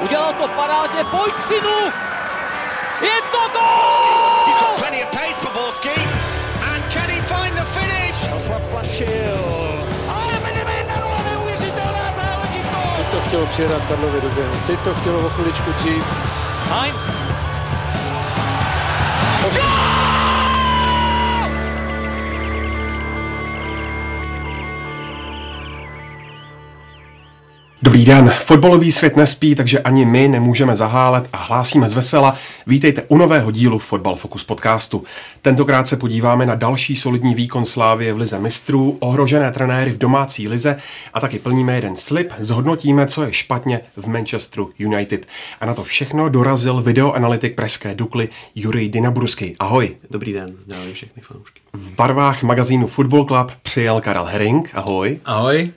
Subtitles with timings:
[0.00, 1.78] Udělal to parádně, pojď synu!
[3.00, 4.46] Je to gol!
[4.46, 6.00] He's got plenty of pace for Borski.
[6.72, 8.14] And can he find the finish?
[8.48, 9.38] Zaplašil.
[10.08, 10.94] Ale Medemena,
[11.30, 12.96] neuvěřitelná záležitost!
[12.96, 14.54] Teď to chtělo přijedat Karlovi do běhu.
[14.66, 16.04] Teď to chtělo o chviličku dřív.
[16.70, 17.10] Heinz.
[27.84, 32.36] Dobrý den, fotbalový svět nespí, takže ani my nemůžeme zahálet a hlásíme z vesela.
[32.66, 35.04] Vítejte u nového dílu Fotbal Focus podcastu.
[35.42, 40.48] Tentokrát se podíváme na další solidní výkon Slávie v lize mistrů, ohrožené trenéry v domácí
[40.48, 40.76] lize
[41.14, 45.26] a taky plníme jeden slib, zhodnotíme, co je špatně v Manchesteru United.
[45.60, 49.56] A na to všechno dorazil videoanalytik Pražské Dukly Jurij Dinaburský.
[49.58, 49.96] Ahoj.
[50.10, 51.60] Dobrý den, zdravím všechny fanoušky.
[51.72, 54.70] V barvách magazínu Football Club přijel Karel Herring.
[54.74, 55.18] Ahoj.
[55.24, 55.70] Ahoj.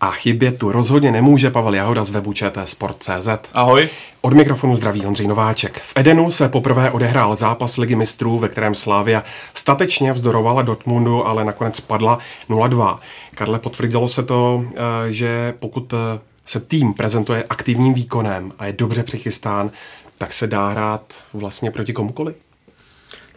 [0.00, 3.28] A chybět tu rozhodně nemůže Pavel Jahoda z webu ČT Sport.cz.
[3.52, 3.88] Ahoj.
[4.20, 5.78] Od mikrofonu zdraví Ondřej Nováček.
[5.78, 11.44] V Edenu se poprvé odehrál zápas Ligy mistrů, ve kterém Slávia statečně vzdorovala Dortmundu, ale
[11.44, 12.98] nakonec padla 0-2.
[13.34, 18.72] Karle, potvrdilo se to, eh, že pokud eh, se tým prezentuje aktivním výkonem a je
[18.72, 19.70] dobře přichystán,
[20.18, 22.34] tak se dá hrát vlastně proti komukoli?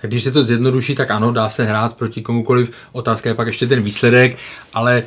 [0.01, 2.71] Tak když se to zjednoduší, tak ano, dá se hrát proti komukoliv.
[2.91, 4.37] Otázka je pak ještě ten výsledek,
[4.73, 5.03] ale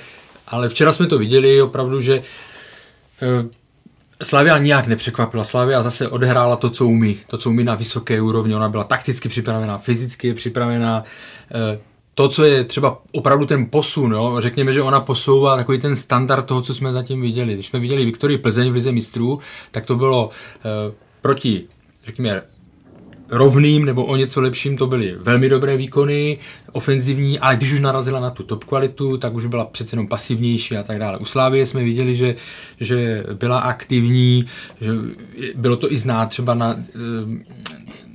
[0.52, 2.22] ale včera jsme to viděli opravdu, že
[3.22, 3.62] eh,
[4.22, 5.44] Slavia nijak nepřekvapila.
[5.44, 7.18] Slavia zase odehrála to, co umí.
[7.26, 8.54] To, co umí na vysoké úrovni.
[8.54, 11.04] Ona byla takticky připravená, fyzicky je připravená.
[11.54, 11.78] Eh,
[12.14, 14.36] to, co je třeba opravdu ten posun, jo?
[14.38, 17.54] řekněme, že ona posouvá takový ten standard toho, co jsme zatím viděli.
[17.54, 21.64] Když jsme viděli Viktorii Plzeň v Lize mistrů, tak to bylo uh, proti,
[22.06, 22.42] řekněme,
[23.32, 26.38] rovným nebo o něco lepším, to byly velmi dobré výkony,
[26.72, 30.76] ofenzivní, ale když už narazila na tu top kvalitu, tak už byla přece jenom pasivnější
[30.76, 31.18] a tak dále.
[31.18, 32.34] U Slávie jsme viděli, že,
[32.80, 34.46] že byla aktivní,
[34.80, 34.90] že
[35.54, 36.76] bylo to i znát třeba na,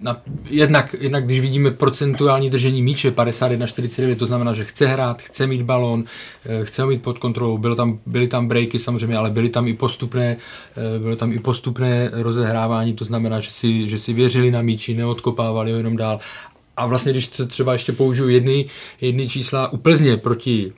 [0.02, 5.48] na, jednak, jednak když vidíme procentuální držení míče 51-49, to znamená, že chce hrát, chce
[5.48, 6.04] mít balon,
[6.46, 9.68] eh, chce ho mít pod kontrolou, bylo tam, byly tam breaky samozřejmě, ale byly tam
[9.68, 10.38] i postupné,
[10.78, 14.94] eh, bylo tam i postupné rozehrávání, to znamená, že si, že si věřili na míči,
[14.94, 16.20] neodkopávali ho jenom dál.
[16.78, 18.66] A vlastně, když třeba ještě použiju jedny,
[19.02, 20.74] jedny čísla u Plzně proti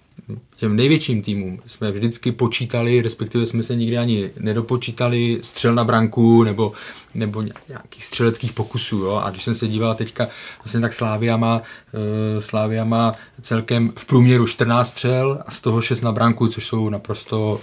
[0.56, 6.44] těm největším týmům jsme vždycky počítali, respektive jsme se nikdy ani nedopočítali střel na branku
[6.44, 6.72] nebo,
[7.14, 8.98] nebo nějakých střeleckých pokusů.
[8.98, 9.22] Jo?
[9.24, 10.28] A když jsem se díval teďka,
[10.64, 15.82] vlastně tak Slávia má, uh, Slávia má celkem v průměru 14 střel a z toho
[15.82, 17.62] 6 na branku, což jsou naprosto,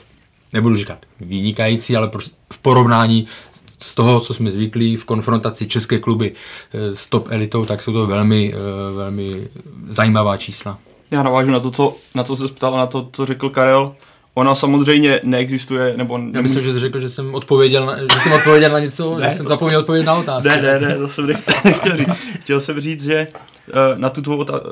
[0.52, 2.10] nebudu říkat vynikající, ale
[2.52, 3.26] v porovnání
[3.80, 6.32] z toho, co jsme zvyklí v konfrontaci české kluby
[6.72, 9.48] eh, s top elitou, tak jsou to velmi, eh, velmi
[9.88, 10.78] zajímavá čísla
[11.10, 13.94] já navážu na to, co, na co se ptal, na to, co řekl Karel.
[14.34, 16.20] Ona samozřejmě neexistuje, nebo...
[16.32, 19.30] Já myslím, že jsi řekl, že jsem odpověděl na, že jsem odpověděl na něco, ne,
[19.30, 20.48] že jsem zapomněl odpovědět na otázku.
[20.48, 21.26] Ne, ne, ne, to jsem
[21.64, 22.08] nechtěl říct.
[22.40, 24.68] Chtěl jsem říct, že eh, na tu tvou otázku,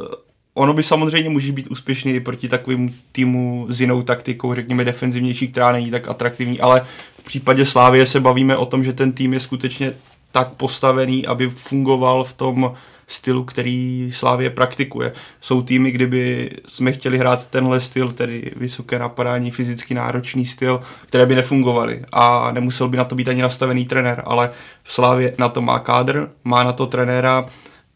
[0.54, 5.48] ono by samozřejmě může být úspěšný i proti takovým týmu s jinou taktikou, řekněme defenzivnější,
[5.48, 6.86] která není tak atraktivní, ale
[7.18, 9.92] v případě Slávie se bavíme o tom, že ten tým je skutečně
[10.32, 12.72] tak postavený, aby fungoval v tom
[13.06, 15.12] stylu, který Slávě praktikuje.
[15.40, 21.26] Jsou týmy, kdyby jsme chtěli hrát tenhle styl, tedy vysoké napadání, fyzicky náročný styl, které
[21.26, 24.50] by nefungovaly a nemusel by na to být ani nastavený trenér, ale
[24.82, 27.46] v Slávě na to má kádr, má na to trenéra,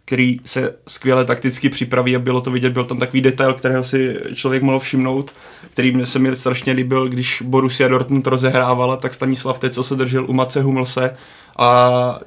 [0.05, 4.17] který se skvěle takticky připraví a bylo to vidět, byl tam takový detail, kterého si
[4.35, 5.33] člověk mohl všimnout,
[5.71, 10.25] který se mi strašně líbil, když Borussia Dortmund rozehrávala, tak Stanislav teď, co se držel
[10.25, 11.17] u Mace Humlse
[11.59, 12.21] a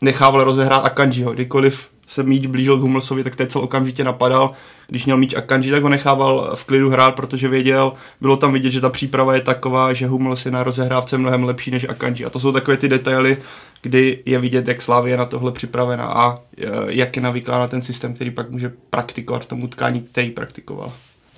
[0.00, 1.32] nechával rozehrát Akanjiho.
[1.32, 4.50] Kdykoliv se míč blížil k Hummelsovi, tak teď okamžitě napadal.
[4.88, 8.70] Když měl míč Akanji, tak ho nechával v klidu hrát, protože věděl, bylo tam vidět,
[8.70, 12.24] že ta příprava je taková, že Hummels je na rozehrávce mnohem lepší než Akanji.
[12.24, 13.36] A to jsou takové ty detaily,
[13.82, 17.68] kdy je vidět, jak Slávě je na tohle připravena a e, jak je navyklá na
[17.68, 20.92] ten systém, který pak může praktikovat v tom utkání, který praktikoval.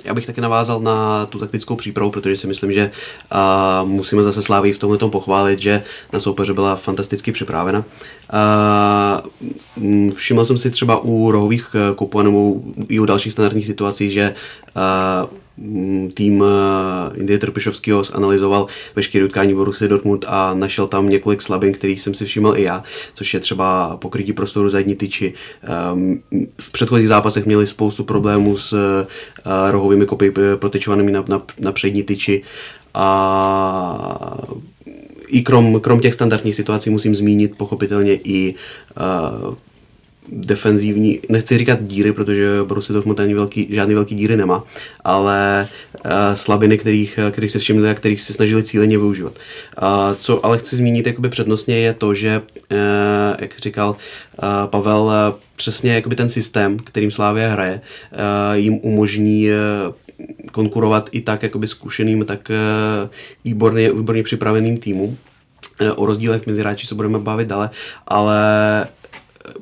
[0.05, 2.91] Já bych taky navázal na tu taktickou přípravu, protože si myslím, že
[3.35, 5.83] uh, musíme zase Slávy v tomhle pochválit, že
[6.13, 7.85] na soupeře byla fantasticky připravena.
[9.79, 12.55] Uh, všiml jsem si třeba u rohových e, kupů nebo
[12.89, 14.35] i u dalších standardních situací, že
[14.77, 15.31] uh,
[16.15, 18.67] tým eh, Indie Trpišovského zanalizoval
[18.97, 22.85] veškeré utkání Borussia Dortmund a našel tam několik slabin, kterých jsem si všiml i já,
[23.15, 25.33] což je třeba pokrytí prostoru zadní tyči.
[25.63, 26.21] Ehm,
[26.61, 31.73] v předchozích zápasech měli spoustu problémů s eh, rohovými kopy eh, protyčovanými na, na, na
[31.73, 32.43] přední tyči
[32.95, 34.39] a
[35.29, 38.55] i krom, krom těch standardních situací musím zmínit pochopitelně i
[39.45, 39.55] uh,
[40.33, 44.65] defenzivní, nechci říkat díry, protože Borussia Dortmund ani velký, žádný velký díry nemá,
[45.05, 45.69] ale
[46.05, 49.33] uh, slabiny, kterých, kterých se všimli a kterých se snažili cíleně využívat.
[49.83, 52.43] Uh, co ale chci zmínit jakoby přednostně je to, že,
[52.73, 52.79] uh,
[53.39, 57.81] jak říkal uh, Pavel, uh, přesně jakoby ten systém, kterým Slávia hraje,
[58.13, 59.95] uh, jim umožní uh,
[60.53, 62.51] konkurovat i tak jakoby zkušeným, tak
[63.45, 65.17] výborně, výborně připraveným týmům.
[65.97, 67.71] O rozdílech mezi hráči se budeme bavit dále,
[68.07, 68.37] ale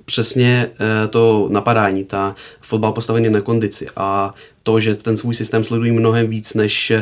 [0.04, 5.64] přesně eh, to napadání, ta fotbal postavený na kondici a to, že ten svůj systém
[5.64, 6.92] sledují mnohem víc než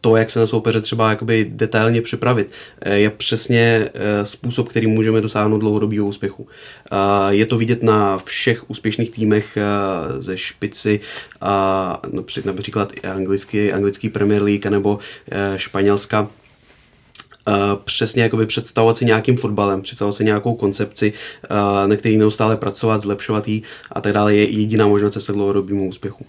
[0.00, 4.86] to, jak se na soupeře třeba jakoby detailně připravit, eh, je přesně eh, způsob, který
[4.86, 6.48] můžeme dosáhnout dlouhodobého úspěchu.
[7.28, 9.58] Je to vidět na všech úspěšných týmech
[10.18, 11.00] ze špici,
[12.44, 14.98] například anglický, anglický Premier League nebo
[15.56, 16.28] španělska
[17.84, 21.12] přesně jakoby představovat si nějakým fotbalem, představovat si nějakou koncepci,
[21.86, 23.62] na který neustále pracovat, zlepšovat ji
[23.92, 26.26] a tak dále, je jediná možná cesta k dlouhodobému úspěchu.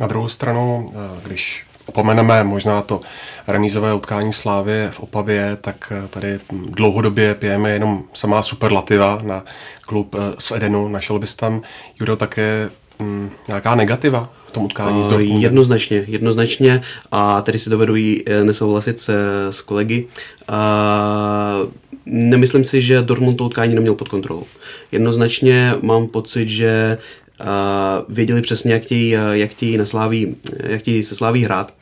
[0.00, 0.86] Na druhou stranu,
[1.22, 3.00] když opomeneme možná to
[3.46, 9.44] remízové utkání Slávy v Opavě, tak tady dlouhodobě pijeme jenom samá superlativa na
[9.86, 10.88] klub z Edenu.
[10.88, 11.62] Našel bys tam,
[12.00, 15.42] Judo, také mm, nějaká negativa tom utkání s Dortmundem?
[15.42, 16.82] Jednoznačně, jednoznačně
[17.12, 19.14] a tady si dovedu i e, nesouhlasit se,
[19.50, 20.06] s kolegy.
[20.48, 21.58] A,
[22.06, 24.44] nemyslím si, že Dortmund to utkání neměl pod kontrolou.
[24.92, 26.98] Jednoznačně mám pocit, že
[27.40, 31.74] a, věděli přesně, jak chtějí, jak chtějí, na Sláví, jak chtějí se Sláví hrát.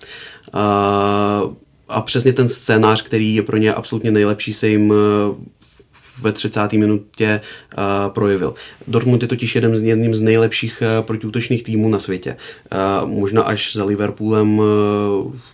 [0.53, 1.43] A,
[1.89, 4.93] a přesně ten scénář, který je pro ně absolutně nejlepší, se jim
[6.23, 6.73] ve 30.
[6.73, 7.41] minutě
[7.79, 7.83] uh,
[8.13, 8.55] projevil.
[8.89, 12.37] Dortmund je totiž jeden z, jedním z nejlepších uh, protiútočných týmů na světě.
[13.03, 14.61] Uh, možná až za Liverpoolem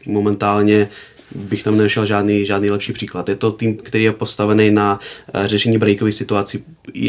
[0.06, 0.88] momentálně
[1.34, 3.28] bych tam nenašel žádný, žádný lepší příklad.
[3.28, 5.00] Je to tým, který je postavený na
[5.44, 6.64] řešení breakových situací,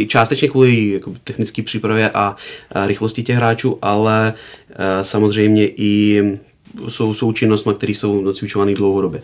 [0.07, 2.35] částečně kvůli jako, technické přípravě a
[2.85, 4.33] rychlosti těch hráčů, ale
[5.01, 6.21] samozřejmě i
[6.87, 9.21] jsou, jsou činnostmi, které jsou nacvičovány dlouhodobě.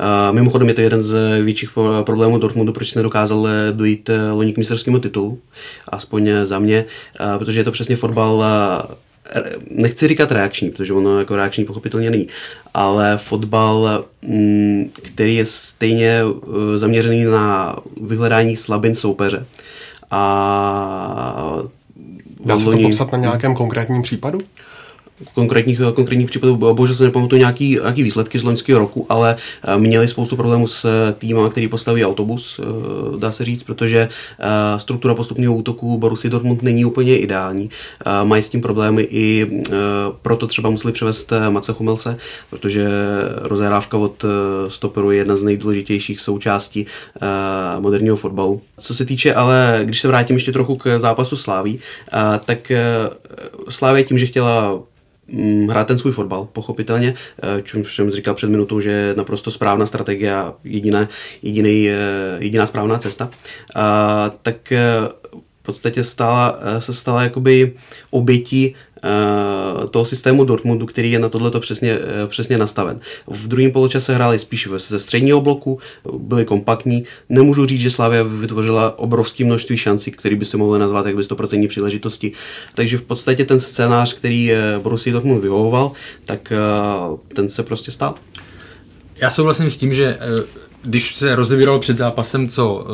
[0.00, 1.70] Uh, mimochodem je to jeden z větších
[2.02, 5.38] problémů Dortmundu, proč se nedokázal eh, dojít eh, loni k mistrovskému titulu,
[5.88, 6.84] aspoň za mě,
[7.20, 8.44] uh, protože je to přesně fotbal
[9.70, 12.28] nechci říkat reakční, protože ono jako reakční pochopitelně není,
[12.74, 16.22] ale fotbal, mm, který je stejně
[16.76, 19.46] zaměřený na vyhledání slabin soupeře.
[20.10, 21.62] A
[22.44, 24.38] Dá se to popsat na nějakém konkrétním případu?
[25.34, 30.08] Konkrétních, konkrétních případů, bohužel se nepamatuju nějaký, nějaký výsledky z loňského roku, ale eh, měli
[30.08, 34.08] spoustu problémů s eh, týmem, který postaví autobus, eh, dá se říct, protože
[34.78, 37.70] struktura postupného útoku Borussia Dortmund není úplně ideální.
[38.24, 39.46] Mají s tím problémy i
[40.22, 42.16] proto třeba museli převést Mace Chumelse,
[42.50, 42.88] protože
[43.42, 44.24] rozehrávka od
[44.68, 46.86] stoperu je jedna z nejdůležitějších součástí
[47.78, 48.60] moderního fotbalu.
[48.78, 51.80] Co se týče ale, když se vrátím ještě trochu k zápasu Sláví,
[52.44, 52.72] tak
[53.68, 54.80] Slávě tím, že chtěla
[55.68, 59.86] hrát ten svůj fotbal, pochopitelně, eh, čím jsem říkal před minutou, že je naprosto správná
[59.86, 61.08] strategie a jediná,
[61.42, 61.96] jediný, eh,
[62.38, 63.30] jediná správná cesta,
[63.74, 64.80] a, tak eh,
[65.62, 67.72] v podstatě stala, se stala jakoby
[68.10, 68.74] obětí
[69.90, 73.00] toho systému Dortmundu, který je na tohleto přesně, eh, přesně nastaven.
[73.26, 75.78] V druhém poločase hráli spíš ze středního bloku,
[76.18, 77.04] byli kompaktní.
[77.28, 81.68] Nemůžu říct, že Slavia vytvořila obrovské množství šancí, které by se mohly nazvat jak 100%
[81.68, 82.32] příležitosti.
[82.74, 85.92] Takže v podstatě ten scénář, který eh, Borussia Dortmund vyhovoval,
[86.24, 86.52] tak
[87.34, 88.14] ten se prostě stal.
[89.16, 90.18] Já souhlasím s tím, že
[90.82, 92.86] když se rozebíralo před zápasem, co,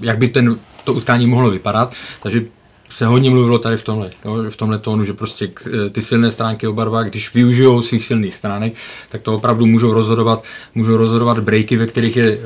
[0.00, 2.42] jak by ten, to utkání mohlo vypadat, takže
[2.90, 6.32] se hodně mluvilo tady v tomhle, jo, v tomhle tónu, že prostě eh, ty silné
[6.32, 8.72] stránky oba když využijou svých silných stránek,
[9.08, 12.38] tak to opravdu můžou rozhodovat, můžou rozhodovat breaky, ve kterých je e,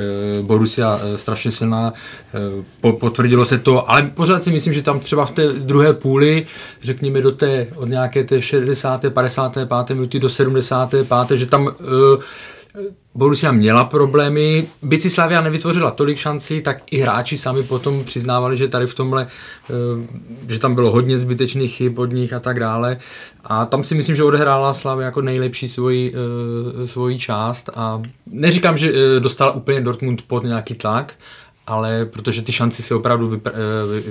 [0.43, 1.93] Borussia e, strašně silná.
[2.81, 6.47] Po, potvrdilo se to, ale pořád si myslím, že tam třeba v té druhé půli,
[6.83, 9.05] řekněme do té, od nějaké té 60.
[9.15, 9.95] 55.
[9.95, 11.39] minuty do 75.
[11.39, 11.71] že tam
[13.15, 18.57] Borussia měla problémy, byť si Slavia nevytvořila tolik šancí, tak i hráči sami potom přiznávali,
[18.57, 19.27] že tady v tomhle,
[19.71, 19.75] eh,
[20.49, 22.99] že tam bylo hodně zbytečných chyb od nich a tak dále.
[23.45, 28.79] A tam si myslím, že odehrála Slavia jako nejlepší svoji, eh, svoji část a neříkám,
[28.79, 31.15] že eh, dostala úplně Dortmund pod nějaký tlak,
[31.67, 33.53] ale protože ty šance si opravdu vypr-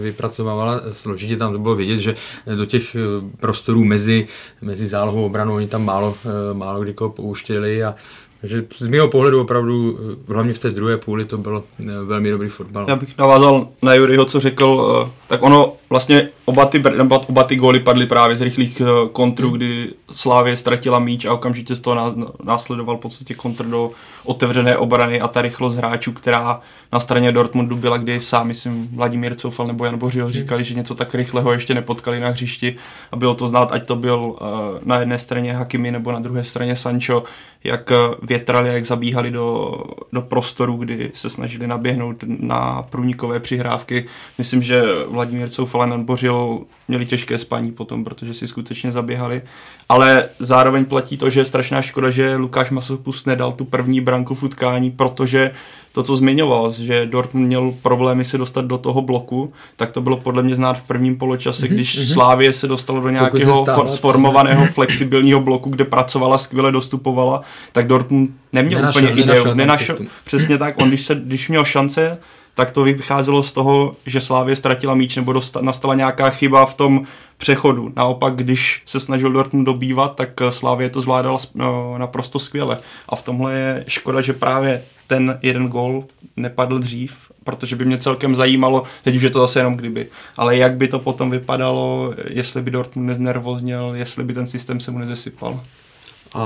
[0.01, 2.15] vypracovávala složitě, tam to bylo vidět, že
[2.55, 2.95] do těch
[3.39, 4.27] prostorů mezi,
[4.61, 6.15] mezi zálohou obranou oni tam málo,
[6.53, 7.95] málo kdy pouštěli a
[8.41, 12.31] takže z mého pohledu opravdu, eh, hlavně v té druhé půli, to byl eh, velmi
[12.31, 12.85] dobrý fotbal.
[12.89, 17.43] Já bych navázal na Juryho, co řekl, eh, tak ono vlastně oba ty, nebo oba
[17.43, 21.79] ty góly padly právě z rychlých eh, kontrů, kdy Slávě ztratila míč a okamžitě z
[21.79, 23.91] toho následoval v podstatě kontr do
[24.23, 26.61] otevřené obrany a ta rychlost hráčů, která
[26.93, 30.95] na straně Dortmundu byla, kdy sám, myslím, Vladimír Coufal nebo Jan Bořil říkali, že něco
[30.95, 32.75] tak rychlého ještě nepotkali na hřišti
[33.11, 34.37] a bylo to znát, ať to byl uh,
[34.83, 37.23] na jedné straně Hakimi nebo na druhé straně Sancho,
[37.63, 39.77] jak větrali, jak zabíhali do,
[40.13, 44.05] do prostoru, kdy se snažili naběhnout na průnikové přihrávky.
[44.37, 49.41] Myslím, že Vladimír Coufal Jan Bořil měli těžké spaní potom, protože si skutečně zaběhali.
[49.89, 54.35] Ale zároveň platí to, že je strašná škoda, že Lukáš Masopust nedal tu první branku
[54.35, 55.51] v utkání, protože
[55.91, 60.17] to, co zmiňoval, že Dortmund měl problémy se dostat do toho bloku, tak to bylo
[60.17, 62.13] podle mě znát v prvním poločase, mm-hmm, když mm-hmm.
[62.13, 68.29] Slávě se dostalo do nějakého for, sformovaného flexibilního bloku, kde pracovala, skvěle dostupovala, tak Dortmund
[68.53, 69.53] neměl nenašel, úplně nenašel ideu.
[69.53, 72.17] Nenašel, přesně tak, on když, se, když měl šance,
[72.55, 76.73] tak to vycházelo z toho, že Slávě ztratila míč nebo dosta, nastala nějaká chyba v
[76.73, 77.03] tom
[77.37, 77.93] přechodu.
[77.95, 82.77] Naopak, když se snažil Dortmund dobývat, tak Slávě to zvládala no, naprosto skvěle.
[83.09, 86.03] A v tomhle je škoda, že právě ten jeden gol
[86.37, 90.57] nepadl dřív, protože by mě celkem zajímalo, teď už je to zase jenom kdyby, ale
[90.57, 94.97] jak by to potom vypadalo, jestli by Dortmund neznervozněl, jestli by ten systém se mu
[94.97, 95.59] nezesypal.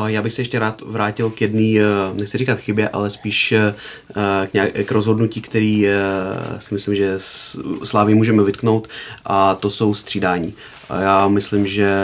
[0.07, 3.73] Já bych se ještě rád vrátil k jedné, eh, nechci říkat chybě, ale spíš eh,
[4.51, 5.95] k, nějak, k rozhodnutí, který eh,
[6.59, 7.15] si myslím, že
[7.83, 8.87] Slávy můžeme vytknout
[9.25, 10.53] a to jsou střídání.
[11.01, 11.95] Já myslím, že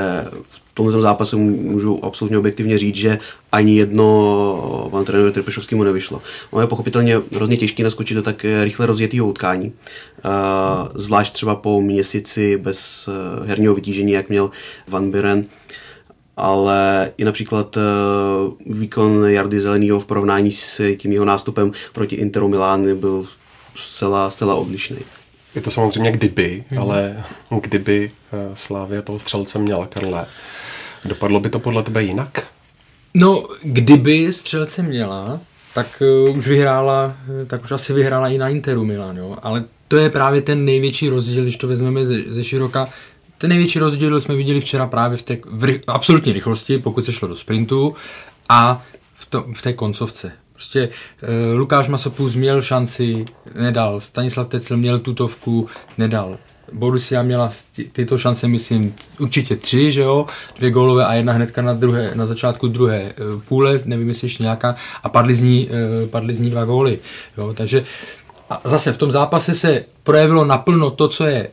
[0.51, 3.19] v tomto zápase můžu absolutně objektivně říct, že
[3.51, 6.21] ani jedno panu trenéru Trpešovskému nevyšlo.
[6.51, 9.73] Ono je pochopitelně hrozně těžké naskočit do tak rychle rozjetého utkání.
[10.95, 13.09] Zvlášť třeba po měsíci bez
[13.45, 14.51] herního vytížení, jak měl
[14.87, 15.45] Van Buren
[16.37, 17.83] ale i například uh,
[18.77, 23.25] výkon Jardy Zelenýho v porovnání s tím jeho nástupem proti Interu Milán byl
[23.75, 24.97] zcela, zcela odlišný.
[25.55, 26.79] Je to samozřejmě kdyby, mm.
[26.79, 27.23] ale
[27.61, 30.25] kdyby uh, Slávě toho střelce měla, Karle,
[31.05, 32.47] dopadlo by to podle tebe jinak?
[33.13, 35.39] No, kdyby střelce měla,
[35.73, 37.15] tak uh, už vyhrála,
[37.47, 39.37] tak už asi vyhrála i na Interu Milán, jo?
[39.41, 42.87] ale to je právě ten největší rozdíl, když to vezmeme ze, ze široka,
[43.41, 47.27] ten největší rozdíl jsme viděli včera právě v té v absolutní rychlosti, pokud se šlo
[47.27, 47.95] do sprintu
[48.49, 48.83] a
[49.15, 50.31] v, to, v té koncovce.
[50.53, 50.89] Prostě
[51.21, 53.99] e, Lukáš Masopus měl šanci, nedal.
[53.99, 55.67] Stanislav Tecel měl tutovku,
[55.97, 56.37] nedal.
[56.73, 60.25] Borussia měla ty, tyto šance, myslím, určitě tři, že jo,
[60.57, 63.13] dvě gólové a jedna hnedka na, druhé, na začátku druhé e,
[63.47, 65.69] půle, nevím, jestli ještě nějaká, a padly z ní,
[66.03, 66.99] e, padly z ní dva góly,
[67.37, 67.85] jo, takže
[68.49, 71.47] a zase v tom zápase se projevilo naplno to, co je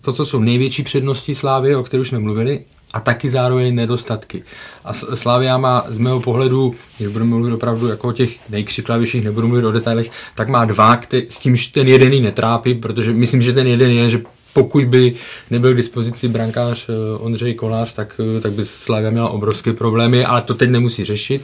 [0.00, 2.60] to, co jsou největší přednosti Slávy, o kterých jsme mluvili,
[2.92, 4.42] a taky zároveň nedostatky.
[4.84, 9.48] A Slávia má z mého pohledu, když budeme mluvit opravdu jako o těch nejkřiklavějších, nebudu
[9.48, 13.52] mluvit o detailech, tak má dva, který, s tím ten jeden netrápí, protože myslím, že
[13.52, 15.14] ten jeden je, že pokud by
[15.50, 20.24] nebyl k dispozici brankář eh, Ondřej Kolář, tak, eh, tak by Slavia měla obrovské problémy,
[20.24, 21.42] ale to teď nemusí řešit.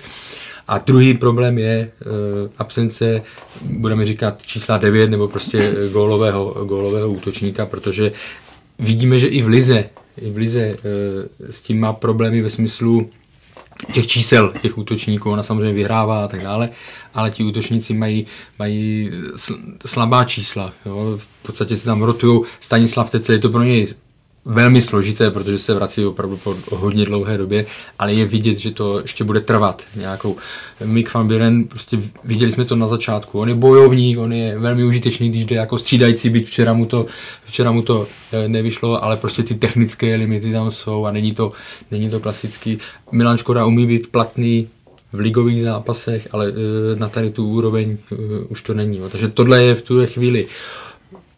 [0.69, 2.13] A druhý problém je uh,
[2.59, 3.23] absence,
[3.63, 8.13] budeme říkat čísla 9 nebo prostě gólového, gólového útočníka, protože
[8.78, 9.85] vidíme, že i v Lize,
[10.21, 10.76] i v Lize e,
[11.52, 13.11] s tím má problémy ve smyslu
[13.92, 16.71] těch čísel těch útočníků, ona samozřejmě vyhrává a tak dále,
[17.14, 18.26] ale ti útočníci mají,
[18.59, 19.11] mají
[19.87, 20.73] slabá čísla.
[20.87, 21.18] Jo.
[21.18, 23.87] V podstatě se tam rotují Stanislav Tecel, je to pro něj
[24.47, 27.67] velmi složité, protože se vrací opravdu po hodně dlouhé době,
[27.99, 30.37] ale je vidět, že to ještě bude trvat nějakou.
[30.85, 34.85] Mick van Buren, prostě viděli jsme to na začátku, on je bojovník, on je velmi
[34.85, 37.07] užitečný, když jde jako střídající, byť včera mu to,
[37.45, 41.53] včera mu to eh, nevyšlo, ale prostě ty technické limity tam jsou a není to,
[41.91, 42.79] není to klasický.
[43.12, 44.69] Milan Škoda umí být platný
[45.12, 48.17] v ligových zápasech, ale eh, na tady tu úroveň eh,
[48.49, 49.00] už to není.
[49.12, 50.47] Takže tohle je v tuhle chvíli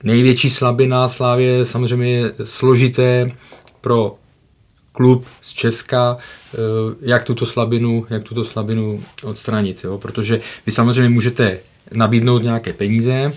[0.03, 3.31] Největší slabina Slávě je samozřejmě složité
[3.81, 4.17] pro
[4.93, 6.59] klub z Česka, eh,
[7.01, 9.99] jak tuto slabinu, jak tuto slabinu odstranit, jo?
[9.99, 11.59] protože vy samozřejmě můžete
[11.93, 13.33] nabídnout nějaké peníze,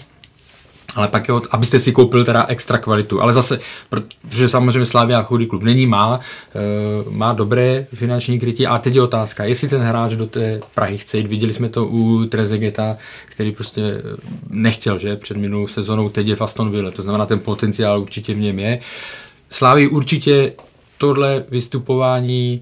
[0.95, 3.21] ale pak je, abyste si koupil teda extra kvalitu.
[3.21, 6.19] Ale zase, protože samozřejmě Slavia chudý klub není, má,
[6.55, 6.59] eh,
[7.09, 11.17] má dobré finanční krytí a teď je otázka, jestli ten hráč do té Prahy chce
[11.17, 11.27] jít.
[11.27, 14.01] Viděli jsme to u Trezegeta, který prostě eh,
[14.49, 18.39] nechtěl, že před minulou sezónou, teď je v Aston to znamená, ten potenciál určitě v
[18.39, 18.79] něm je.
[19.49, 20.53] Slávy určitě
[20.97, 22.61] tohle vystupování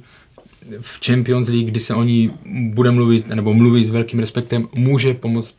[0.82, 2.32] v Champions League, kdy se o ní
[2.74, 5.56] bude mluvit, nebo mluví s velkým respektem, může pomoct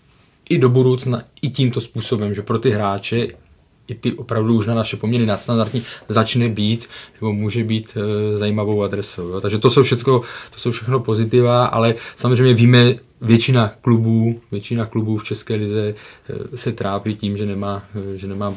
[0.51, 3.29] i do budoucna i tímto způsobem, že pro ty hráče
[3.91, 6.89] i ty opravdu už na naše poměry nadstandardní začne být
[7.21, 9.29] nebo může být e, zajímavou adresou.
[9.29, 9.41] Jo.
[9.41, 15.17] Takže to jsou, všechno, to jsou všechno pozitiva, ale samozřejmě víme, většina klubů, většina klubů
[15.17, 15.95] v České lize
[16.53, 17.83] e, se trápí tím, že nemá,
[18.15, 18.55] e, že nemá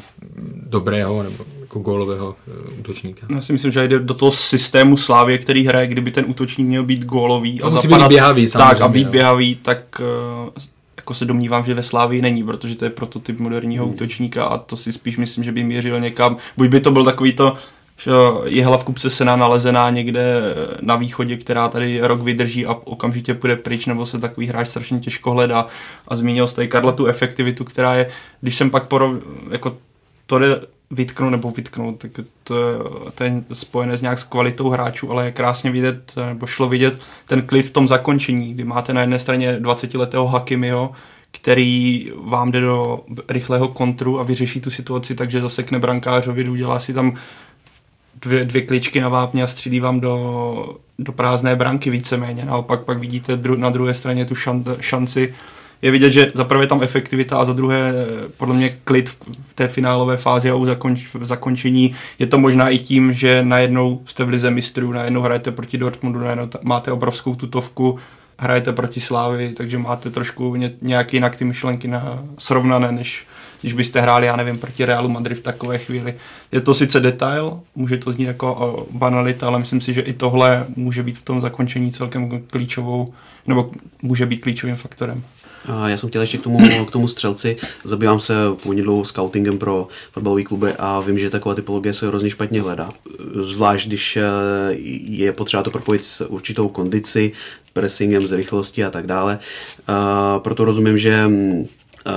[0.66, 2.34] dobrého nebo jako gólového
[2.80, 3.26] útočníka.
[3.34, 6.84] Já si myslím, že jde do toho systému Slávě, který hraje, kdyby ten útočník měl
[6.84, 9.10] být gólový a, a zapadat, být běhavý, tak a být jo.
[9.10, 10.00] běhavý, tak
[11.04, 13.94] jako se domnívám, že ve Slávii není, protože to je prototyp moderního hmm.
[13.94, 16.36] útočníka a to si spíš myslím, že by měřil někam.
[16.56, 17.56] Buď by to byl takový to,
[17.98, 18.10] že
[18.44, 20.40] jehla v kupce sena nalezená někde
[20.80, 25.00] na východě, která tady rok vydrží a okamžitě půjde pryč, nebo se takový hráč strašně
[25.00, 25.66] těžko hledá.
[26.08, 29.14] A zmínil jste i Karla tu efektivitu, která je, když jsem pak porov,
[29.50, 29.76] jako
[30.26, 32.10] to jde vytknout nebo vytknout, tak
[32.44, 32.54] to
[33.14, 36.98] to je spojené s nějak s kvalitou hráčů, ale je krásně vidět, nebo šlo vidět
[37.26, 40.92] ten klid v tom zakončení, kdy máte na jedné straně 20-letého Hakimiho,
[41.30, 46.94] který vám jde do rychlého kontru a vyřeší tu situaci, takže zasekne brankářovi, udělá si
[46.94, 47.16] tam
[48.22, 52.44] dvě, dvě kličky na vápně a střílí vám do, do prázdné branky víceméně.
[52.44, 55.34] Naopak pak vidíte dru, na druhé straně tu šan, šanci.
[55.84, 57.92] Je vidět, že za prvé tam efektivita a za druhé
[58.36, 59.08] podle mě klid
[59.48, 61.94] v té finálové fázi a u zakonč, zakončení.
[62.18, 66.18] Je to možná i tím, že najednou jste v lize mistrů, najednou hrajete proti Dortmundu,
[66.18, 67.98] najednou máte obrovskou tutovku,
[68.38, 73.26] hrajete proti Slávy, takže máte trošku ně, nějak jinak ty myšlenky na, srovnané, než
[73.60, 76.14] když byste hráli, já nevím, proti Realu Madrid v takové chvíli.
[76.52, 80.66] Je to sice detail, může to znít jako banalita, ale myslím si, že i tohle
[80.76, 83.14] může být v tom zakončení celkem klíčovou,
[83.46, 83.70] nebo
[84.02, 85.22] může být klíčovým faktorem.
[85.86, 87.56] Já jsem chtěl ještě k tomu, k tomu střelci.
[87.84, 92.30] Zabývám se původně dlouho scoutingem pro fotbalové kluby a vím, že taková typologie se hrozně
[92.30, 92.90] špatně hledá.
[93.34, 94.22] Zvlášť, když eh,
[95.08, 97.32] je potřeba to propojit s určitou kondici,
[97.72, 99.38] pressingem, s rychlostí a tak dále.
[100.38, 101.66] Proto rozumím, že mm,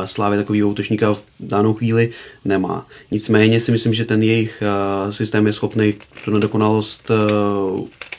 [0.06, 2.12] Slávě takového útočníka v danou chvíli
[2.46, 2.86] nemá.
[3.12, 4.64] Nicméně si myslím, že ten jejich
[5.10, 5.94] systém je schopný
[6.26, 7.12] tu nedokonalost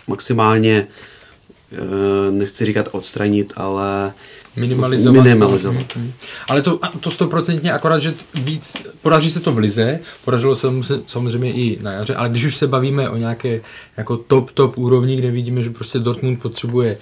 [0.07, 0.87] maximálně
[2.31, 4.13] nechci říkat odstranit, ale
[4.59, 5.25] minimalizovat.
[5.25, 5.97] minimalizovat.
[5.97, 6.13] Mhm.
[6.49, 10.83] Ale to, to stoprocentně akorát, že víc, podaří se to v lize, podařilo se mu
[11.07, 13.61] samozřejmě i na jaře, ale když už se bavíme o nějaké
[13.97, 16.99] jako top, top úrovni, kde vidíme, že prostě Dortmund potřebuje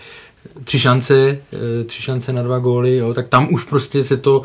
[0.64, 4.42] tři šance, eh, tři šance na dva góly, jo, tak tam už prostě se to,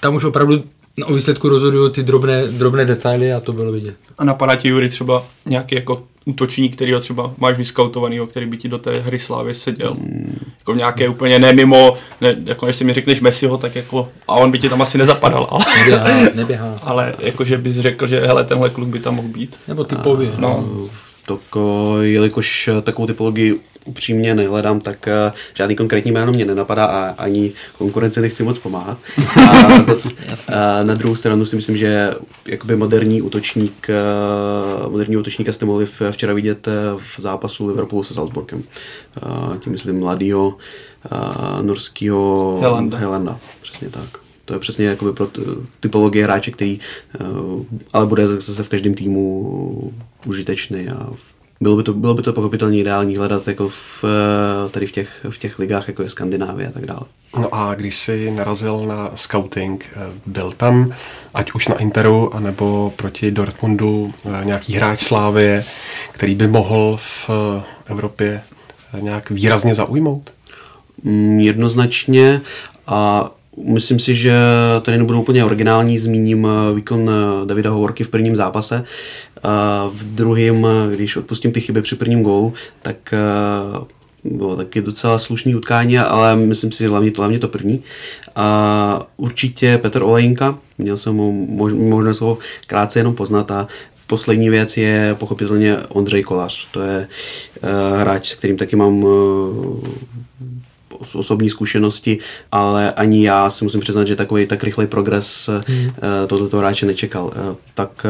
[0.00, 0.64] tam už opravdu
[1.04, 3.96] o výsledku rozhodují ty drobné, drobné detaily a to bylo vidět.
[4.18, 8.56] A napadá ti, Jury, třeba nějaký jako útočník, který ho třeba máš vyskautovaný, který by
[8.56, 9.94] ti do té hry Slávy seděl.
[9.94, 10.45] Mm.
[10.66, 14.34] Jako nějaké úplně ne mimo, ne, jako než si mi řekneš Messiho, tak jako, a
[14.34, 15.46] on by ti tam asi nezapadal.
[15.50, 16.78] Ale, neběhá, neběhá.
[16.82, 19.56] ale jakože bys řekl, že hele, tenhle kluk by tam mohl být.
[19.68, 20.32] Nebo typově.
[20.38, 20.64] No.
[21.26, 21.38] Tak,
[22.00, 28.20] jelikož takovou typologii upřímně nehledám, tak uh, žádný konkrétní jméno mě nenapadá a ani konkurence
[28.20, 28.98] nechci moc pomáhat.
[29.36, 30.12] A zas, uh,
[30.82, 32.14] na druhou stranu si myslím, že
[32.46, 33.88] jakoby moderní útočník,
[34.84, 38.62] uh, moderní útočníka jste mohli včera vidět v zápasu Liverpoolu se Salzburgem.
[39.26, 42.98] Uh, tím myslím mladýho uh, norského Helanda.
[42.98, 43.38] Helanda.
[43.62, 44.18] Přesně tak.
[44.44, 45.28] To je přesně jakoby pro
[45.80, 46.78] typologie hráče, který
[47.20, 49.92] uh, ale bude zase v každém týmu
[50.26, 51.08] užitečný a
[51.60, 55.26] bylo by to, bylo by to pochopitelně ideální hledat jako v, eh, tady v těch,
[55.30, 57.00] v těch ligách, jako je Skandinávie a tak dále.
[57.38, 60.90] No a když jsi narazil na scouting, eh, byl tam,
[61.34, 65.64] ať už na Interu, anebo proti Dortmundu, eh, nějaký hráč Slávie,
[66.12, 67.30] který by mohl v
[67.86, 68.42] Evropě
[69.00, 70.30] nějak výrazně zaujmout?
[71.02, 72.40] Mm, jednoznačně
[72.86, 73.30] a
[73.64, 74.34] Myslím si, že
[74.82, 77.10] tady nebudou úplně originální, zmíním výkon
[77.44, 78.84] Davida Hovorky v prvním zápase,
[79.42, 83.84] a v druhém, když odpustím ty chyby při prvním gólu, tak eh,
[84.24, 87.82] bylo taky docela slušný utkání, ale myslím si, že hlavně to, hlavně to první.
[88.36, 91.46] A určitě Petr Olejinka, měl jsem mu
[91.90, 93.68] možnost ho krátce jenom poznat a
[94.06, 96.66] poslední věc je pochopitelně Ondřej Kolář.
[96.70, 97.08] To je
[97.98, 99.06] hráč, s kterým taky mám
[101.14, 102.18] osobní zkušenosti,
[102.52, 105.90] ale ani já si musím přiznat, že takový tak rychlej progres hmm.
[106.26, 107.32] tohoto hráče nečekal.
[107.74, 108.06] Tak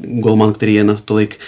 [0.00, 1.38] golman, který je natolik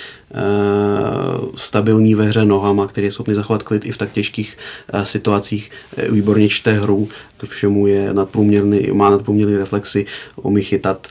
[1.56, 4.56] stabilní ve hře nohama, který je schopný zachovat klid i v tak těžkých
[4.94, 5.70] uh, situacích,
[6.10, 11.08] výborně čte hru, k všemu je nadprůměrný, má nadprůměrný reflexy, umí chytat,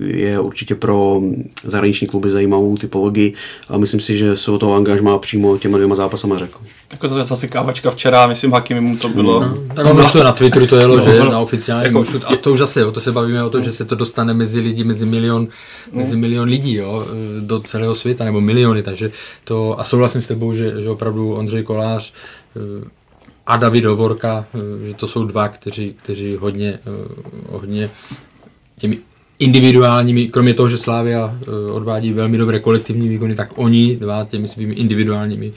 [0.00, 1.20] je určitě pro
[1.64, 3.32] zahraniční kluby zajímavou typologii
[3.68, 6.58] a myslím si, že se o toho angažmá přímo těma dvěma zápasama řekl.
[6.92, 9.40] Jako to je zase kávačka včera, myslím, Hakimi mu to bylo.
[9.40, 12.36] No, tak on to na Twitteru to jelo, no, že no, na oficiální jako, a
[12.36, 14.84] to už zase, jo, to se bavíme o to, že se to dostane mezi lidi,
[14.84, 15.48] mezi milion,
[15.92, 17.06] mezi milion lidí, jo,
[17.40, 19.10] do celého světa, nebo miliony, takže
[19.44, 22.12] to, a souhlasím s tebou, že, že opravdu Ondřej Kolář
[22.56, 22.88] eh,
[23.46, 27.08] a David Hovorka, eh, že to jsou dva, kteří, kteří hodně, eh,
[27.50, 27.90] hodně
[28.78, 28.98] těmi
[29.38, 31.34] individuálními, kromě toho, že Slávia
[31.72, 35.52] odvádí velmi dobré kolektivní výkony, tak oni dva těmi svými individuálními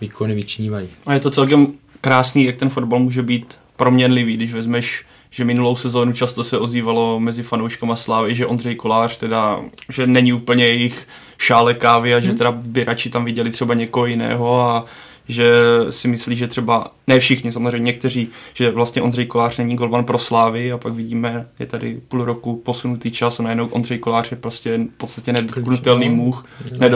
[0.00, 0.88] výkony vyčnívají.
[1.06, 1.66] A je to celkem
[2.00, 7.20] krásný, jak ten fotbal může být proměnlivý, když vezmeš že minulou sezónu často se ozývalo
[7.20, 11.08] mezi fanouškama Slávy, že Ondřej Kolář teda, že není úplně jejich
[11.42, 14.84] šále kávy a že teda by radši tam viděli třeba někoho jiného a
[15.28, 15.52] že
[15.90, 20.18] si myslí, že třeba, ne všichni, samozřejmě někteří, že vlastně Ondřej Kolář není golman pro
[20.18, 24.36] Slávy a pak vidíme, je tady půl roku posunutý čas a najednou Ondřej Kolář je
[24.36, 26.46] prostě v podstatě nedotknutelný muh,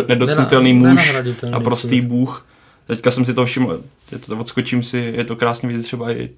[0.09, 1.14] nedotknutelný muž
[1.52, 2.46] a prostý bůh.
[2.87, 3.80] Teďka jsem si to všiml,
[4.12, 6.30] je to, odskočím si, je to krásně vidět třeba i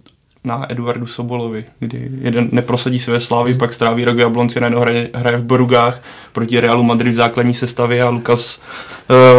[0.44, 3.58] na Eduardu Sobolovi, kdy jeden neprosadí Slávi, hmm.
[3.58, 7.54] pak stráví rok v Jablonci, najednou hraje, hraje v Borugách proti Realu Madrid v základní
[7.54, 8.60] sestavě a Lukas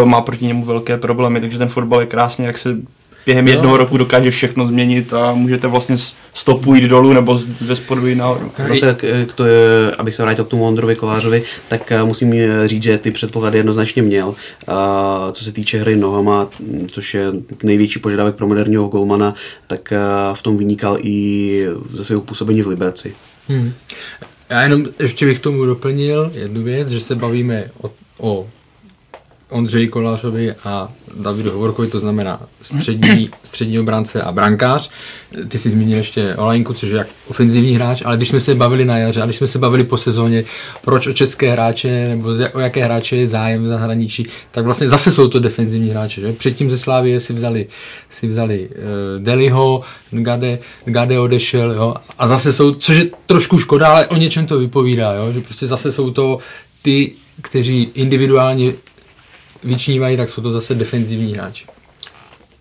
[0.02, 2.78] uh, má proti němu velké problémy, takže ten fotbal je krásně, jak se
[3.30, 3.54] během jo.
[3.54, 5.96] jednoho roku dokáže všechno změnit a můžete vlastně
[6.34, 8.52] stopu jít dolů nebo ze spodu jít nahoru.
[8.68, 8.96] Zase,
[9.28, 12.84] k to je, abych se vrátil k tomu Ondrovi Kolářovi, tak eh, musím eh, říct,
[12.84, 14.36] že ty předpoklady jednoznačně měl.
[14.68, 16.48] A co se týče hry nohama,
[16.92, 17.26] což je
[17.64, 19.36] největší požadavek pro moderního golmana,
[19.68, 19.98] tak eh,
[20.34, 23.14] v tom vynikal i ze svého působení v Liberci.
[23.48, 23.74] Hmm.
[24.50, 28.48] Já jenom ještě bych tomu doplnil jednu věc, že se bavíme o, o
[29.50, 34.90] Ondřeji Kolářovi a Davidu Hovorkovi, to znamená střední, střední obránce a brankář.
[35.48, 38.86] Ty jsi zmínil ještě Olajnku, což je jak ofenzivní hráč, ale když jsme se bavili
[38.86, 40.44] na jaře a když jsme se bavili po sezóně,
[40.82, 45.12] proč o české hráče nebo o jaké hráče je zájem v zahraničí, tak vlastně zase
[45.12, 46.22] jsou to defenzivní hráče.
[46.22, 46.34] Že?
[46.34, 47.68] Předtím ze Slávie si vzali,
[48.10, 49.82] si vzali uh, Deliho,
[50.12, 51.96] Gade, Gade odešel jo?
[52.18, 55.32] a zase jsou, což je trošku škoda, ale o něčem to vypovídá, jo?
[55.32, 56.40] že prostě zase jsou to
[56.82, 58.74] ty, kteří individuálně
[59.64, 61.66] vyčnívají, tak jsou to zase defenzivní hráči.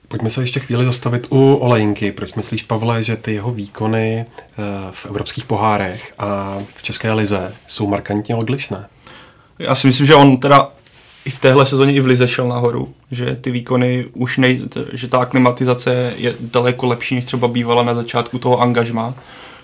[0.08, 2.12] Pojďme se ještě chvíli zastavit u Olejinky.
[2.12, 7.54] Proč myslíš, Pavle, že ty jeho výkony eh, v evropských pohárech a v České lize
[7.66, 8.86] jsou markantně odlišné?
[9.58, 10.72] Já si myslím, že on teda
[11.24, 15.08] i v téhle sezóně i v Lize šel nahoru, že ty výkony už nej, že
[15.08, 19.14] ta aklimatizace je daleko lepší, než třeba bývala na začátku toho angažma.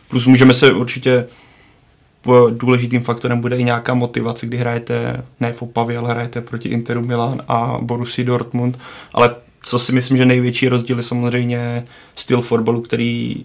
[0.09, 1.27] Plus můžeme se určitě
[2.51, 7.01] důležitým faktorem bude i nějaká motivace, kdy hrajete ne v Opavě, ale hrajete proti Interu
[7.01, 8.79] Milan a Borussia Dortmund,
[9.13, 11.85] ale co si myslím, že největší rozdíl je samozřejmě
[12.17, 13.43] styl fotbalu, který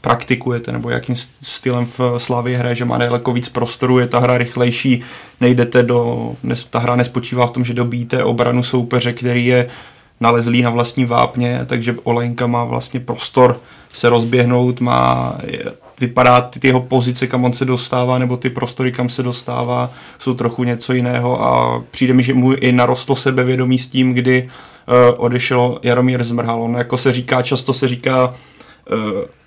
[0.00, 4.38] praktikujete, nebo jakým stylem v Slavě hraje, že má daleko víc prostoru, je ta hra
[4.38, 5.02] rychlejší,
[5.40, 6.32] nejdete do,
[6.70, 9.70] ta hra nespočívá v tom, že dobíte obranu soupeře, který je
[10.20, 13.60] nalezlý na vlastní vápně, takže Olejnka má vlastně prostor
[13.92, 15.38] se rozběhnout, má
[16.00, 20.34] vypadá ty jeho pozice, kam on se dostává, nebo ty prostory, kam se dostává, jsou
[20.34, 25.24] trochu něco jiného a přijde mi, že mu i narostlo sebevědomí s tím, kdy uh,
[25.24, 26.62] odešel Jaromír Zmrhal.
[26.62, 28.34] On jako se říká, často se říká uh,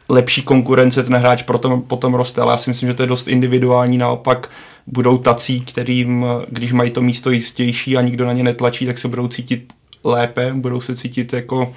[0.09, 3.27] lepší konkurence, ten hráč potom, potom roste, ale já si myslím, že to je dost
[3.27, 4.49] individuální, naopak
[4.87, 9.07] budou tací, kterým, když mají to místo jistější a nikdo na ně netlačí, tak se
[9.07, 11.73] budou cítit lépe, budou se cítit jako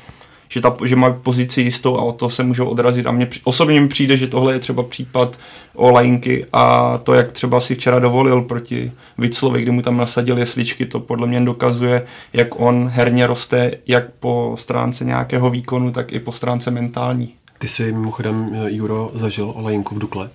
[0.48, 3.06] že, ta, že má pozici jistou a o to se můžou odrazit.
[3.06, 5.38] A mně osobně mi přijde, že tohle je třeba případ
[5.74, 10.38] o Lajinky a to, jak třeba si včera dovolil proti Viclovi, kdy mu tam nasadil
[10.38, 16.12] jesličky, to podle mě dokazuje, jak on herně roste jak po stránce nějakého výkonu, tak
[16.12, 17.34] i po stránce mentální.
[17.58, 20.30] Ty jsi mimochodem, Juro, zažil Olejinku v Dukle?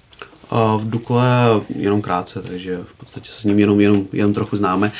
[0.77, 1.25] V Dukle
[1.75, 4.91] jenom krátce, takže v podstatě se s ním jenom, jenom, jenom trochu známe.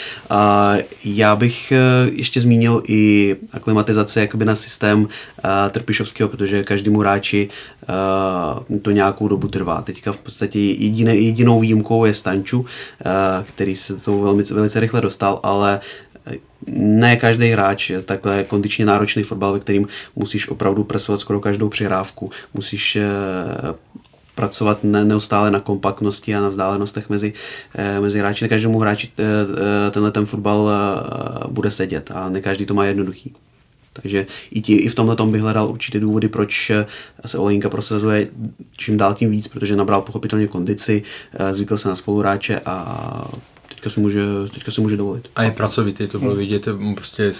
[1.05, 1.77] Já bych e,
[2.11, 5.07] ještě zmínil i aklimatizaci jakoby na systém
[5.67, 7.49] e, Trpišovského, protože každému hráči
[8.69, 9.81] e, to nějakou dobu trvá.
[9.81, 12.65] Teďka v podstatě jediné, jedinou výjimkou je Stanču,
[13.43, 15.79] který se to velmi, velice rychle dostal, ale
[16.75, 21.69] ne každý hráč je takhle kondičně náročný fotbal, ve kterým musíš opravdu presovat skoro každou
[21.69, 22.97] přihrávku, musíš
[24.35, 27.33] pracovat ne, neustále na kompaktnosti a na vzdálenostech mezi,
[27.75, 28.45] eh, mezi hráči.
[28.45, 30.69] Ne každému hráči eh, eh, tenhle ten fotbal
[31.49, 33.33] bude sedět a ne každý to má jednoduchý.
[33.93, 36.71] Takže i, tí, i v tomhle tom bych hledal určité důvody, proč
[37.25, 38.27] se Olejnka prosazuje
[38.77, 41.03] čím dál tím víc, protože nabral pochopitelně kondici,
[41.51, 43.27] zvykl se na spoluhráče a
[43.81, 44.21] teďka si může,
[44.53, 45.27] teďka si může dovolit.
[45.35, 47.31] A je pracovitý, to bylo vidět, prostě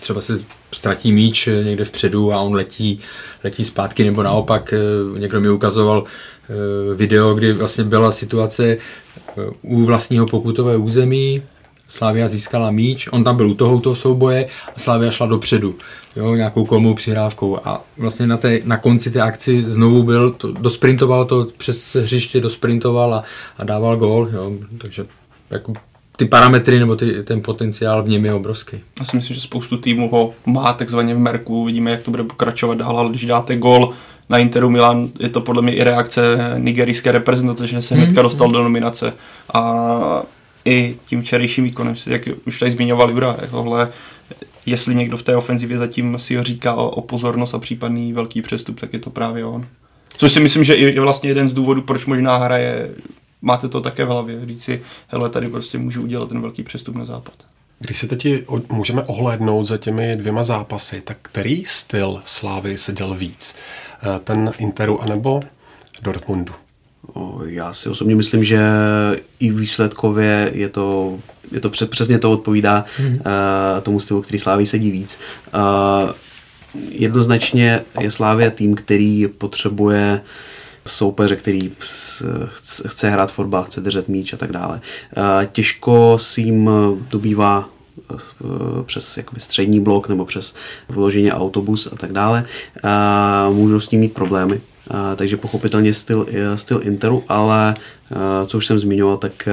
[0.00, 0.38] třeba se
[0.72, 3.00] ztratí míč někde vpředu a on letí,
[3.44, 4.74] letí zpátky, nebo naopak
[5.18, 6.04] někdo mi ukazoval
[6.50, 11.42] Eh, video, kdy vlastně byla situace eh, u vlastního pokutového území,
[11.88, 15.74] Slavia získala míč, on tam byl u toho, toho souboje a Slavia šla dopředu,
[16.16, 17.58] jo, nějakou kolmou přihrávkou.
[17.64, 22.40] A vlastně na, té, na konci té akci znovu byl, to, dosprintoval to přes hřiště,
[22.40, 23.22] dosprintoval a,
[23.58, 25.06] a dával gól, jo, takže
[25.50, 25.72] jako
[26.16, 28.76] ty parametry nebo ty, ten potenciál v něm je obrovský.
[28.98, 32.24] Já si myslím, že spoustu týmů ho má takzvaně v merku, vidíme, jak to bude
[32.24, 33.92] pokračovat dál, ale když dáte gol
[34.28, 38.22] na Interu Milan je to podle mě i reakce nigerijské reprezentace, že se hnedka hmm.
[38.22, 39.12] dostal do nominace.
[39.54, 40.22] A
[40.64, 43.88] i tím včerejším výkonem, jak už tady zmiňoval Jura, tohle,
[44.66, 48.42] jestli někdo v té ofenzivě zatím si ho říká o, o pozornost a případný velký
[48.42, 49.66] přestup, tak je to právě on.
[50.16, 52.90] Což si myslím, že je vlastně jeden z důvodů, proč možná hraje,
[53.42, 56.96] máte to také v hlavě, říct si, hele, tady prostě můžu udělat ten velký přestup
[56.96, 57.34] na západ.
[57.78, 58.26] Když se teď
[58.72, 63.56] můžeme ohlédnout za těmi dvěma zápasy, tak který styl Slávy seděl víc?
[64.02, 65.40] Eh, ten Interu anebo
[66.02, 66.52] Dortmundu?
[67.46, 68.60] Já si osobně myslím, že
[69.40, 71.18] i výsledkově je to,
[71.52, 73.14] je to přesně to odpovídá mm-hmm.
[73.14, 75.18] uh, tomu stylu, který Slávy sedí víc.
[75.54, 76.10] Uh,
[76.90, 80.20] jednoznačně je Slávia tým, který potřebuje
[80.86, 81.72] soupeře, který
[82.86, 84.80] chce hrát fotbal, chce držet míč a tak dále.
[85.52, 86.70] Těžko si jim
[87.10, 87.68] dobývá
[88.86, 90.54] přes jakoby střední blok nebo přes
[90.88, 92.44] vloženě autobus a tak dále.
[93.52, 94.60] Můžou s ním mít problémy.
[95.16, 97.74] Takže pochopitelně styl, styl Interu, ale
[98.46, 99.48] co už jsem zmiňoval, tak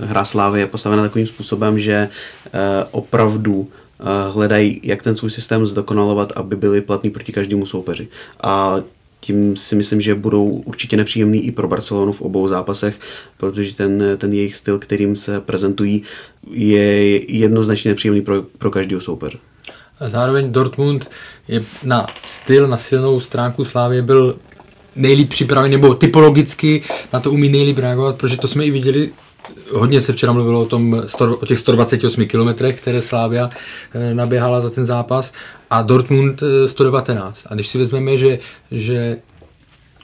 [0.00, 2.08] hra Slávy je postavena takovým způsobem, že
[2.90, 3.68] opravdu
[4.30, 8.08] hledají, jak ten svůj systém zdokonalovat, aby byli platní proti každému soupeři.
[8.42, 8.76] A
[9.20, 13.00] tím si myslím, že budou určitě nepříjemný i pro Barcelonu v obou zápasech,
[13.36, 16.02] protože ten, ten jejich styl, kterým se prezentují,
[16.50, 19.38] je jednoznačně nepříjemný pro, pro každého soupeře.
[20.00, 21.10] Zároveň Dortmund
[21.48, 24.36] je na styl, na silnou stránku Slávě byl
[24.96, 29.10] nejlíp připravený, nebo typologicky na to umí nejlíp reagovat, protože to jsme i viděli
[29.72, 31.02] Hodně se včera mluvilo o, tom,
[31.40, 33.50] o těch 128 kilometrech, které Slávia
[33.94, 35.32] eh, naběhala za ten zápas
[35.70, 37.44] a Dortmund 119.
[37.44, 38.38] Eh, a když si vezmeme, že,
[38.70, 39.16] že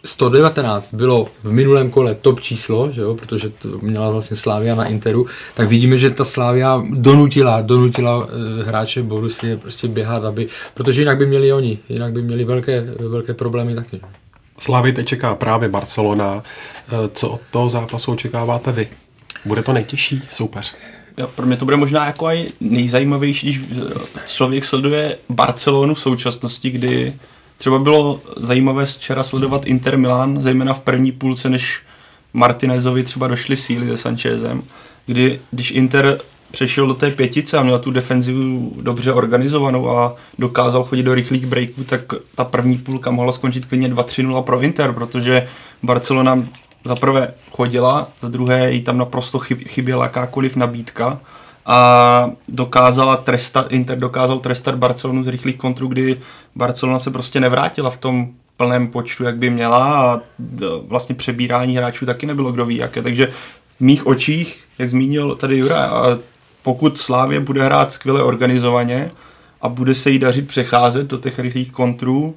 [0.04, 4.84] 119 bylo v minulém kole top číslo, že jo, protože to měla vlastně Slávia na
[4.84, 11.02] Interu, tak vidíme, že ta Slávia donutila, donutila eh, hráče Borusy prostě běhat, aby, protože
[11.02, 14.00] jinak by měli oni, jinak by měli velké, velké problémy taky.
[14.58, 16.42] Slávy teď čeká právě Barcelona.
[17.12, 18.88] Co od toho zápasu očekáváte vy?
[19.44, 20.74] Bude to nejtěžší soupeř?
[21.18, 23.60] Jo, pro mě to bude možná jako aj nejzajímavější, když
[24.26, 27.14] člověk sleduje Barcelonu v současnosti, kdy
[27.58, 31.82] třeba bylo zajímavé včera sledovat Inter Milan, zejména v první půlce, než
[32.32, 34.62] Martinezovi třeba došly síly se Sanchezem,
[35.06, 36.18] kdy když Inter
[36.50, 41.46] přešel do té pětice a měl tu defenzivu dobře organizovanou a dokázal chodit do rychlých
[41.46, 42.00] breaků, tak
[42.34, 45.48] ta první půlka mohla skončit klidně 2-3-0 pro Inter, protože
[45.82, 46.44] Barcelona
[46.84, 51.20] za prvé chodila, za druhé jí tam naprosto chyběla jakákoliv nabídka
[51.66, 56.20] a dokázala trestat, Inter dokázal trestat Barcelonu z rychlých kontrů, kdy
[56.56, 60.20] Barcelona se prostě nevrátila v tom plném počtu, jak by měla a
[60.86, 63.26] vlastně přebírání hráčů taky nebylo kdo ví jaké, takže
[63.76, 65.90] v mých očích, jak zmínil tady Jura,
[66.62, 69.10] pokud Slávě bude hrát skvěle organizovaně
[69.60, 72.36] a bude se jí dařit přecházet do těch rychlých kontrů,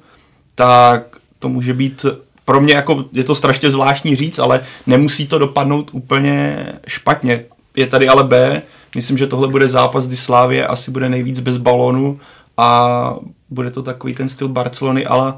[0.54, 2.06] tak to může být
[2.46, 7.44] pro mě jako je to strašně zvláštní říct, ale nemusí to dopadnout úplně špatně.
[7.76, 8.62] Je tady ale B,
[8.94, 12.20] myslím, že tohle bude zápas, kdy Slávě asi bude nejvíc bez balonu
[12.56, 13.14] a
[13.50, 15.34] bude to takový ten styl Barcelony, ale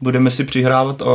[0.00, 1.06] budeme si přihrávat a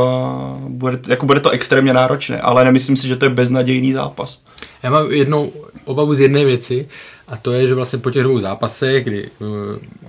[0.68, 4.42] bude, jako bude to extrémně náročné, ale nemyslím si, že to je beznadějný zápas.
[4.82, 5.52] Já mám jednou
[5.84, 6.88] obavu z jedné věci
[7.28, 9.46] a to je, že vlastně po těch dvou zápasech, kdy eh,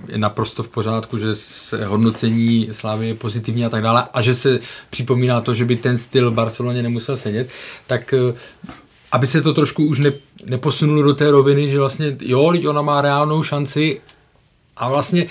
[0.08, 4.34] je naprosto v pořádku, že se hodnocení Slávy je pozitivní a tak dále a že
[4.34, 7.48] se připomíná to, že by ten styl Barceloně nemusel sedět,
[7.86, 8.34] tak eh,
[9.12, 10.12] aby se to trošku už ne,
[10.46, 14.00] neposunulo do té roviny, že vlastně jo, ona má reálnou šanci
[14.76, 15.26] a vlastně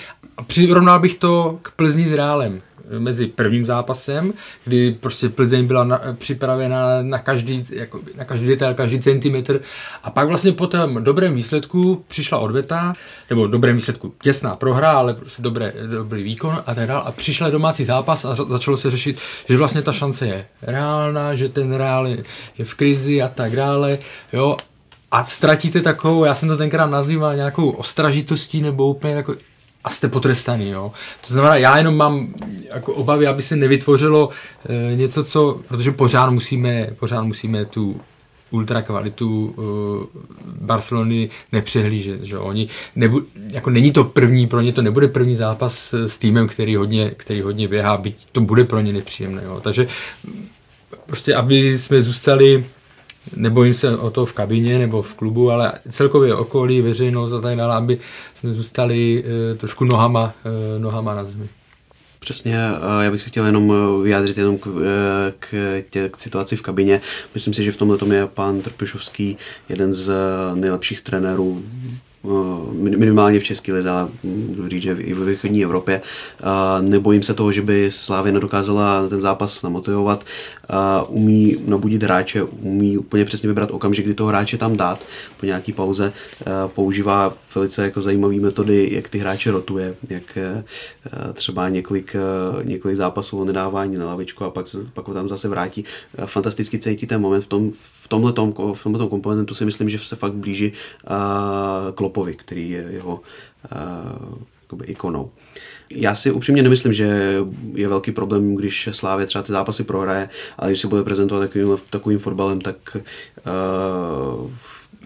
[0.46, 2.62] přirovnal bych to k Plzni s Reálem
[2.98, 4.32] mezi prvním zápasem,
[4.64, 9.60] kdy prostě Plzeň byla na, připravena na každý, jako, na každý detail, každý centimetr.
[10.02, 12.92] A pak vlastně po tom dobrém výsledku přišla odveta,
[13.30, 17.50] nebo dobrém výsledku těsná prohra, ale prostě dobré, dobrý výkon a tak dále a přišla
[17.50, 22.06] domácí zápas a začalo se řešit, že vlastně ta šance je reálná, že ten reál
[22.06, 22.24] je,
[22.58, 23.98] je v krizi a tak dále,
[24.32, 24.56] jo,
[25.10, 29.38] a ztratíte takovou, já jsem to tenkrát nazýval nějakou ostražitostí nebo úplně takový
[29.88, 30.68] a jste potrestaný.
[30.70, 30.92] Jo?
[31.26, 32.34] To znamená, já jenom mám
[32.74, 34.30] jako obavy, aby se nevytvořilo
[34.68, 38.00] e, něco, co, protože pořád musíme, pořád musíme tu
[38.50, 40.22] ultra kvalitu uh,
[40.60, 43.22] Barcelony nepřehlížet, že oni nebu,
[43.52, 47.40] jako není to první, pro ně to nebude první zápas s týmem, který hodně, který
[47.42, 49.60] hodně běhá, byť to bude pro ně nepříjemné, jo.
[49.60, 49.86] takže
[51.06, 52.64] prostě, aby jsme zůstali
[53.36, 57.56] nebojím se o to v kabině nebo v klubu, ale celkově okolí, veřejnost a tak
[57.56, 57.98] dále, aby
[58.34, 61.48] jsme zůstali e, trošku nohama, e, nohama na zemi.
[62.20, 64.68] Přesně, eh, já bych se chtěl jenom vyjádřit jenom k,
[65.38, 65.54] k,
[65.90, 67.00] tě, k situaci v kabině.
[67.34, 69.36] Myslím si, že v tomhle je pan Trpišovský
[69.68, 70.12] jeden z
[70.54, 71.62] nejlepších trenérů
[72.72, 73.90] minimálně v České lize,
[74.22, 76.00] můžu říct, že i v východní Evropě.
[76.80, 80.24] Nebojím se toho, že by Slávě nedokázala ten zápas namotivovat.
[81.08, 85.00] Umí nabudit hráče, umí úplně přesně vybrat okamžik, kdy toho hráče tam dát
[85.40, 86.12] po nějaký pauze.
[86.66, 90.38] Používá velice jako zajímavé metody, jak ty hráče rotuje, jak
[91.32, 92.16] třeba několik,
[92.62, 95.84] několik zápasů nedávání na lavičku a pak, pak ho tam zase vrátí.
[96.26, 98.32] Fantasticky cítí ten moment v tom, v tomhle
[98.74, 100.72] v komponentu si myslím, že se fakt blíží
[102.08, 103.20] Klopovi, který je jeho
[104.72, 105.30] uh, ikonou.
[105.90, 107.38] Já si upřímně nemyslím, že
[107.74, 111.76] je velký problém, když Slávě třeba ty zápasy prohraje, ale když se bude prezentovat takovým,
[111.90, 114.50] takovým fotbalem, tak uh,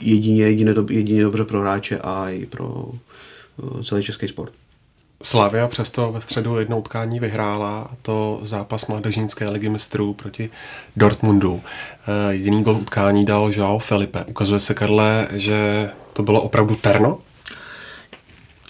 [0.02, 4.52] jedině, jedině, jedině dobře pro hráče a i pro uh, celý český sport.
[5.22, 10.50] Slavia přesto ve středu jednou utkání vyhrála, a to zápas mládežnické ligy mistrů proti
[10.96, 11.62] Dortmundu.
[12.30, 14.24] Jediný gol utkání dal Joao Felipe.
[14.24, 17.18] Ukazuje se, Karle, že to bylo opravdu terno?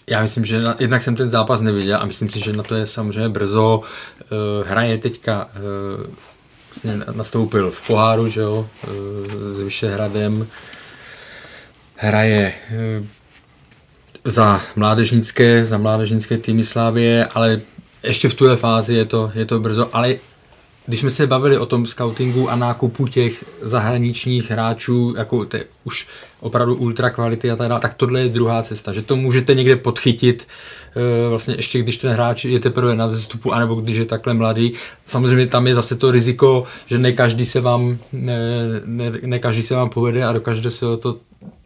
[0.07, 2.75] Já myslím, že na, jednak jsem ten zápas neviděl a myslím si, že na to
[2.75, 3.81] je samozřejmě brzo.
[3.81, 6.07] Uh, hraje teďka, uh,
[6.69, 8.69] vlastně nastoupil v poháru, že jo,
[9.57, 10.47] s Vyšehradem.
[11.97, 12.55] Hraje
[14.25, 17.61] za mládežnické, za mládežnické týmy Slávie, ale
[18.03, 20.17] ještě v tuhle fázi je to, je to brzo, ale
[20.87, 26.09] když jsme se bavili o tom scoutingu a nákupu těch zahraničních hráčů, jako te, už
[26.41, 29.77] opravdu ultra kvality a tak dále, tak tohle je druhá cesta, že to můžete někde
[29.77, 30.49] podchytit,
[30.97, 34.73] e, vlastně ještě když ten hráč je teprve na vzestupu, anebo když je takhle mladý.
[35.05, 38.39] Samozřejmě tam je zase to riziko, že ne každý se vám, ne,
[38.85, 41.17] ne, ne každý se vám povede a dokáže se o to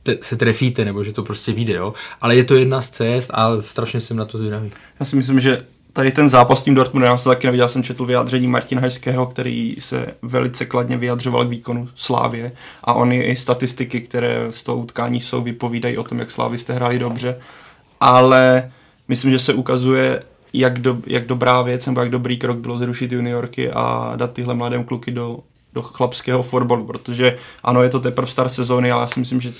[0.06, 1.94] te, se trefíte, nebo že to prostě vyjde, jo.
[2.20, 4.70] Ale je to jedna z cest a strašně jsem na to zvědavý.
[5.00, 7.82] Já si myslím, že tady ten zápas s tím Dortmundem, já jsem taky neviděl, jsem
[7.82, 12.52] četl vyjádření Martina Hajského, který se velice kladně vyjadřoval k výkonu Slávě
[12.84, 16.98] a on i statistiky, které z toho utkání jsou, vypovídají o tom, jak jste hráli
[16.98, 17.36] dobře,
[18.00, 18.72] ale
[19.08, 23.12] myslím, že se ukazuje, jak, do, jak dobrá věc nebo jak dobrý krok bylo zrušit
[23.12, 25.38] juniorky a dát tyhle mladé kluky do,
[25.72, 29.52] do chlapského fotbalu, protože ano, je to teprve start sezóny, ale já si myslím, že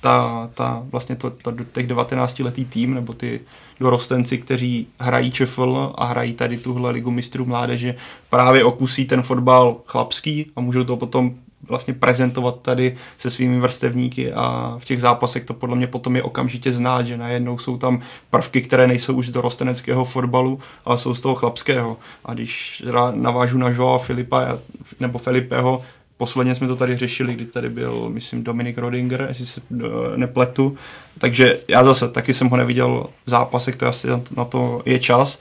[0.00, 3.40] ta, ta vlastně to, to, těch 19-letý tým, nebo ty
[3.80, 7.94] dorostenci, kteří hrají ČFL a hrají tady tuhle ligu mistrů mládeže,
[8.30, 11.34] právě okusí ten fotbal chlapský a můžou to potom
[11.68, 16.22] vlastně prezentovat tady se svými vrstevníky a v těch zápasech to podle mě potom je
[16.22, 21.14] okamžitě znát, že najednou jsou tam prvky, které nejsou už z dorosteneckého fotbalu, ale jsou
[21.14, 21.96] z toho chlapského.
[22.24, 22.82] A když
[23.14, 24.58] navážu na Joa Filipa
[25.00, 25.82] nebo Felipeho,
[26.18, 29.84] Posledně jsme to tady řešili, kdy tady byl, myslím, Dominik Rodinger, jestli se eh,
[30.16, 30.76] nepletu.
[31.18, 35.40] Takže já zase taky jsem ho neviděl v zápasech, to asi na to je čas.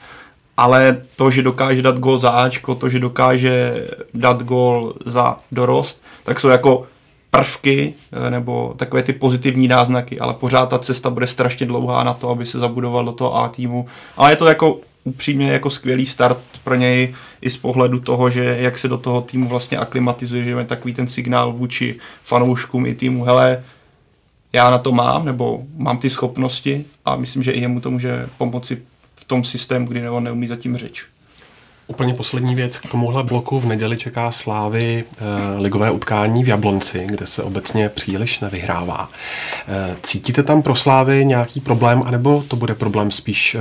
[0.58, 6.02] Ale to, že dokáže dát gol za Ačko, to, že dokáže dát gol za dorost,
[6.24, 6.86] tak jsou jako
[7.32, 12.14] prvky eh, nebo takové ty pozitivní náznaky, ale pořád ta cesta bude strašně dlouhá na
[12.14, 13.86] to, aby se zabudoval do toho A týmu.
[14.18, 18.58] Ale je to jako upřímně jako skvělý start pro něj i z pohledu toho, že
[18.60, 22.96] jak se do toho týmu vlastně aklimatizuje, že je takový ten signál vůči fanouškům i
[22.96, 23.63] týmu, hele,
[24.54, 28.30] já na to mám, nebo mám ty schopnosti a myslím, že i jemu to může
[28.38, 28.82] pomoci
[29.15, 31.06] v tom systému, kdy on neumí zatím řeč.
[31.88, 32.78] Úplně poslední věc.
[32.78, 37.89] K tomuhle bloku v neděli čeká Slávy e, ligové utkání v Jablonci, kde se obecně
[37.89, 39.10] příliš nevyhrává.
[39.68, 43.60] E, cítíte tam pro Slávy nějaký problém, anebo to bude problém spíš e,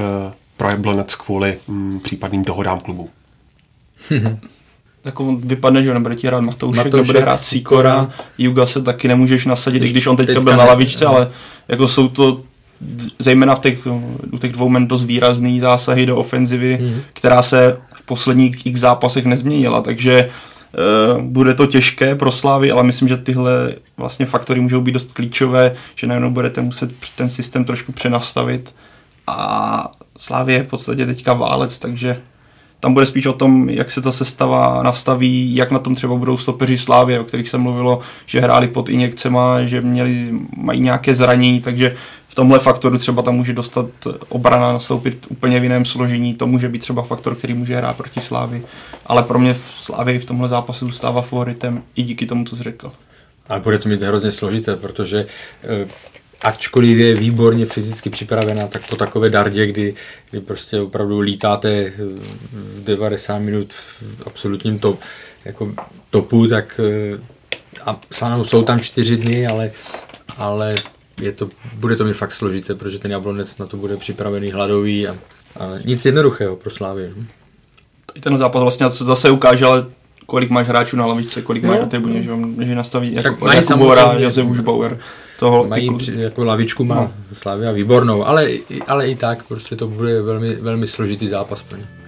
[0.56, 3.10] pro Jablonec kvůli m, případným dohodám klubu?
[5.04, 9.46] jako vypadne, že nebude ti hrát Matoušek, Matoušek nebude hrát Sikora, Juga se taky nemůžeš
[9.46, 11.30] nasadit, i když on teďka, teďka byl na lavičce, ale
[11.68, 12.42] jako jsou to
[13.18, 13.86] zejména v těch,
[14.32, 17.00] u těch dvou men dost výrazný zásahy do ofenzivy, mm.
[17.12, 20.28] která se v posledních x zápasech nezměnila, takže
[21.16, 25.12] uh, bude to těžké pro Slávy, ale myslím, že tyhle vlastně faktory můžou být dost
[25.12, 28.74] klíčové, že najednou budete muset ten systém trošku přenastavit
[29.26, 29.92] a
[30.24, 32.20] Slávě je v podstatě teďka válec, takže
[32.80, 36.36] tam bude spíš o tom, jak se ta sestava nastaví, jak na tom třeba budou
[36.36, 41.60] stopeři Slávě, o kterých se mluvilo, že hráli pod injekcema, že měli, mají nějaké zranění,
[41.60, 41.96] takže
[42.28, 43.86] v tomhle faktoru třeba tam může dostat
[44.28, 48.20] obrana nastoupit úplně v jiném složení, to může být třeba faktor, který může hrát proti
[48.20, 48.62] Slávy,
[49.06, 52.92] ale pro mě Slávě v tomhle zápase zůstává favoritem i díky tomu, co jsi řekl.
[53.48, 55.26] Ale bude to mít hrozně složité, protože
[55.62, 55.86] eh,
[56.44, 59.94] ačkoliv je výborně fyzicky připravená, tak po takové dardě, kdy,
[60.30, 61.92] kdy prostě opravdu lítáte
[62.52, 65.00] v 90 minut v absolutním top,
[65.44, 65.72] jako
[66.10, 67.18] topu, tak eh,
[67.86, 68.00] a
[68.42, 69.70] jsou tam čtyři dny, ale,
[70.36, 70.74] ale
[71.20, 75.08] je to, bude to mi fakt složité, protože ten Jablonec na to bude připravený hladový
[75.08, 75.16] a,
[75.56, 77.14] a nic jednoduchého pro Slávy.
[78.20, 79.86] Ten zápas vlastně zase ukáže, ale
[80.26, 81.68] kolik máš hráčů na lavičce, kolik no.
[81.70, 82.30] máš na tribuně, že,
[82.64, 84.98] že nastaví jako Jakub Bauer a Josef Užbauer
[85.44, 87.12] toho, Mají ty, při, jako lavičku má no.
[87.32, 88.48] Slavia výbornou, ale,
[88.86, 92.03] ale i tak prostě to bude velmi, velmi složitý zápas pro ně.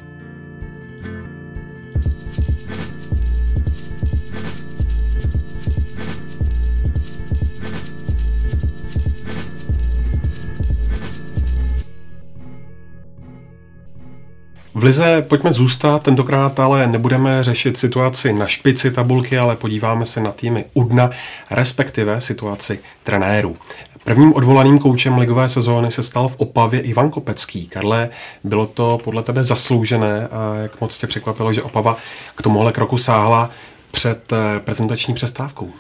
[14.77, 20.21] V Lize pojďme zůstat, tentokrát ale nebudeme řešit situaci na špici tabulky, ale podíváme se
[20.21, 21.11] na týmy u dna,
[21.51, 23.57] respektive situaci trenérů.
[24.05, 27.67] Prvním odvolaným koučem ligové sezóny se stal v Opavě Ivan Kopecký.
[27.67, 28.09] Karle,
[28.45, 31.97] bylo to podle tebe zasloužené a jak moc tě překvapilo, že Opava
[32.37, 33.51] k tomuhle kroku sáhla
[33.91, 35.71] před eh, prezentační přestávkou?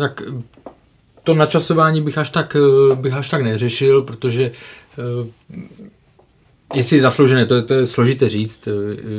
[0.00, 0.22] Tak
[1.24, 4.52] to načasování bych až tak, eh, bych až tak neřešil, protože
[4.98, 5.62] eh,
[6.74, 8.72] Jestli je zasloužené, to je, to je složité říct, eh,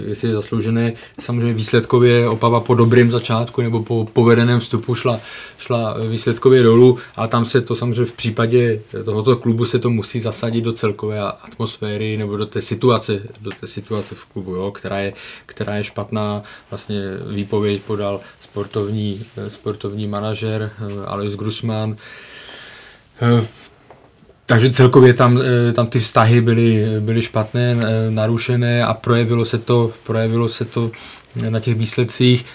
[0.10, 5.20] jestli je zasloužené, samozřejmě výsledkově Opava po dobrém začátku nebo po povedeném vstupu šla,
[5.58, 10.20] šla výsledkově dolů, ale tam se to samozřejmě v případě tohoto klubu se to musí
[10.20, 15.00] zasadit do celkové atmosféry nebo do té situace, do té situace v klubu, jo, která,
[15.00, 15.14] je,
[15.46, 16.44] která je špatná.
[16.72, 17.02] Vlastně
[17.32, 21.96] výpověď podal sportovní, sportovní manažer eh, Alois Grusman.
[23.22, 23.48] Eh,
[24.46, 29.58] takže celkově tam, eh, tam ty vztahy byly, byly špatné, eh, narušené a projevilo se
[29.58, 30.92] to, projevilo se to
[31.50, 32.46] na těch výsledcích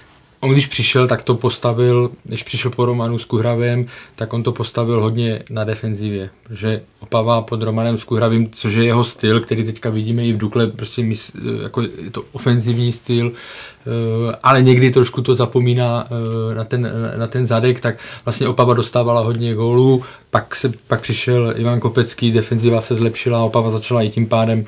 [0.41, 3.87] on když přišel, tak to postavil, když přišel po Romanu s Kuhravem,
[4.17, 8.85] tak on to postavil hodně na defenzivě, protože Opava pod Romanem s Kuhravým, což je
[8.85, 11.33] jeho styl, který teďka vidíme i v Dukle, prostě mys,
[11.63, 16.07] jako je to ofenzivní styl, eh, ale někdy trošku to zapomíná
[16.51, 21.01] eh, na ten, na ten zadek, tak vlastně Opava dostávala hodně gólů, pak, se, pak
[21.01, 24.65] přišel Ivan Kopecký, defenziva se zlepšila, Opava začala i tím pádem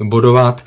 [0.00, 0.64] bodovat.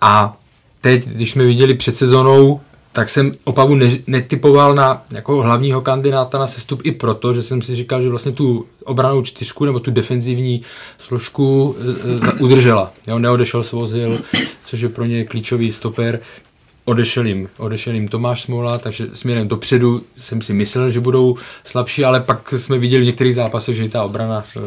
[0.00, 0.36] A
[0.80, 2.60] teď, když jsme viděli před sezonou,
[2.96, 7.62] tak jsem Opavu ne, netypoval na jako hlavního kandidáta na sestup i proto, že jsem
[7.62, 10.62] si říkal, že vlastně tu obranou čtyřku nebo tu defenzivní
[10.98, 12.92] složku e, e udržela.
[13.06, 14.18] Jo, neodešel Svozil,
[14.64, 16.20] což je pro ně klíčový stoper.
[16.84, 22.04] Odešel jim, odešel jim Tomáš Smola, takže směrem dopředu jsem si myslel, že budou slabší,
[22.04, 24.60] ale pak jsme viděli v některých zápasech, že ta obrana e,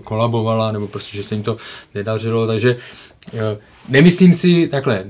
[0.00, 1.56] kolabovala, nebo prostě, že se jim to
[1.94, 2.76] nedařilo, takže
[3.34, 3.58] e,
[3.88, 5.04] nemyslím si, takhle,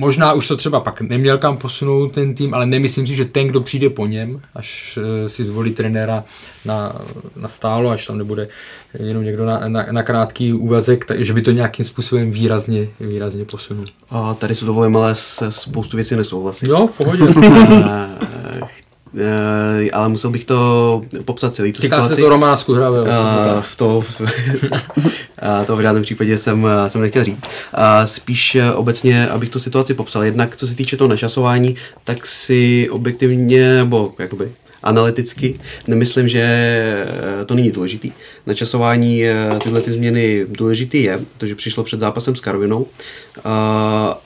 [0.00, 3.46] Možná už to třeba pak neměl kam posunout ten tým, ale nemyslím si, že ten,
[3.46, 6.24] kdo přijde po něm, až eh, si zvolí trenéra
[6.64, 6.96] na,
[7.36, 8.48] na stálo, až tam nebude
[8.98, 13.44] jenom někdo na, na, na krátký úvazek, tak, že by to nějakým způsobem výrazně, výrazně
[13.44, 13.84] posunul.
[14.10, 16.68] A tady se dovolím, ale se spoustu věcí nesouhlasím.
[16.68, 17.24] Jo, v pohodě.
[19.12, 22.14] Uh, ale musel bych to popsat celý tu Týká situaci.
[22.14, 23.00] se to Romana Skuhravé.
[23.00, 23.06] Uh,
[23.60, 24.28] v to, uh,
[25.66, 27.38] to v žádném případě jsem, jsem nechtěl říct.
[27.42, 30.24] Uh, spíš obecně, abych tu situaci popsal.
[30.24, 34.52] Jednak co se týče toho načasování, tak si objektivně, nebo jakoby
[34.82, 37.06] analyticky, nemyslím, že
[37.46, 38.12] to není důležitý.
[38.46, 39.24] Načasování
[39.62, 42.80] tyhle ty změny důležitý je, protože přišlo před zápasem s Karvinou.
[42.80, 42.86] Uh,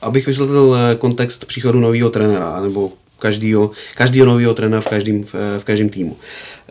[0.03, 2.93] abych vysvětlil kontext příchodu nového trenéra, nebo
[3.25, 5.25] každého, každého nového trenéra v každém,
[5.59, 6.16] v každém týmu.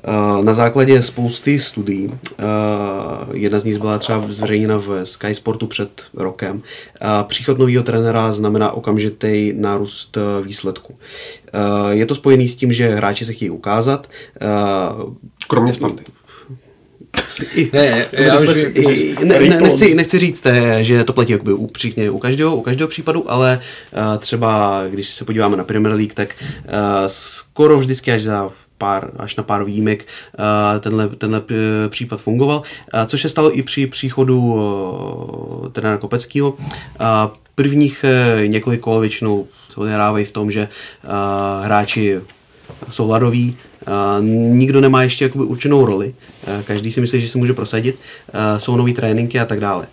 [0.04, 2.44] Eh, na základě spousty studií, eh,
[3.34, 8.34] jedna z nich byla třeba zveřejněna v Sky Sportu před rokem, eh, příchod nového trenéra
[8.34, 10.96] znamená okamžitý nárůst výsledku.
[11.90, 14.10] Je to spojený s tím, že hráči se chtějí ukázat.
[15.48, 16.04] Kromě Sparty.
[17.74, 18.66] Ne, já už,
[19.24, 20.48] ne, ne, nechci, nechci říct,
[20.82, 23.60] že to platí jakoby upřímně u každého, u každého případu, ale
[23.94, 26.72] uh, třeba když se podíváme na Premier League, tak uh,
[27.08, 30.08] skoro vždycky až za pár, až na pár výjimek
[30.80, 31.42] tenhle, tenhle
[31.90, 32.64] případ fungoval,
[33.06, 34.62] což se stalo i při příchodu
[35.72, 36.58] trenéra Kopeckého.
[37.56, 38.06] Prvních
[38.46, 40.68] několik kol většinou se odehrávají v tom, že
[41.64, 42.20] hráči
[42.92, 43.58] jsou ladoví,
[44.22, 46.16] nikdo nemá ještě jakoby určenou roli,
[46.66, 48.00] každý si myslí, že se může prosadit,
[48.58, 49.88] jsou nový tréninky a tak dále.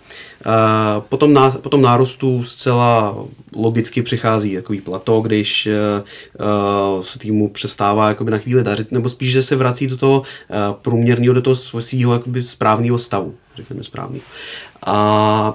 [0.99, 3.17] Potom, na, potom nárůstu zcela
[3.55, 5.67] logicky přichází takový plato, když
[7.01, 10.23] se týmu přestává jakoby na chvíli dařit, nebo spíš, že se vrací do toho
[10.81, 14.23] průměrného, do toho svého správného stavu, řekněme správného.
[14.85, 15.53] A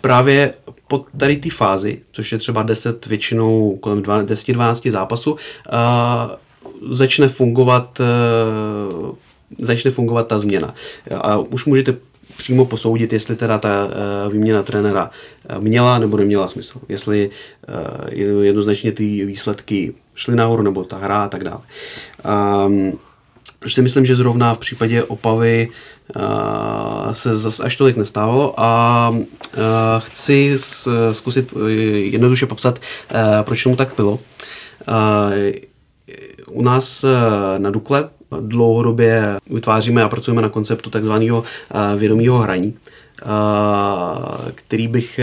[0.00, 0.54] právě
[0.88, 5.36] po tady té fázi, což je třeba 10, většinou kolem 10-12 zápasů,
[6.90, 9.16] začne fungovat, eh,
[9.58, 10.74] začne fungovat ta změna.
[11.10, 11.96] A už můžete
[12.36, 15.10] přímo posoudit, jestli teda ta eh, výměna trenéra
[15.48, 16.80] eh, měla nebo neměla smysl.
[16.88, 17.30] Jestli
[18.40, 21.60] jednoznačně ty výsledky šly nahoru nebo ta hra a tak dále.
[22.66, 22.98] Um,
[23.66, 25.68] si myslím, že zrovna v případě Opavy
[27.12, 29.12] se zase až tolik nestávalo a
[29.98, 30.56] chci
[31.12, 31.54] zkusit
[31.94, 32.78] jednoduše popsat,
[33.44, 34.18] proč tomu tak bylo.
[36.56, 37.04] U nás
[37.58, 38.08] na Dukle.
[38.40, 41.44] Dlouhodobě vytváříme a pracujeme na konceptu takzvaného
[41.96, 42.74] vědomého hraní,
[44.54, 45.20] který bych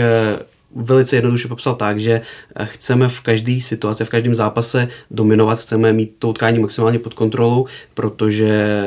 [0.74, 2.20] velice jednoduše popsal tak, že
[2.64, 7.66] chceme v každé situaci, v každém zápase dominovat, chceme mít to utkání maximálně pod kontrolou,
[7.94, 8.80] protože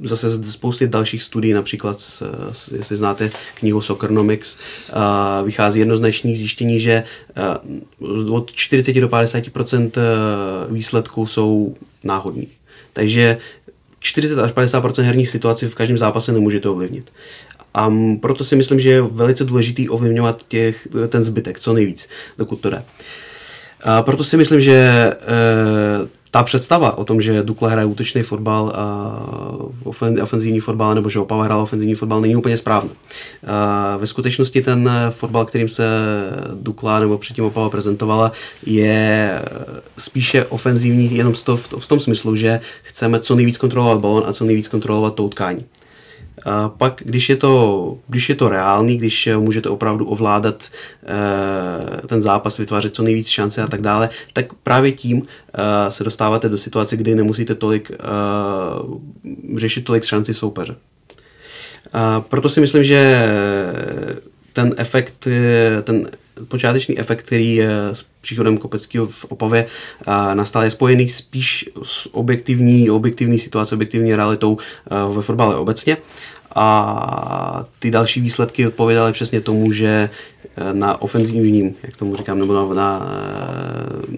[0.00, 2.22] zase z spousty dalších studií, například,
[2.76, 4.58] jestli znáte knihu Soccernomics,
[5.44, 7.02] vychází jednoznačný zjištění, že
[8.30, 9.90] od 40 do 50%
[10.70, 12.48] výsledků jsou náhodní.
[12.92, 13.38] Takže
[13.98, 17.12] 40 až 50% herních situací v každém zápase nemůžete ovlivnit.
[17.74, 22.08] A proto si myslím, že je velice důležitý ovlivňovat těch, ten zbytek co nejvíc,
[22.38, 22.82] dokud to jde.
[23.84, 25.14] A proto si myslím, že e,
[26.34, 29.18] ta představa o tom, že Dukla hraje útočný fotbal, a
[30.22, 32.90] ofenzivní fotbal, nebo že Opava hrál ofenzivní fotbal, není úplně správná.
[33.98, 35.86] Ve skutečnosti ten fotbal, kterým se
[36.54, 38.32] Dukla nebo předtím Opava prezentovala,
[38.66, 39.42] je
[39.98, 41.34] spíše ofenzivní jenom
[41.78, 45.64] v tom smyslu, že chceme co nejvíc kontrolovat balon a co nejvíc kontrolovat to utkání.
[46.68, 50.70] Pak, když je, to, když je to reálný, když můžete opravdu ovládat
[52.02, 56.04] e, ten zápas, vytvářet co nejvíc šance a tak dále, tak právě tím e, se
[56.04, 57.92] dostáváte do situace, kdy nemusíte tolik
[59.56, 60.76] řešit tolik šanci soupeře.
[62.28, 63.28] Proto si myslím, že
[64.52, 65.28] ten efekt,
[65.82, 66.10] ten
[66.48, 67.60] počáteční efekt, který
[67.92, 69.66] s příchodem Kopeckého v Opavě
[70.34, 74.58] nastal, je spojený spíš s objektivní, objektivní situací, objektivní realitou
[75.14, 75.96] ve fotbale obecně
[76.54, 80.10] a ty další výsledky odpovědaly přesně tomu, že
[80.56, 83.06] eh, na ofenzivním, jak tomu říkám, nebo na, na,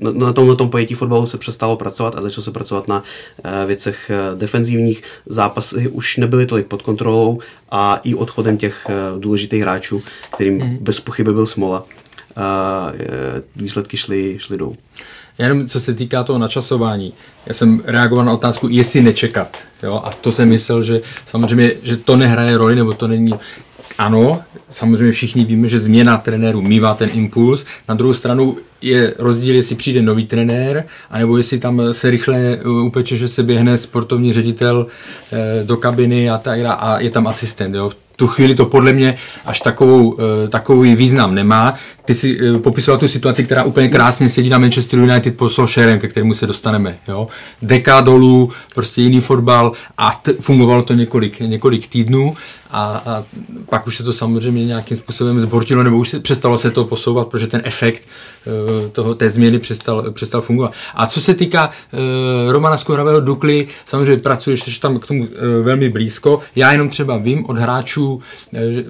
[0.08, 3.04] eh, na, tom, na tom pojetí fotbalu se přestalo pracovat a začalo se pracovat na
[3.44, 5.02] eh, věcech defenzivních.
[5.26, 8.86] Zápasy už nebyly tolik pod kontrolou a i odchodem těch
[9.18, 10.02] důležitých hráčů,
[10.34, 10.78] kterým mm.
[10.80, 11.84] bez pochyby byl Smola,
[13.56, 14.76] výsledky šly, šly dolů.
[15.38, 17.12] Jenom co se týká toho načasování,
[17.46, 19.58] já jsem reagoval na otázku, jestli nečekat.
[19.82, 20.02] Jo?
[20.04, 23.34] A to jsem myslel, že samozřejmě, že to nehraje roli, nebo to není
[23.98, 27.66] ano, samozřejmě všichni víme, že změna trenéru mývá ten impuls.
[27.88, 33.16] Na druhou stranu je rozdíl, jestli přijde nový trenér, anebo jestli tam se rychle upeče,
[33.16, 34.86] že se běhne sportovní ředitel
[35.32, 37.74] eh, do kabiny a, tak, a je tam asistent.
[37.74, 41.74] Jo tu chvíli to podle mě až takovou, eh, takový význam nemá.
[42.04, 45.98] Ty si eh, popisoval tu situaci, která úplně krásně sedí na Manchester United pod Solskjaerem,
[45.98, 46.96] ke kterému se dostaneme.
[47.08, 47.28] Jo?
[47.62, 52.36] Deka dolů, prostě jiný fotbal a t- fungovalo to několik, několik týdnů
[52.70, 53.24] a, a
[53.68, 57.28] pak už se to samozřejmě nějakým způsobem zbortilo, nebo už se, přestalo se to posouvat,
[57.28, 58.08] protože ten efekt
[58.82, 60.72] uh, toho, té změny přestal, přestal fungovat.
[60.94, 65.28] A co se týká uh, Romana Skohravého Dukly, samozřejmě pracuješ tam k tomu uh,
[65.62, 66.40] velmi blízko.
[66.56, 68.22] Já jenom třeba vím od hráčů,
[68.70, 68.84] že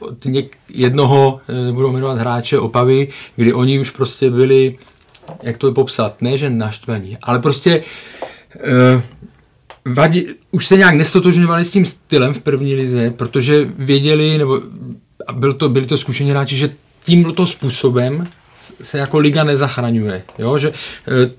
[0.00, 4.78] od něk, jednoho, nebudu jmenovat hráče Opavy, kdy oni už prostě byli,
[5.42, 7.84] jak to je popsat, ne že naštvaní, ale prostě
[8.94, 9.02] uh,
[9.84, 14.60] vadí, už se nějak nestotožňovali s tím stylem v první lize, protože věděli, nebo
[15.32, 16.70] byl to, byli to zkušení hráči, že
[17.04, 18.24] tímto způsobem
[18.82, 20.22] se jako liga nezachraňuje.
[20.38, 20.58] Jo?
[20.58, 20.72] Že, e,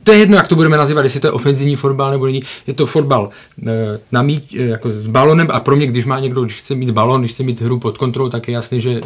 [0.03, 2.41] to je jedno, jak to budeme nazývat, jestli to je ofenzivní fotbal nebo není.
[2.67, 3.29] Je to fotbal
[3.67, 3.71] e,
[4.11, 6.91] na mít, e, jako s balonem a pro mě, když má někdo, když chce mít
[6.91, 9.01] balon, když chce mít hru pod kontrolou, tak je jasný, že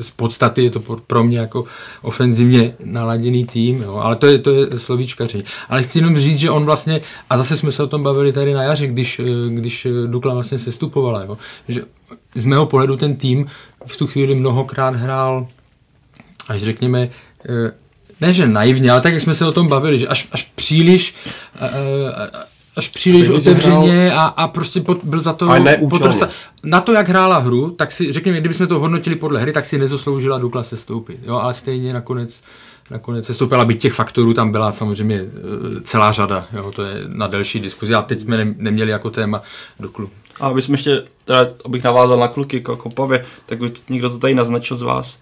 [0.00, 1.64] z podstaty je to pro mě jako
[2.02, 5.44] ofenzivně naladěný tým, jo, ale to je, to je slovíčkaření.
[5.68, 8.54] Ale chci jenom říct, že on vlastně, a zase jsme se o tom bavili tady
[8.54, 11.38] na jaře, když, když Dukla vlastně sestupovala, jo,
[11.68, 11.82] že
[12.34, 13.46] z mého pohledu ten tým
[13.86, 15.46] v tu chvíli mnohokrát hrál,
[16.48, 17.08] až řekněme,
[17.48, 17.72] eh,
[18.20, 21.14] ne že naivně, ale tak, jak jsme se o tom bavili, že až, až příliš
[21.56, 25.48] eh, eh, až příliš otevřeně a, a prostě pod, byl za to
[25.88, 26.28] potrsta.
[26.62, 29.78] Na to, jak hrála hru, tak si, řekněme, kdybychom to hodnotili podle hry, tak si
[29.78, 31.18] nezasloužila Dukla se stoupit.
[31.26, 32.40] Jo, ale stejně nakonec
[32.90, 37.00] nakonec se stoupila, byť těch faktorů tam byla samozřejmě e, celá řada, jo, to je
[37.06, 39.42] na delší diskuzi a teď jsme ne, neměli jako téma
[39.80, 40.10] Duklu.
[40.40, 43.58] A abych ještě, teda, abych navázal na kluky k Kopavě, tak
[43.88, 45.18] někdo to tady naznačil z vás,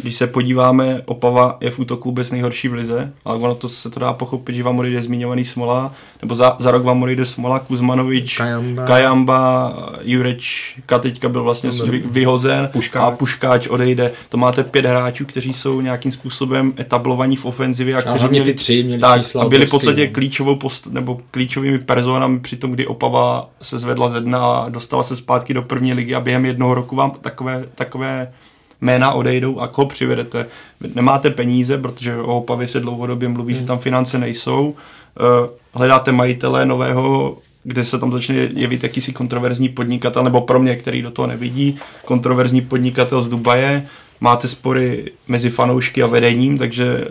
[0.00, 3.90] když se podíváme, Opava je v útoku vůbec nejhorší v lize, ale ono to se
[3.90, 7.58] to dá pochopit, že vám odejde zmiňovaný Smola, nebo za, za rok vám odejde Smola,
[7.58, 9.72] Kuzmanovič, Kajamba, Kajamba
[10.02, 13.02] Jurečka teďka byl vlastně vy, vyhozen Puškáč.
[13.02, 14.12] a Puškáč odejde.
[14.28, 18.44] To máte pět hráčů, kteří jsou nějakým způsobem etablovaní v ofenzivě a kteří a měli,
[18.44, 22.72] ty tři, měli tak, a byli v podstatě klíčovou post, nebo klíčovými personami při tom,
[22.72, 26.44] kdy Opava se zvedla ze dna a dostala se zpátky do první ligy a během
[26.44, 28.32] jednoho roku vám takové, takové
[28.80, 30.46] jména odejdou a koho přivedete.
[30.94, 33.62] Nemáte peníze, protože o Opavě se dlouhodobě mluví, hmm.
[33.62, 34.74] že tam finance nejsou.
[35.20, 40.76] Eh, hledáte majitele nového kde se tam začne jevit jakýsi kontroverzní podnikatel, nebo pro mě,
[40.76, 43.86] který do toho nevidí, kontroverzní podnikatel z Dubaje,
[44.20, 47.08] máte spory mezi fanoušky a vedením, takže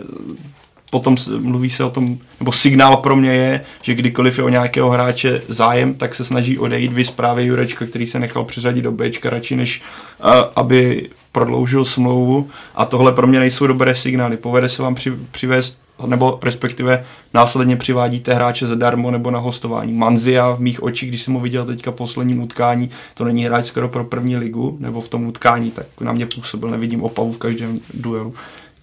[0.90, 4.90] potom mluví se o tom, nebo signál pro mě je, že kdykoliv je o nějakého
[4.90, 6.92] hráče zájem, tak se snaží odejít.
[6.92, 9.82] Vy zprávě Jurečka, který se nechal přiřadit do Bčka radši, než
[10.24, 12.48] uh, aby prodloužil smlouvu.
[12.74, 14.36] A tohle pro mě nejsou dobré signály.
[14.36, 19.92] Povede se vám při, přivést nebo respektive následně přivádíte hráče zadarmo nebo na hostování.
[19.92, 23.88] Manzia v mých očích, když jsem ho viděl teďka posledním utkání, to není hráč skoro
[23.88, 27.78] pro první ligu, nebo v tom utkání, tak na mě působil, nevidím opavu v každém
[27.94, 28.34] duelu.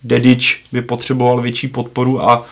[0.04, 2.46] Dedič by potřeboval větší podporu a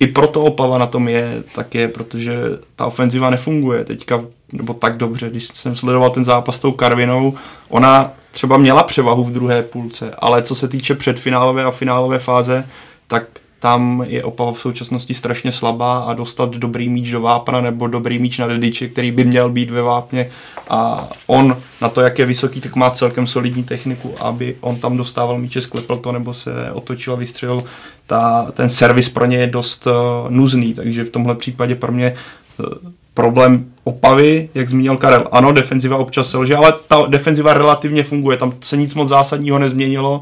[0.00, 2.34] i proto Opava na tom je, tak je, protože
[2.76, 7.34] ta ofenziva nefunguje teďka, nebo tak dobře, když jsem sledoval ten zápas s tou Karvinou,
[7.68, 12.68] ona třeba měla převahu v druhé půlce, ale co se týče předfinálové a finálové fáze,
[13.06, 13.24] tak
[13.60, 18.18] tam je Opava v současnosti strašně slabá a dostat dobrý míč do vápna nebo dobrý
[18.18, 20.30] míč na Dediče, který by měl být ve vápně
[20.70, 24.96] a on na to, jak je vysoký, tak má celkem solidní techniku, aby on tam
[24.96, 27.64] dostával míče, sklepl to nebo se otočil a vystřelil.
[28.06, 29.92] Ta, ten servis pro ně je dost uh,
[30.30, 32.14] nuzný, takže v tomhle případě pro mě
[32.58, 32.66] uh,
[33.14, 35.28] problém Opavy, jak zmínil Karel.
[35.32, 40.20] Ano, defenziva občas selže, ale ta defenziva relativně funguje, tam se nic moc zásadního nezměnilo,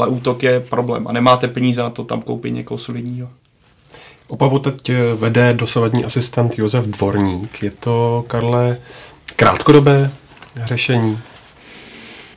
[0.00, 3.28] ale útok je problém a nemáte peníze na to tam koupit někoho solidního.
[4.28, 7.62] Opavu teď vede dosavadní asistent Josef Dvorník.
[7.62, 8.78] Je to, Karle,
[9.36, 10.10] krátkodobé
[10.64, 11.18] řešení?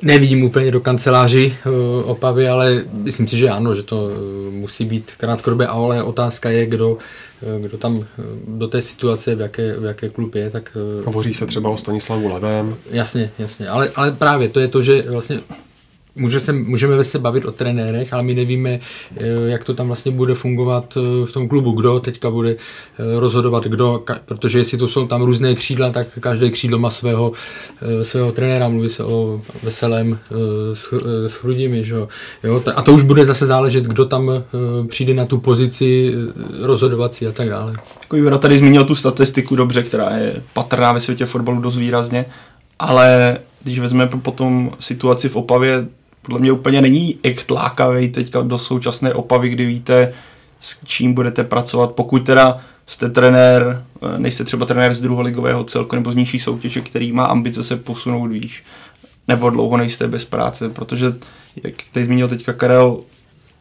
[0.02, 4.86] Nevidím úplně do kanceláři uh, Opavy, ale myslím si, že ano, že to uh, musí
[4.86, 8.06] být krátkodobé, ale otázka je, kdo, uh, kdo tam
[8.48, 10.50] do té situace, v jaké, v jaké klub je.
[10.50, 12.76] Tak, Hovoří se třeba o Stanislavu Levém.
[12.92, 15.40] Jasně, jasně, ale, ale právě to je to, že vlastně
[16.16, 18.80] Může se, můžeme se bavit o trenérech, ale my nevíme,
[19.18, 23.20] eh, jak to tam vlastně bude fungovat eh, v tom klubu, kdo teďka bude eh,
[23.20, 27.32] rozhodovat, kdo, protože jestli to jsou tam různé křídla, tak každé křídlo má svého,
[28.02, 30.20] svého trenéra, mluví se o veselém
[31.28, 32.10] s chrudimi, že jo?
[32.76, 34.32] A to už bude zase záležet, kdo tam
[34.88, 36.14] přijde na tu pozici
[36.60, 37.74] rozhodovací a tak dále.
[38.02, 42.26] Jako Jura tady zmínil tu statistiku dobře, která je patrná ve světě fotbalu dost výrazně,
[42.80, 45.88] ale když vezmeme potom situaci v Opavě,
[46.24, 50.14] podle mě úplně není echt lákavý teďka do současné opavy, kdy víte,
[50.60, 55.96] s čím budete pracovat, pokud teda jste trenér, eh, nejste třeba trenér z druholigového celku
[55.96, 58.64] nebo z nižší soutěže, který má ambice se posunout výš,
[59.28, 61.14] nebo dlouho nejste bez práce, protože,
[61.64, 63.00] jak tady zmínil teďka Karel,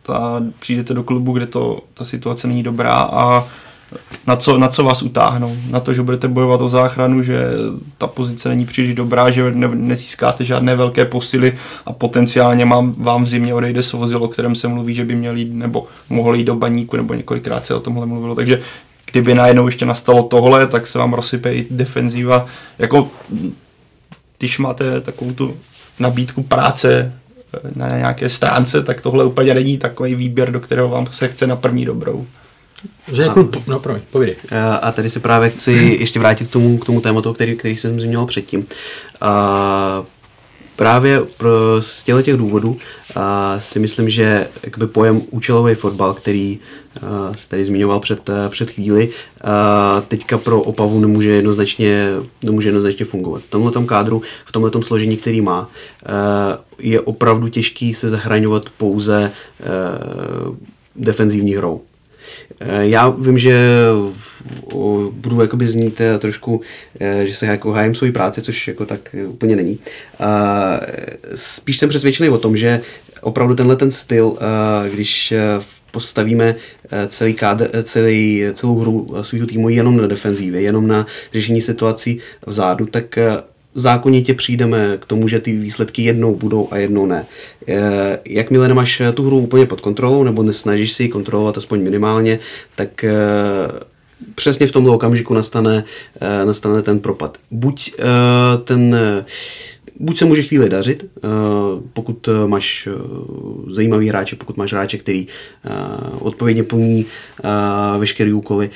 [0.03, 3.49] ta, přijdete do klubu, kde to, ta situace není dobrá a
[4.27, 5.57] na co, na co vás utáhnou.
[5.71, 7.45] Na to, že budete bojovat o záchranu, že
[7.99, 13.25] ta pozice není příliš dobrá, že ne, nezískáte žádné velké posily a potenciálně mám, vám
[13.25, 16.45] v zimě odejde svozil, o kterém se mluví, že by měl jít nebo mohl jít
[16.45, 18.35] do baníku, nebo několikrát se o tomhle mluvilo.
[18.35, 18.61] Takže
[19.11, 22.47] kdyby najednou ještě nastalo tohle, tak se vám rozsype i defenzíva.
[22.79, 23.09] Jako,
[24.39, 25.57] když máte takovou tu
[25.99, 27.13] nabídku práce
[27.77, 31.57] na nějaké stránce, tak tohle úplně není takový výběr, do kterého vám se chce na
[31.57, 32.27] první dobrou.
[33.13, 34.37] Že jako, no promiň, povídej.
[34.83, 38.01] A tady se právě chci ještě vrátit k tomu, k tomu tématu, který, který jsem
[38.01, 38.67] zmínil předtím.
[39.21, 40.05] A
[40.77, 42.79] právě pro, z těchto těch důvodů
[43.15, 46.59] a si myslím, že jakby pojem účelový fotbal, který
[46.97, 49.11] a, se tady zmiňoval před, před chvíli,
[49.45, 52.09] a, teďka pro Opavu nemůže jednoznačně,
[52.43, 53.43] nemůže jednoznačně fungovat.
[53.43, 55.69] V tomhle kádru, v tomhle složení, který má, a,
[56.79, 59.33] je opravdu těžký se zachraňovat pouze a,
[60.97, 61.83] defenzivní hrou.
[62.61, 63.67] Eh, já vím, že
[65.11, 66.61] budu jakoby znít eh, trošku,
[67.01, 69.79] eh, že se jako hájím svoji práci, což jako tak úplně není.
[71.35, 72.81] Spíš jsem přesvědčený o tom, že
[73.21, 74.39] opravdu tenhle ten styl,
[74.93, 75.35] když
[75.91, 76.55] postavíme
[77.09, 82.87] celý kádr, celý, celou hru svého týmu jenom na defenzívě, jenom na řešení situací vzadu,
[82.87, 83.19] tak
[83.75, 87.27] zákonitě přijdeme k tomu, že ty výsledky jednou budou a jednou ne.
[88.25, 92.39] Jakmile nemáš tu hru úplně pod kontrolou nebo nesnažíš si ji kontrolovat aspoň minimálně,
[92.77, 93.13] tak eh,
[94.35, 95.85] přesně v tomto okamžiku nastane,
[96.21, 97.39] eh, nastane ten propad.
[97.51, 98.05] Buď eh,
[98.65, 98.97] ten
[100.01, 101.05] buď se může chvíli dařit,
[101.93, 102.89] pokud máš
[103.71, 105.27] zajímavý hráče, pokud máš hráče, který
[106.21, 107.07] odpovědně plní
[107.99, 108.71] veškeré úkoly.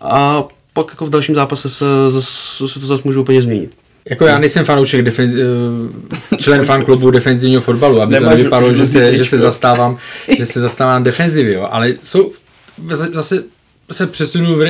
[0.00, 3.72] A pak jako v dalším zápase se, se, se to zase může úplně změnit.
[4.10, 5.34] Jako já nejsem fanoušek defen,
[6.32, 9.98] eh, člen fanklubu defenzivního fotbalu, aby Nemáš to nevypadalo, že se, že se zastávám,
[10.38, 11.68] že se zastávám defenzivy, jo.
[11.70, 12.32] ale jsou,
[13.12, 13.42] zase
[13.92, 14.64] se přesunu v,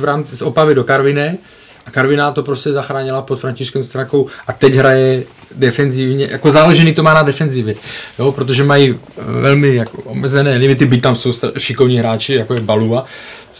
[0.00, 1.38] v rámci z Opavy do Karviné
[1.86, 5.22] a Karviná to prostě zachránila pod Františkem Strakou a teď hraje
[5.54, 7.74] defenzivně, jako záležený to má na defenzivě,
[8.18, 13.06] jo, protože mají velmi jako omezené limity, byť tam jsou šikovní hráči, jako je Baluva,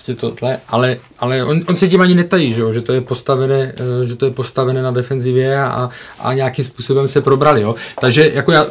[0.07, 2.73] prostě tohle, ale, ale on, on se tím ani netají, že, jo?
[2.73, 7.09] že to je postavené, eh, že to je postavené na defenzivě a, a nějakým způsobem
[7.09, 7.63] se probrali.
[7.63, 7.75] Jo?
[8.01, 8.67] Takže jako já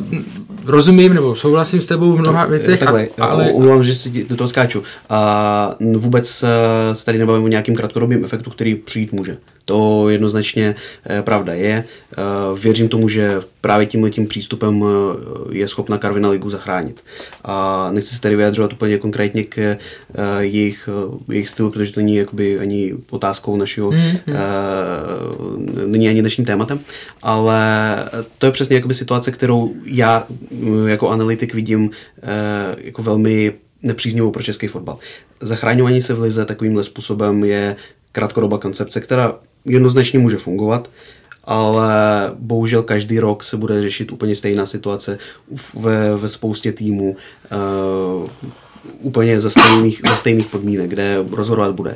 [0.65, 3.51] rozumím nebo souhlasím s tebou v mnoha věcech, Takhle, a, ale...
[3.51, 4.83] Umluvám, že si do toho skáču.
[5.09, 6.29] A vůbec
[6.93, 9.37] se tady nebavím o nějakým krátkodobým efektu, který přijít může.
[9.65, 10.75] To jednoznačně
[11.09, 11.83] eh, pravda je.
[11.83, 12.21] Eh,
[12.59, 17.03] věřím tomu, že právě tímhle tím přístupem eh, je schopna Karvina ligu zachránit.
[17.43, 19.77] A nechci se tady vyjadřovat úplně konkrétně k
[20.39, 20.89] jejich,
[21.29, 24.35] jejich stylu, protože to není jakoby ani otázkou našeho, mm, mm.
[25.91, 26.79] není ani dnešním tématem,
[27.23, 27.95] ale
[28.37, 30.27] to je přesně jakoby situace, kterou já
[30.87, 31.89] jako analytik vidím
[32.77, 33.53] jako velmi
[33.83, 34.97] nepříznivou pro český fotbal.
[35.41, 37.75] Zachráňování se v lize takovýmhle způsobem je
[38.11, 39.33] krátkodobá koncepce, která
[39.65, 40.89] jednoznačně může fungovat,
[41.43, 41.91] ale
[42.39, 45.17] bohužel každý rok se bude řešit úplně stejná situace
[45.79, 47.15] ve, ve spoustě týmů.
[47.51, 48.27] Uh,
[48.99, 51.95] úplně za stejných, za stejných podmínek, kde rozhodovat bude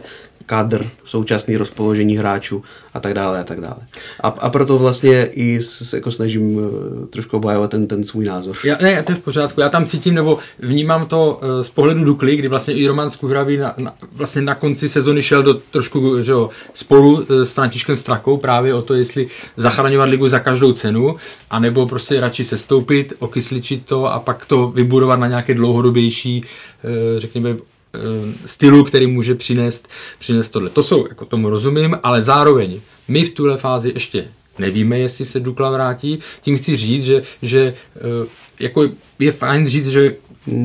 [0.50, 3.78] kádr, současný rozpoložení hráčů a tak dále a tak dále.
[4.24, 6.66] A, a proto vlastně i se jako snažím uh,
[7.10, 8.56] trošku obhajovat ten, ten svůj názor.
[8.64, 9.62] Já, ne, to je v pořádku.
[9.62, 13.58] Já tam cítím, nebo vnímám to uh, z pohledu Dukly, kdy vlastně i Roman Skuhravý
[13.58, 17.98] na, na, vlastně na konci sezony šel do trošku že jo, sporu uh, s Františkem
[17.98, 19.28] Strakou právě o to, jestli
[19.58, 21.16] zachraňovat ligu za každou cenu,
[21.50, 27.58] anebo prostě radši sestoupit, okysličit to a pak to vybudovat na nějaké dlouhodobější, uh, řekněme,
[28.46, 29.88] stylu, který může přinést,
[30.20, 30.70] přinést tohle.
[30.70, 34.26] To jsou, jako tomu rozumím, ale zároveň my v tuhle fázi ještě
[34.60, 36.20] nevíme, jestli se Dukla vrátí.
[36.42, 37.74] Tím chci říct, že, že
[38.60, 40.16] jako je fajn říct, že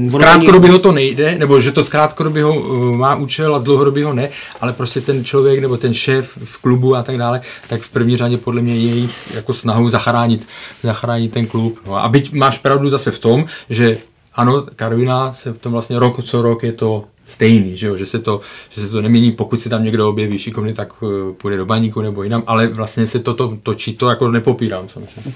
[0.07, 2.55] z krátkodobého to nejde, nebo že to z krátkodobého
[2.97, 4.29] má účel a z dlouhodobého ne,
[4.61, 8.17] ale prostě ten člověk nebo ten šéf v klubu a tak dále, tak v první
[8.17, 10.47] řadě podle mě je jejich jako snahu zachránit,
[10.83, 11.79] zachránit ten klub.
[11.87, 13.99] No a byť máš pravdu zase v tom, že
[14.35, 17.97] ano, Karvina se v tom vlastně rok co rok je to stejný, že, jo?
[17.97, 21.33] Že, se to, že se to nemění, pokud si tam někdo objeví šikovný, tak uh,
[21.33, 25.33] půjde do baníku nebo jinam, ale vlastně se to, to točí, to jako nepopírám samozřejmě.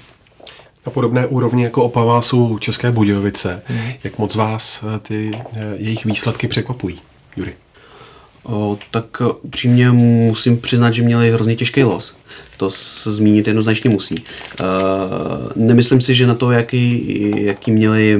[0.85, 3.61] Na podobné úrovni jako Opava jsou České Budějovice.
[3.69, 3.79] Mm.
[4.03, 6.99] Jak moc vás eh, ty eh, jejich výsledky překvapují,
[7.37, 7.53] Jury?
[8.43, 12.15] O, tak upřímně musím přiznat, že měli hrozně těžký los.
[12.59, 14.15] To se zmínit jednoznačně musí.
[14.15, 14.25] Uh,
[15.55, 18.19] nemyslím si, že na to, jaký, jaký měli,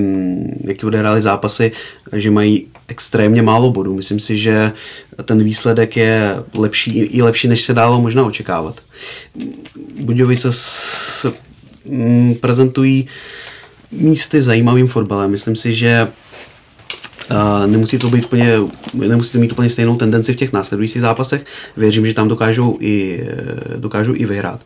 [0.63, 1.71] jaký odehráli zápasy,
[2.13, 3.95] že mají extrémně málo bodů.
[3.95, 4.71] Myslím si, že
[5.25, 8.81] ten výsledek je lepší, i lepší, než se dalo možná očekávat.
[9.99, 11.33] Budějovice se
[12.41, 13.07] prezentují
[13.91, 15.31] místy zajímavým fotbalem.
[15.31, 16.07] Myslím si, že
[17.65, 18.53] nemusí to být úplně,
[18.93, 21.45] nemusí to mít úplně stejnou tendenci v těch následujících zápasech.
[21.77, 23.23] Věřím, že tam dokážou i,
[23.77, 24.61] dokážou i vyhrát.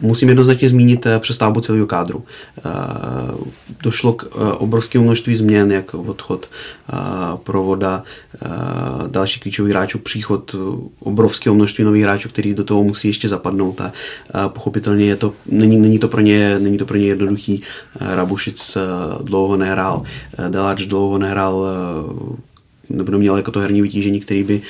[0.00, 2.24] Musím jednoznačně zmínit eh, přestavbu celého kádru.
[2.58, 2.62] Eh,
[3.82, 6.48] došlo k eh, obrovskému množství změn, jako odchod
[7.42, 8.02] provoda,
[9.06, 10.56] další klíčový hráčů, příchod
[11.00, 13.92] obrovského množství nových hráčů, kteří do toho musí ještě zapadnout a
[14.48, 17.62] pochopitelně je to, není, není, to pro ně, není to pro ně jednoduchý.
[18.00, 18.78] Rabušic
[19.22, 20.02] dlouho nehrál,
[20.48, 21.66] Deláč dlouho nehrál
[22.90, 24.62] nebo neměl jako to herní vytížení, který, by,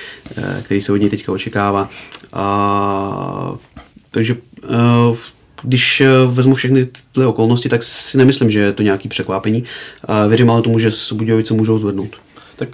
[0.63, 1.91] který se od něj teďka očekává.
[2.33, 3.55] A,
[4.11, 4.37] takže
[5.63, 9.65] když eh, vezmu všechny tyhle okolnosti, tak si nemyslím, že je to nějaký překvapení.
[10.29, 12.17] Věřím ale tomu, že s Budějovice můžou zvednout.
[12.57, 12.69] Tak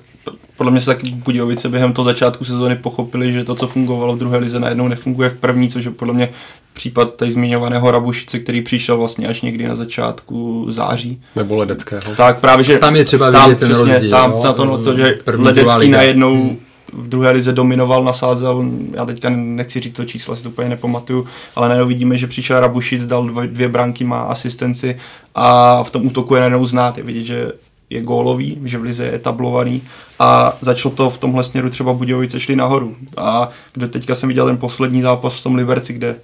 [0.56, 4.18] podle mě se taky Budějovice během toho začátku sezóny pochopili, že to, co fungovalo v
[4.18, 6.28] druhé lize, najednou nefunguje v první, což je podle mě
[6.72, 11.22] případ tady zmiňovaného Rabušice, který přišel vlastně až někdy na začátku září.
[11.36, 12.02] Nebo Ledeckého.
[12.16, 14.10] Tak právě, že tam je třeba tam, vidět ten přesně, rozdíl.
[14.10, 19.06] Tam, no, na to, to, že Ledecký najednou hmm v druhé lize dominoval, nasázel, já
[19.06, 21.26] teďka nechci říct to číslo, si to úplně nepamatuju,
[21.56, 24.96] ale najednou vidíme, že přišel Rabušic, dal dvě, dvě branky, má asistenci
[25.34, 27.52] a v tom útoku je najednou znát, je vidět, že
[27.90, 29.82] je gólový, že v lize je etablovaný
[30.18, 32.96] a začalo to v tomhle směru třeba Budějovice šli nahoru.
[33.16, 36.16] A kde teďka jsem viděl ten poslední zápas v tom Liberci, kde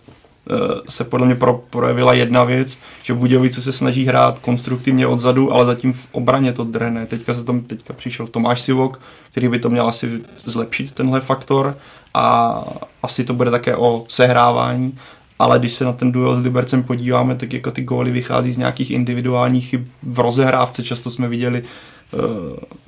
[0.88, 5.66] se podle mě pro, projevila jedna věc, že Budějovice se snaží hrát konstruktivně odzadu, ale
[5.66, 7.06] zatím v obraně to drhne.
[7.06, 11.76] Teďka se tam teďka přišel Tomáš Sivok, který by to měl asi zlepšit tenhle faktor
[12.14, 12.54] a
[13.02, 14.98] asi to bude také o sehrávání,
[15.38, 18.56] ale když se na ten duel s Libercem podíváme, tak jako ty góly vychází z
[18.56, 22.18] nějakých individuálních chyb v rozehrávce, často jsme viděli eh,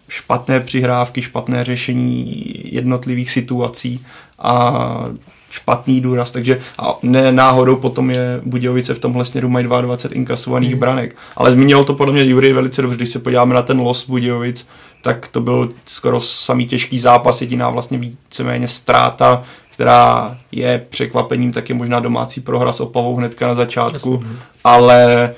[0.08, 4.06] špatné přihrávky, špatné řešení jednotlivých situací
[4.38, 5.08] a
[5.56, 10.70] špatný důraz, takže a ne náhodou potom je Budějovice v tomhle směru mají 22 inkasovaných
[10.70, 10.80] hmm.
[10.80, 11.16] branek.
[11.36, 14.68] Ale zmínil to podle mě Jury velice dobře, když se podíváme na ten los Budějovic,
[15.02, 19.42] tak to byl skoro samý těžký zápas, jediná vlastně víceméně ztráta,
[19.74, 24.38] která je překvapením, tak je možná domácí prohra s Opavou hnedka na začátku, Jasně.
[24.64, 25.34] ale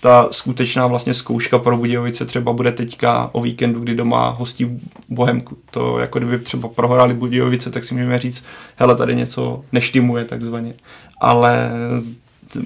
[0.00, 5.56] ta skutečná vlastně zkouška pro Budějovice třeba bude teďka o víkendu, kdy doma hostí Bohemku.
[5.70, 8.44] To jako kdyby třeba prohráli Budějovice, tak si můžeme říct,
[8.76, 10.74] hele, tady něco neštimuje takzvaně.
[11.20, 11.70] Ale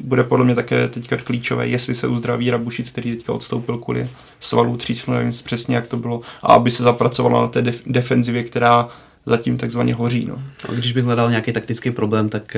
[0.02, 4.08] bude podle mě také teďka klíčové, jestli se uzdraví Rabušic, který teďka odstoupil kvůli
[4.40, 8.42] svalů třísnu, nevím přesně, jak to bylo, a aby se zapracovala na té def- defenzivě,
[8.42, 8.88] která
[9.26, 10.26] zatím takzvaně hoří.
[10.28, 10.42] No.
[10.68, 12.56] A když bych hledal nějaký taktický problém, tak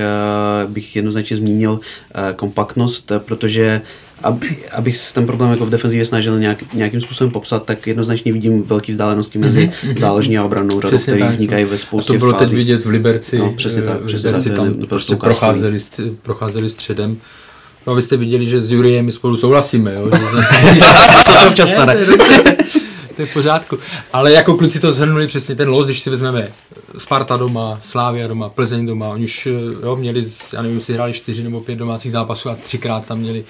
[0.65, 1.79] uh, bych jednoznačně zmínil uh,
[2.35, 3.81] kompaktnost, protože
[4.23, 8.63] aby, abych ten problém jako v defenzivě snažil nějak, nějakým způsobem popsat, tak jednoznačně vidím
[8.63, 9.99] velké vzdálenosti mezi mm-hmm.
[9.99, 12.45] záložní a obrannou radou, které vznikají ve spoustě A to bylo fází.
[12.45, 13.37] teď vidět v Liberci.
[13.37, 14.01] No, přesně tak.
[14.01, 15.77] Přesně Liberci tak, tam prostě procházeli,
[16.21, 17.17] procházeli středem.
[17.87, 20.09] No a vy jste viděli, že s Juriem my spolu souhlasíme, jo?
[21.25, 21.95] to občas stane.
[23.15, 23.77] to je v pořádku.
[24.13, 26.47] Ale jako kluci to zhrnuli přesně ten los, když si vezmeme
[26.97, 29.45] Sparta doma, Slávia doma, Plzeň doma, oni už
[29.83, 33.43] jo, měli, já nevím, jestli hráli čtyři nebo pět domácích zápasů a třikrát tam měli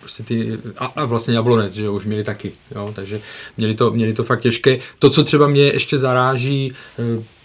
[0.00, 3.20] prostě ty, a, a vlastně Jablonec, že už měli taky, jo, takže
[3.56, 4.78] měli to, měli to fakt těžké.
[4.98, 6.72] To, co třeba mě ještě zaráží,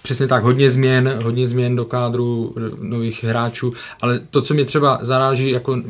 [0.01, 4.99] přesně tak, hodně změn, hodně změn do kádru nových hráčů, ale to, co mě třeba
[5.01, 5.81] zaráží jako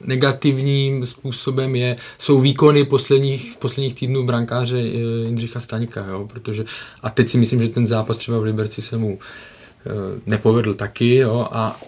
[0.00, 6.64] negativním způsobem je, jsou výkony posledních, posledních týdnů brankáře Jindřicha Staňka, jo, protože
[7.02, 9.18] a teď si myslím, že ten zápas třeba v Liberci se mu
[10.26, 11.80] nepovedl taky, jo, a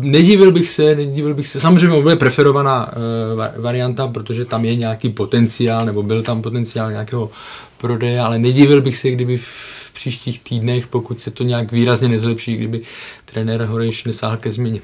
[0.00, 5.08] nedivil bych se, nedivil bych se, samozřejmě bude preferovaná uh, varianta, protože tam je nějaký
[5.08, 7.30] potenciál, nebo byl tam potenciál nějakého
[7.78, 12.56] prodeje, ale nedivil bych se, kdyby v příštích týdnech, pokud se to nějak výrazně nezlepší,
[12.56, 12.80] kdyby
[13.24, 14.80] trenér Horejš nesáhl ke změně.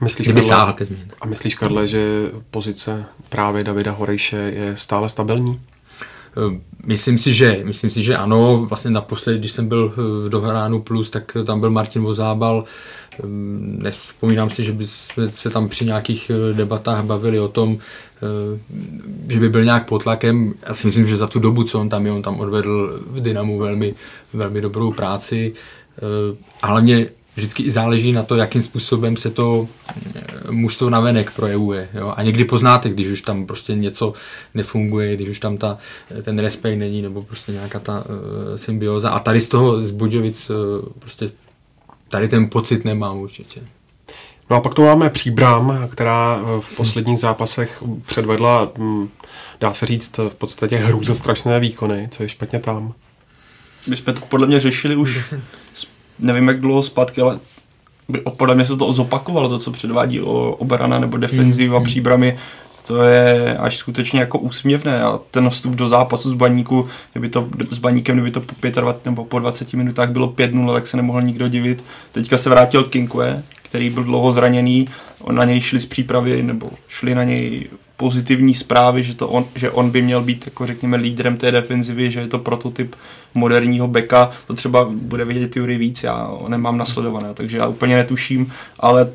[0.00, 1.04] Myslíš, kdyby Karle, sáhl ke změně.
[1.20, 5.60] A myslíš, Karle, že pozice právě Davida Horejše je stále stabilní?
[6.84, 8.66] Myslím si, že, myslím si, že ano.
[8.68, 12.64] Vlastně naposledy, když jsem byl v Dohránu Plus, tak tam byl Martin Vozábal.
[13.58, 14.86] Nevzpomínám si, že by
[15.30, 17.78] se tam při nějakých debatách bavili o tom,
[19.28, 20.54] že by byl nějak pod tlakem.
[20.68, 23.20] Já si myslím, že za tu dobu, co on tam je, on tam odvedl v
[23.20, 23.94] Dynamu velmi,
[24.32, 25.52] velmi dobrou práci.
[26.62, 27.06] A hlavně
[27.36, 29.68] vždycky i záleží na to, jakým způsobem se to
[30.50, 31.88] mužstvo navenek projevuje.
[31.94, 32.14] Jo?
[32.16, 34.12] A někdy poznáte, když už tam prostě něco
[34.54, 35.78] nefunguje, když už tam ta,
[36.22, 39.10] ten respekt není, nebo prostě nějaká ta uh, symbioza.
[39.10, 40.56] A tady z toho z Budějovic uh,
[40.98, 41.30] prostě
[42.12, 43.60] tady ten pocit nemám určitě.
[44.50, 48.72] No a pak tu máme Příbram, která v posledních zápasech předvedla,
[49.60, 52.08] dá se říct, v podstatě hrůzostrašné výkony.
[52.10, 52.92] Co je špatně tam?
[53.86, 55.34] My jsme to podle mě řešili už,
[56.18, 57.38] nevím jak dlouho zpátky, ale
[58.36, 61.84] podle mě se to zopakovalo, to, co předvádí o obrana nebo defenziva mm.
[61.84, 62.38] příbramy,
[62.86, 67.48] to je až skutečně jako úsměvné a ten vstup do zápasu s baníku, kdyby to,
[67.70, 71.22] s baníkem, kdyby to po 25 nebo po 20 minutách bylo 5-0, tak se nemohl
[71.22, 71.84] nikdo divit.
[72.12, 74.86] Teďka se vrátil Kinkue, který byl dlouho zraněný,
[75.30, 79.70] na něj šli z přípravy, nebo šli na něj pozitivní zprávy, že, to on, že
[79.70, 82.96] on by měl být, jako řekněme, lídrem té defenzivy, že je to prototyp
[83.34, 87.96] moderního beka, to třeba bude vidět Jury víc, já ho nemám nasledované, takže já úplně
[87.96, 89.12] netuším, ale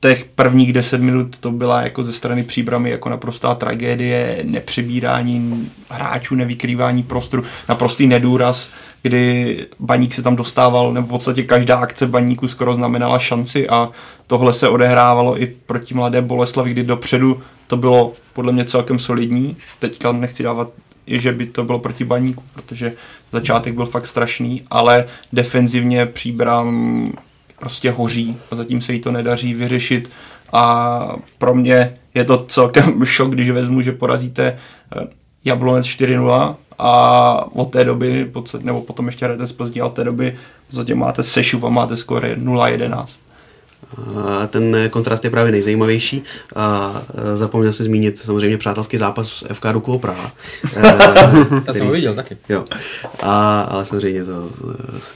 [0.00, 6.34] těch prvních deset minut to byla jako ze strany příbramy jako naprostá tragédie, nepřebírání hráčů,
[6.34, 8.70] nevykrývání prostoru, naprostý nedůraz,
[9.02, 13.90] kdy baník se tam dostával, nebo v podstatě každá akce baníku skoro znamenala šanci a
[14.26, 19.56] tohle se odehrávalo i proti mladé Boleslavi, kdy dopředu to bylo podle mě celkem solidní.
[19.78, 20.68] Teďka nechci dávat
[21.06, 22.92] že by to bylo proti baníku, protože
[23.32, 27.12] začátek byl fakt strašný, ale defenzivně příbram
[27.60, 30.10] prostě hoří a zatím se jí to nedaří vyřešit
[30.52, 34.58] a pro mě je to celkem šok, když vezmu, že porazíte
[35.44, 40.04] Jablonec 4-0 a od té doby, nebo potom ještě hrajete z Plzní, a od té
[40.04, 43.20] doby v podstatě máte sešup a máte skóre 0-11.
[44.48, 46.22] Ten kontrast je právě nejzajímavější.
[46.56, 47.02] A
[47.34, 50.32] zapomněl se zmínit samozřejmě přátelský zápas s FK Duklo Praha.
[51.66, 52.36] Já jsem ho viděl taky.
[52.48, 52.64] Jo.
[53.22, 54.50] A, ale samozřejmě to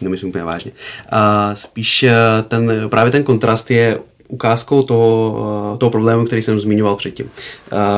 [0.01, 0.73] nemyslím úplně vážně.
[1.11, 2.05] A spíš
[2.49, 3.99] ten, právě ten kontrast je
[4.29, 7.31] ukázkou toho, toho problému, který jsem zmiňoval předtím.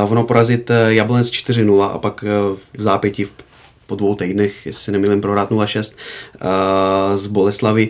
[0.08, 2.24] Ono porazit Jablonec 4-0 a pak
[2.76, 3.32] v zápěti v
[3.86, 7.88] po dvou týdnech, jestli nemýlím, prohrát 0-6 uh, z Boleslavy.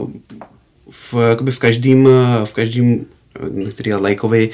[0.00, 0.10] Uh,
[1.12, 2.08] v, v každém,
[2.44, 3.06] v každém
[3.50, 4.50] nechci říkat lajkovi,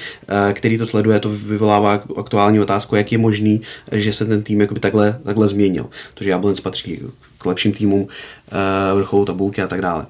[0.52, 3.61] který to sleduje, to vyvolává aktuální otázku, jak je možný,
[3.92, 5.86] že se ten tým jakoby takhle, takhle změnil.
[6.14, 7.00] Protože Jablonec patří
[7.38, 8.09] k lepším týmům
[8.94, 10.07] vrcholu tabulky a tak dále.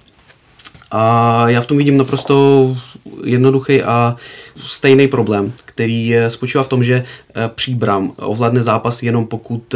[0.91, 2.76] A já v tom vidím naprosto
[3.24, 4.16] jednoduchý a
[4.57, 7.05] stejný problém, který spočívá v tom, že
[7.55, 9.74] příbram ovládne zápas jenom pokud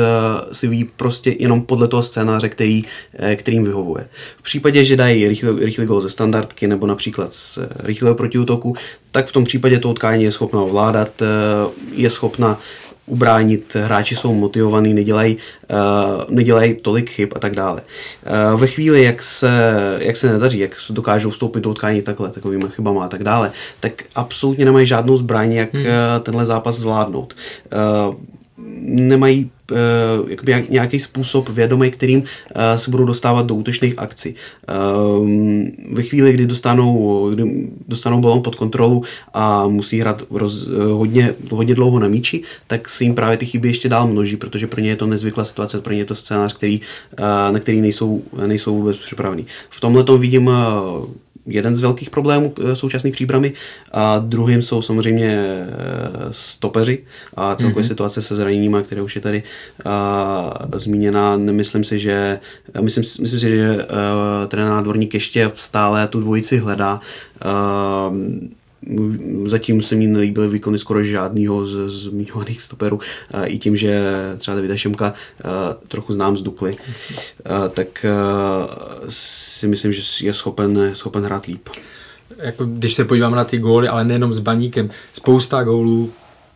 [0.52, 2.84] si ví prostě jenom podle toho scénáře, který,
[3.36, 4.08] kterým vyhovuje.
[4.36, 8.76] V případě, že dají rychlý, rychlý gol ze standardky nebo například z rychlého protiútoku,
[9.10, 11.22] tak v tom případě to utkání je schopna ovládat,
[11.92, 12.58] je schopna
[13.06, 15.36] ubránit, hráči jsou motivovaní, nedělají,
[15.70, 17.82] uh, nedělají tolik chyb a tak dále.
[18.52, 22.64] Uh, ve chvíli, jak se, jak se nedaří, jak dokážou vstoupit do utkání takhle, takovými
[22.68, 25.84] chybama a tak dále, tak absolutně nemají žádnou zbraň, jak hmm.
[26.22, 27.34] tenhle zápas zvládnout.
[28.08, 28.14] Uh,
[28.82, 29.50] nemají
[30.28, 32.26] jakoby nějaký způsob vědomý, kterým uh,
[32.76, 34.34] se budou dostávat do útočných akcí.
[34.34, 35.28] Uh,
[35.92, 39.02] ve chvíli, kdy dostanou, kdy dostanou balon pod kontrolu
[39.34, 43.68] a musí hrát roz, hodně, hodně dlouho na míči, tak se jim právě ty chyby
[43.68, 46.54] ještě dál množí, protože pro ně je to nezvyklá situace, pro ně je to scénář,
[46.54, 46.80] který,
[47.50, 49.46] na který nejsou, nejsou vůbec připravení.
[49.70, 50.50] V tomhle tom vidím
[51.46, 53.52] jeden z velkých problémů eh, současných příbramy
[53.92, 55.68] a druhým jsou samozřejmě eh,
[56.30, 57.88] stopeři a celkově mm-hmm.
[57.88, 59.42] situace se zraněníma, které už je tady
[59.84, 61.36] a, zmíněna.
[61.36, 62.40] Nemyslím si, že
[62.80, 67.00] myslím, myslím si, že uh, trenér Dvorník ještě stále tu dvojici hledá.
[68.10, 68.16] Uh,
[69.44, 73.00] Zatím se mi nelíbily výkony skoro žádného z zmiňovaných stoperů.
[73.44, 75.14] I tím, že třeba Davida Šemka
[75.88, 76.76] trochu znám z Dukly,
[77.70, 78.06] tak
[79.08, 81.68] si myslím, že je schopen, schopen hrát líp.
[82.38, 86.12] Jako, když se podívám na ty góly, ale nejenom s Baníkem, spousta gólů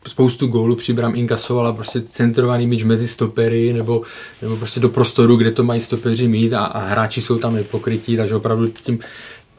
[0.07, 4.03] spoustu gólů přibram inkasovala prostě centrovaný míč mezi stopery nebo,
[4.43, 8.17] nebo prostě do prostoru, kde to mají stopeři mít a, a hráči jsou tam nepokrytí,
[8.17, 8.99] takže opravdu tím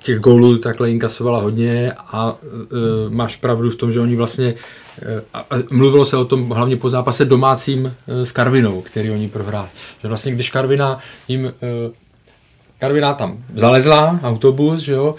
[0.05, 4.53] těch gólů takhle inkasovala hodně a e, máš pravdu v tom, že oni vlastně
[5.01, 9.11] e, a, a mluvilo se o tom hlavně po zápase domácím e, s Karvinou, který
[9.11, 9.67] oni prohráli.
[10.01, 11.51] Že vlastně když Karvina jim e,
[12.79, 15.15] Karvina tam zalezla, autobus, že jo,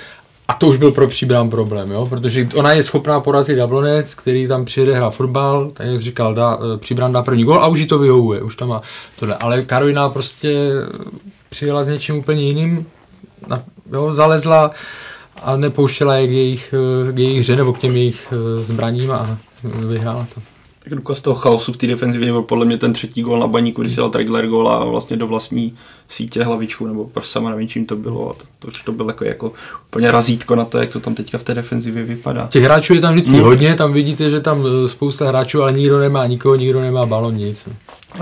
[0.48, 2.06] a to už byl pro Příbram problém, jo?
[2.06, 6.58] protože ona je schopná porazit Jablonec, který tam přijede hrát fotbal, tak jak říkal, dá,
[6.76, 8.82] Příbram dá první gol a už jí to vyhovuje, už tam má
[9.18, 9.36] tohle.
[9.36, 10.70] Ale Karvina prostě
[11.48, 12.86] přijela s něčím úplně jiným,
[13.92, 14.70] jo, zalezla
[15.42, 16.74] a nepouštěla je k jejich,
[17.12, 20.55] k jejich hře nebo k těm jejich eh, zbraním a vyhrála to.
[20.88, 23.80] Tak důkaz toho chaosu v té defenzivě byl podle mě ten třetí gol na baníku,
[23.80, 25.74] kdy si dal Tregler gol a vlastně do vlastní
[26.08, 29.52] sítě hlavičku nebo prsama, nevím čím to bylo a to, to, to bylo jako, jako
[29.88, 32.48] úplně razítko na to, jak to tam teďka v té defenzivě vypadá.
[32.50, 33.44] Těch hráčů je tam vždycky hmm.
[33.44, 37.36] hodně, tam vidíte, že tam eh, spousta hráčů, ale nikdo nemá nikoho, nikdo nemá balon,
[37.36, 37.68] nic.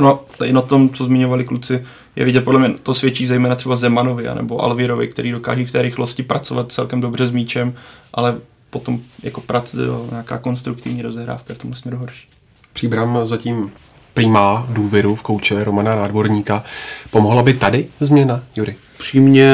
[0.00, 1.84] No, tady na tom, co zmiňovali kluci,
[2.16, 5.82] je vidět, podle mě to svědčí zejména třeba Zemanovi nebo Alvirovi, který dokáží v té
[5.82, 7.74] rychlosti pracovat celkem dobře s míčem,
[8.14, 8.36] ale
[8.70, 12.28] potom jako práce do nějaká konstruktivní rozehrávka je to vlastně horší.
[12.74, 13.72] Příbram zatím
[14.14, 16.64] primá důvěru v kouče Romana Nádvorníka.
[17.10, 18.76] Pomohla by tady změna, Jury?
[18.98, 19.48] Přímě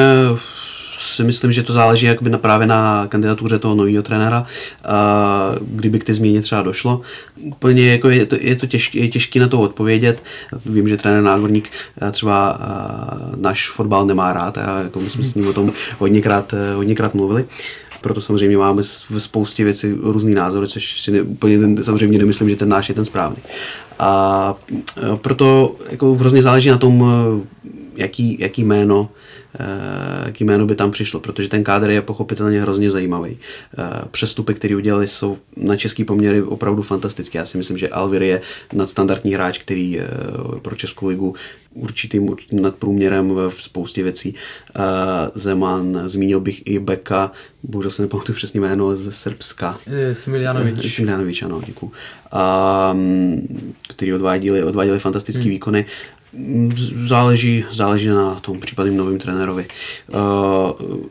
[1.01, 4.45] si myslím, že to záleží jakoby na právě na kandidatuře toho nového trenéra,
[5.61, 7.01] kdyby k té změně třeba došlo.
[7.41, 10.23] Úplně jako je to, je to těžké, je těžké na to odpovědět.
[10.65, 11.69] Vím, že trenér Nádvorník
[12.11, 12.59] třeba
[13.35, 17.45] náš fotbal nemá rád a jako my jsme s ním o tom hodněkrát, hodněkrát mluvili
[18.01, 22.55] proto samozřejmě máme v spoustě věcí různý názory, což si ne, úplně samozřejmě nemyslím, že
[22.55, 23.37] ten náš je ten správný.
[23.99, 24.55] A
[25.15, 27.05] proto jako hrozně záleží na tom,
[27.95, 29.09] jaký, jaký jméno
[29.59, 33.37] Eh, jaký jméno by tam přišlo, protože ten kádr je pochopitelně hrozně zajímavý.
[33.77, 37.37] Eh, přestupy, které udělali, jsou na český poměry opravdu fantastické.
[37.37, 38.41] Já si myslím, že Alvir je
[38.73, 40.07] nadstandardní hráč, který eh,
[40.61, 41.35] pro Českou ligu
[41.73, 44.35] určitým nadprůměrem v spoustě věcí.
[45.35, 47.31] Zeman, zmínil bych i Beka,
[47.63, 49.77] bohužel se nepamatuju přesně jméno, ze Srbska.
[50.15, 50.95] Cimilianovič.
[50.95, 51.91] Cimilianovič, ano, děkuji.
[52.91, 53.47] Um,
[53.87, 55.49] který odváděli, odváděli fantastické hmm.
[55.49, 55.85] výkony
[56.95, 59.65] záleží, záleží na tom případným novým trenérovi.
[60.07, 60.19] Uh,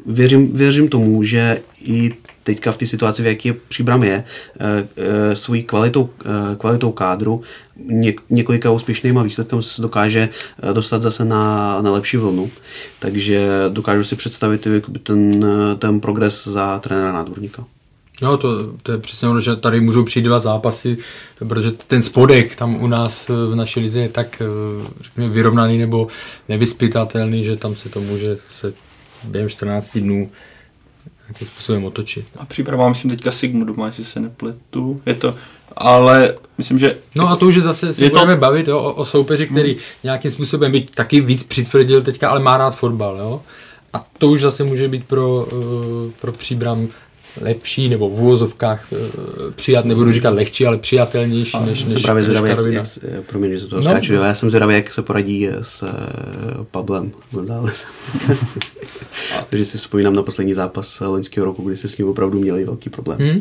[0.07, 2.13] věřím, věřím tomu, že i
[2.43, 4.25] teďka v té situaci, v jaký je příbram je,
[4.61, 6.11] uh, uh, svojí kvalitou,
[6.59, 7.43] kvalitou kádru,
[7.77, 10.29] něk, několika úspěšnýma výsledkem se dokáže
[10.73, 12.51] dostat zase na, na lepší vlnu.
[12.99, 14.67] Takže dokážu si představit
[15.03, 15.45] ten,
[15.79, 17.65] ten progres za trenéra nádvorníka.
[18.23, 20.99] No, to, to je přesně ono, že tady můžou přijít dva zápasy,
[21.49, 24.43] protože ten spodek tam u nás v naší lize je tak
[25.01, 26.09] řekněme, vyrovnaný nebo
[26.49, 28.73] nevyspytatelný, že tam se to může se
[29.25, 30.29] během 14 dnů
[31.29, 32.27] nějakým způsobem otočit.
[32.37, 35.03] A příprava, myslím teďka Sigmu doma, jestli se nepletu.
[35.07, 35.35] Je to,
[35.77, 36.99] ale myslím, že...
[37.15, 38.41] No a to už je zase se budeme to...
[38.41, 39.81] bavit jo, o, o soupeři, který hmm.
[40.03, 43.43] nějakým způsobem by taky víc přitvrdil teďka, ale má rád fotbal, jo.
[43.93, 45.47] A to už zase může být pro,
[46.21, 46.89] pro příbram
[47.41, 48.99] lepší nebo v úvozovkách uh,
[49.53, 53.59] přijat, nebudu říkat lehčí, ale přijatelnější a než, jsem než, právě zvědavý, jak, jak, promiň,
[53.59, 55.89] že to no, skáču, já jsem zvědavý, jak se poradí s uh,
[56.71, 57.87] Pablem González.
[59.51, 62.91] Takže si vzpomínám na poslední zápas loňského roku, kdy se s ním opravdu měli velký
[62.91, 63.19] problém.
[63.19, 63.41] Hmm.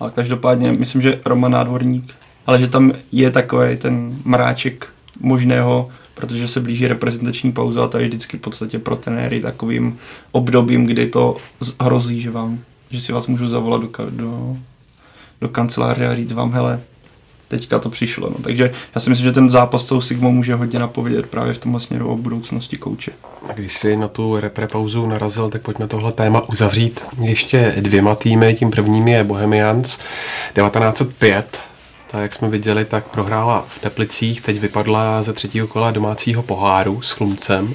[0.00, 2.14] Ale každopádně myslím, že Roman Nádvorník,
[2.46, 4.88] ale že tam je takový ten mráček
[5.20, 9.98] možného, protože se blíží reprezentační pauza a to je vždycky v podstatě pro trenéry takovým
[10.32, 11.36] obdobím, kdy to
[11.80, 12.58] hrozí, že vám
[12.90, 14.56] že si vás můžu zavolat do, do,
[15.40, 16.80] do kanceláře a říct vám, hele,
[17.50, 18.30] teďka to přišlo.
[18.30, 18.36] No.
[18.42, 21.58] Takže já si myslím, že ten zápas s tou Sigmou může hodně napovědět právě v
[21.58, 23.10] tomhle směru o budoucnosti kouče.
[23.48, 28.14] A když si na tu repre pauzu narazil, tak pojďme tohle téma uzavřít ještě dvěma
[28.14, 28.54] týmy.
[28.54, 29.98] Tím prvním je Bohemians
[30.54, 31.60] 1905.
[32.10, 37.02] Ta, jak jsme viděli, tak prohrála v Teplicích, teď vypadla ze třetího kola domácího poháru
[37.02, 37.74] s Chlumcem.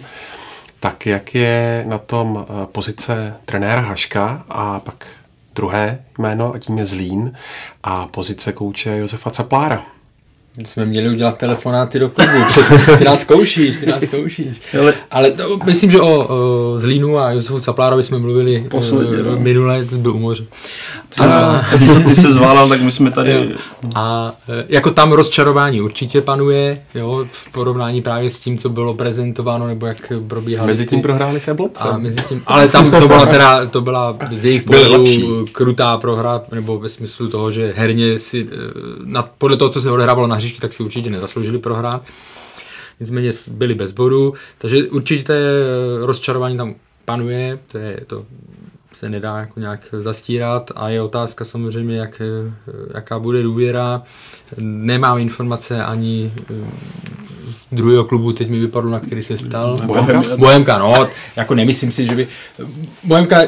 [0.86, 5.07] Tak jak je na tom eh, pozice trenéra Haška a pak
[5.55, 7.33] druhé jméno a tím je Zlín
[7.83, 9.86] a pozice kouče Josefa Caplára.
[10.64, 12.32] Jsme měli udělat telefonáty do klubu.
[12.97, 14.47] Ty nás zkoušíš, ty nás zkoušíš.
[14.80, 19.39] Ale, Ale to, myslím, že o, o Zlínu a Josefu Saplárovi jsme mluvili Posledně, no.
[19.39, 20.45] minule, to byl u moře.
[21.24, 21.62] A,
[22.08, 23.56] ty se zválal, tak my jsme tady...
[23.95, 28.93] A e, jako tam rozčarování určitě panuje, jo, v porovnání právě s tím, co bylo
[28.93, 30.68] prezentováno, nebo jak probíhalo.
[30.68, 31.84] Mezi tím prohráli se Jablonce.
[31.84, 35.06] A mezi tím, ale tam to byla teda, to byla z jejich pohledu
[35.51, 38.56] krutá prohra, nebo ve smyslu toho, že herně si, e,
[39.06, 42.03] na, podle toho, co se odehrávalo na hřišti, tak si určitě nezasloužili prohrát.
[42.99, 45.33] Nicméně byli bez bodu, takže určitě
[46.01, 46.75] rozčarování tam
[47.05, 48.25] panuje, to je to
[48.93, 52.21] se nedá jako nějak zastírat a je otázka samozřejmě, jak,
[52.93, 54.03] jaká bude důvěra.
[54.57, 56.33] Nemám informace ani
[57.47, 59.79] z druhého klubu, teď mi vypadlo, na který se ptal.
[59.85, 60.37] Bohemka?
[60.37, 62.27] Bohemka, no, jako nemyslím si, že by...
[63.03, 63.41] Bohemka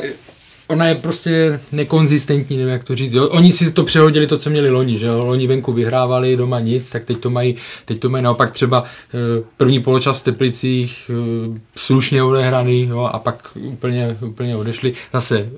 [0.68, 3.13] ona je prostě nekonzistentní, nevím jak to říct.
[3.13, 3.28] Jo?
[3.30, 5.26] Oni si to přehodili to, co měli loni, že jo?
[5.26, 7.55] Loni venku vyhrávali, doma nic, tak teď to mají,
[7.86, 13.09] teď to mají naopak třeba eh, první poločas v Teplicích eh, slušně odehraný jo?
[13.13, 14.93] a pak úplně, úplně odešli.
[15.13, 15.49] Zase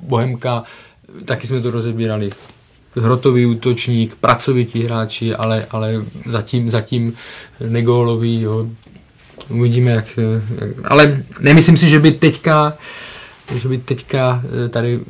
[0.00, 0.62] Bohemka,
[1.24, 2.30] taky jsme to rozebírali,
[2.96, 5.94] hrotový útočník, pracovití hráči, ale, ale
[6.26, 7.12] zatím, zatím
[7.68, 8.66] nególový, jo.
[9.48, 10.18] Uvidíme, jak,
[10.60, 12.76] jak, ale nemyslím si, že by teďka
[13.52, 15.00] že by teďka eh, tady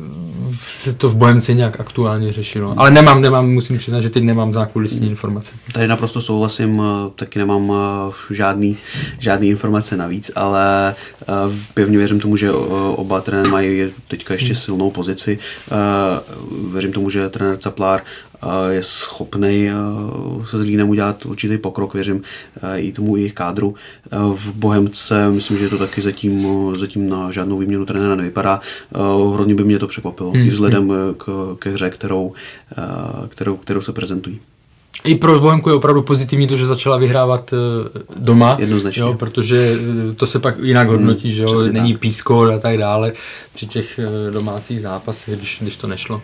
[0.76, 2.74] se to v Bohemce nějak aktuálně řešilo.
[2.76, 5.54] Ale nemám, nemám, musím přiznat, že teď nemám zákulisní informace.
[5.72, 8.76] Tady naprosto souhlasím, eh, taky nemám eh, žádný,
[9.18, 10.94] žádný informace navíc, ale
[11.74, 15.38] pevně věřím tomu, že oba trenéry mají teďka ještě silnou pozici.
[16.72, 18.02] Věřím tomu, že trenér Caplár
[18.70, 19.70] je schopný
[20.50, 22.22] se Zlínem udělat určitý pokrok, věřím
[22.76, 23.74] i tomu jejich kádru.
[24.34, 28.60] V Bohemce myslím, že to taky zatím, zatím na žádnou výměnu trenéra nevypadá.
[29.34, 30.42] Hrozně by mě to překvapilo, hmm.
[30.42, 32.32] i vzhledem k, ke hře, kterou,
[33.28, 34.40] kterou, kterou se prezentují.
[35.04, 37.54] I pro Bohemku je opravdu pozitivní to, že začala vyhrávat
[38.16, 39.02] doma, Jednoznačně.
[39.02, 39.78] Jo, protože
[40.16, 42.00] to se pak jinak hodnotí, hmm, že jo, není tak.
[42.00, 43.12] písko a tak dále
[43.54, 44.00] při těch
[44.32, 46.22] domácích zápasech, když, když to nešlo.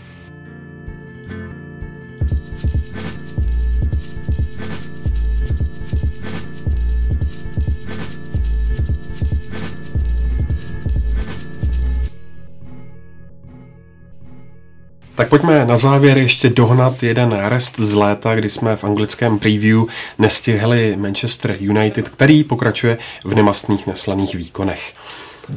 [15.21, 19.83] Tak pojďme na závěr ještě dohnat jeden rest z léta, kdy jsme v anglickém preview
[20.19, 24.93] nestihli Manchester United, který pokračuje v nemastných neslaných výkonech.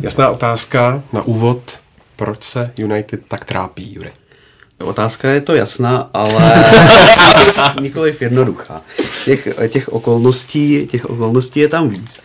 [0.01, 1.80] Jasná otázka na úvod,
[2.16, 4.11] proč se United tak trápí, Jury?
[4.84, 6.65] Otázka je to jasná, ale
[7.81, 8.81] nikoliv jednoduchá.
[9.25, 12.19] Těch, těch, okolností, těch okolností je tam víc.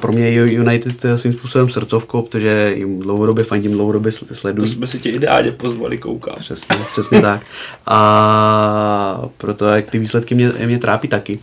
[0.00, 4.68] Pro mě je United svým způsobem srdcovkou, protože jim dlouhodobě fandím, dlouhodobě sleduji.
[4.68, 6.38] To jsme si tě ideálně pozvali koukat.
[6.38, 7.40] Přesně, přesně tak.
[7.86, 11.38] A proto jak ty výsledky mě, mě trápí taky.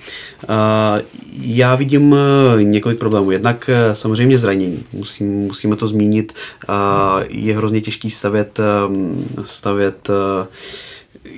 [1.42, 3.32] Já vidím e, několik problémů.
[3.32, 4.84] Jednak e, samozřejmě zranění.
[4.94, 6.34] Musím, musíme to zmínit.
[7.28, 8.60] Je hrozně těžký stavět,
[10.10, 10.45] e,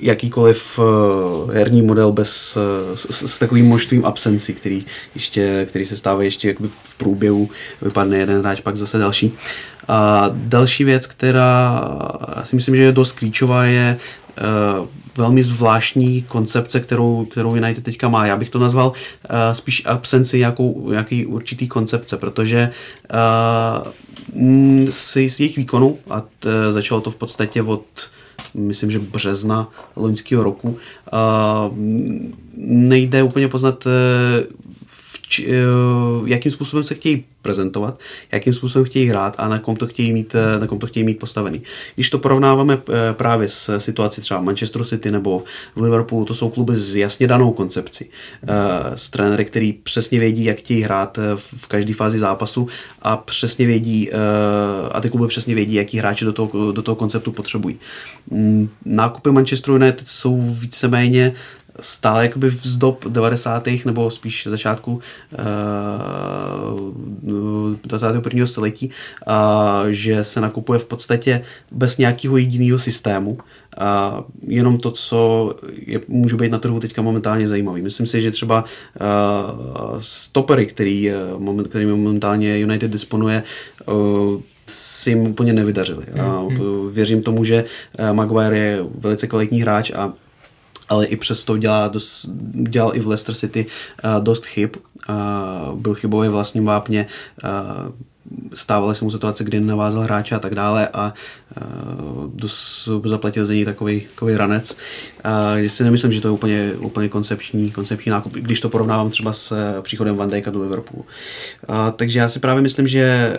[0.02, 4.86] jakýkoliv uh, herní model bez, uh, s, s takovým množstvím absencí, který,
[5.16, 7.50] ještě, který se stává ještě jakoby v průběhu,
[7.82, 9.34] vypadne jeden hráč, pak zase další.
[9.88, 11.82] A další věc, která
[12.44, 13.98] si myslím, že je dost klíčová, je
[14.80, 14.88] uh,
[15.18, 18.26] velmi zvláštní koncepce, kterou, kterou United teďka má.
[18.26, 18.94] Já bych to nazval uh,
[19.54, 22.70] spíš absenci nějakou, nějaký určitý koncepce, protože
[24.34, 27.84] uh, si z jejich výkonu, a t, začalo to v podstatě od
[28.54, 30.78] myslím, že března loňského roku.
[32.58, 34.48] Nejde úplně poznat, eh,
[35.30, 35.54] či, eh,
[36.26, 38.00] jakým způsobem se chtějí prezentovat,
[38.32, 41.04] jakým způsobem chtějí hrát a na kom to chtějí mít, eh, na kom to chtějí
[41.04, 41.62] mít postavený.
[41.96, 42.78] Když to porovnáváme
[43.12, 45.44] právě s situací třeba Manchester City nebo
[45.76, 48.06] v Liverpoolu, to jsou kluby s jasně danou koncepcí.
[48.96, 52.68] S trenéry, který přesně vědí, jak chtějí hrát v každé fázi zápasu
[53.02, 54.12] a přesně vědí,
[54.92, 57.80] a ty kluby přesně vědí, jaký hráči do toho, do toho konceptu potřebují.
[58.30, 61.34] Mm, nákupy Manchesteru United jsou víceméně
[61.80, 63.68] stále jakoby z dob 90.
[63.86, 65.02] nebo spíš začátku
[67.24, 68.48] uh, 21.
[68.48, 68.90] století,
[69.28, 69.34] uh,
[69.90, 71.42] že se nakupuje v podstatě
[71.72, 73.38] bez nějakého jediného systému.
[73.78, 75.56] A jenom to, co
[75.86, 77.82] je, může být na trhu teďka momentálně zajímavý.
[77.82, 78.68] Myslím si, že třeba uh,
[80.00, 83.44] stopery, který, moment, který momentálně United disponuje,
[83.86, 86.06] uh, si jim úplně nevydařili.
[86.06, 86.90] A mm-hmm.
[86.90, 87.64] věřím tomu, že
[88.12, 90.14] Maguire je velice kvalitní hráč a
[90.90, 93.66] ale i přesto dělá dost, dělal i v Leicester City
[94.04, 94.70] uh, dost chyb.
[95.10, 97.08] Uh, byl chybový vlastním vápně,
[97.44, 97.92] uh,
[98.54, 101.14] stávaly se mu situace, kdy navázal hráče a tak dále a
[102.44, 102.50] uh,
[103.06, 104.78] zaplatil za něj takový, takový ranec.
[105.26, 109.34] Uh, si nemyslím, že to je úplně, úplně koncepční, koncepční nákup, když to porovnávám třeba
[109.34, 111.06] s příchodem Van Dijka do Liverpoolu.
[111.70, 113.38] Uh, takže já si právě myslím, že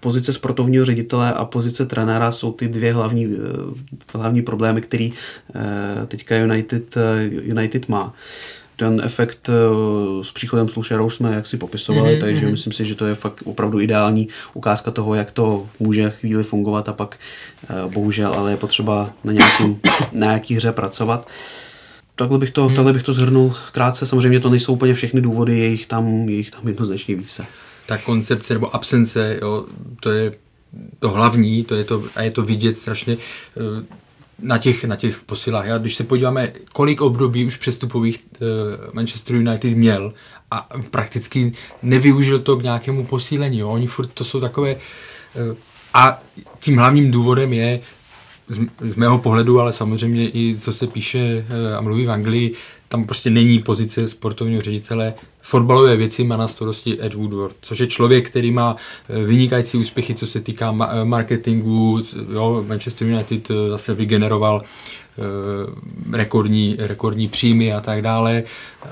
[0.00, 5.12] pozice sportovního ředitele a pozice trenéra jsou ty dvě hlavní, eh, hlavní problémy, který
[5.54, 8.14] eh, teďka United, eh, United má.
[8.78, 9.50] Ten efekt
[10.22, 12.20] s příchodem Slušerou jsme jaksi popisovali, mm-hmm.
[12.20, 16.44] takže myslím si, že to je fakt opravdu ideální ukázka toho, jak to může chvíli
[16.44, 17.16] fungovat a pak
[17.88, 19.80] bohužel, ale je potřeba na, nějakým,
[20.12, 21.28] na nějaký hře pracovat.
[22.16, 22.76] Takhle bych, to, hmm.
[22.76, 24.06] takhle bych to zhrnul krátce.
[24.06, 27.46] Samozřejmě to nejsou úplně všechny důvody, je jich tam, je jich tam jednoznačně více
[27.86, 29.64] ta koncepce nebo absence, jo,
[30.00, 30.32] to je
[30.98, 33.16] to hlavní, to je to, a je to vidět strašně
[33.56, 33.86] eh,
[34.42, 35.70] na těch, na těch posilách.
[35.70, 38.46] A když se podíváme, kolik období už přestupových uh,
[38.92, 40.12] Manchester United měl
[40.50, 41.52] a prakticky
[41.82, 43.58] nevyužil to k nějakému posílení.
[43.58, 43.68] Jo.
[43.68, 44.74] Oni furt to jsou takové...
[44.74, 45.56] Uh,
[45.94, 46.22] a
[46.60, 47.80] tím hlavním důvodem je,
[48.80, 51.46] z, mého pohledu, ale samozřejmě i co se píše
[51.78, 52.54] a mluví v Anglii,
[52.88, 55.14] tam prostě není pozice sportovního ředitele.
[55.42, 58.76] Fotbalové věci má na starosti Ed Woodward, což je člověk, který má
[59.08, 62.02] eh, vynikající úspěchy, co se týká eh, marketingu.
[62.32, 64.60] Jo, Manchester United eh, zase vygeneroval
[66.12, 68.42] rekordní, rekordní příjmy a tak dále.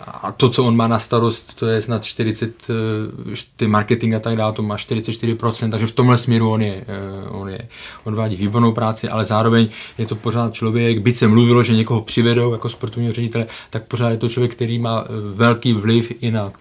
[0.06, 4.20] A to, co on má na starost, to je snad 40, eh, ty marketing a
[4.20, 7.68] tak dále, to má 44%, takže v tomhle směru on je, eh, on je
[8.04, 9.68] odvádí výbornou práci, ale zároveň
[9.98, 14.10] je to pořád člověk, byť se mluvilo, že někoho přivedou jako sportovního ředitele, tak pořád
[14.10, 16.52] je to člověk, který má velký vliv i na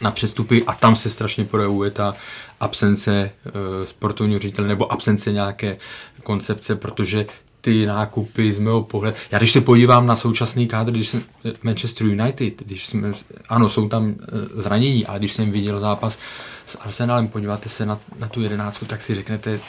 [0.00, 2.14] na přestupy a tam se strašně projevuje ta
[2.60, 5.78] absence e, sportovního ředitele nebo absence nějaké
[6.22, 7.26] koncepce, protože
[7.64, 9.16] ty nákupy z mého pohledu.
[9.30, 11.22] Já když se podívám na současný kádr, když jsem
[11.62, 13.12] Manchester United, když jsme,
[13.48, 14.14] ano, jsou tam e,
[14.62, 16.18] zranění, ale když jsem viděl zápas
[16.66, 19.60] s Arsenalem, podíváte se na, na tu jedenáctku, tak si řeknete,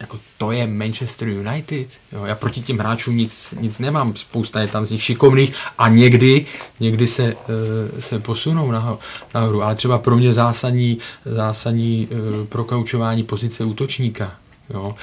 [0.00, 1.88] jako to je Manchester United.
[2.12, 5.88] Jo, já proti těm hráčům nic, nic nemám, spousta je tam z nich šikovných a
[5.88, 6.46] někdy,
[6.80, 7.24] někdy se,
[7.98, 12.08] e, se posunou nahoru, ale třeba pro mě zásadní, zásadní
[12.48, 14.32] prokaučování pozice útočníka.
[14.70, 14.94] Jo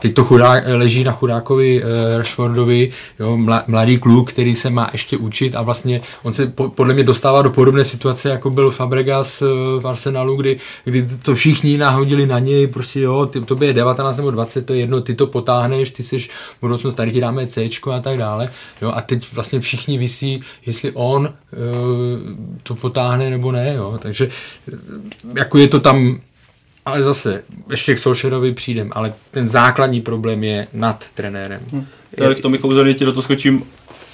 [0.00, 1.88] teď to chudák, leží na chudákovi uh,
[2.18, 6.94] Rashfordovi, jo, mladý kluk, který se má ještě učit a vlastně on se po, podle
[6.94, 9.48] mě dostává do podobné situace, jako byl Fabregas uh,
[9.82, 14.16] v Arsenalu, kdy, kdy to všichni nahodili na něj, prostě jo, ty, to je 19
[14.16, 16.28] nebo 20, to je jedno, ty to potáhneš, ty jsi v
[16.60, 18.50] budoucnosti tady ti dáme C a tak dále,
[18.82, 21.28] jo, a teď vlastně všichni visí, jestli on uh,
[22.62, 24.28] to potáhne nebo ne, jo, takže
[25.34, 26.20] jako je to tam
[26.88, 31.60] ale zase, ještě k Solšerovi přijdem, ale ten základní problém je nad trenérem.
[31.72, 31.86] Hmm.
[32.16, 33.62] Já k tomu kouzelně ti do toho skočím.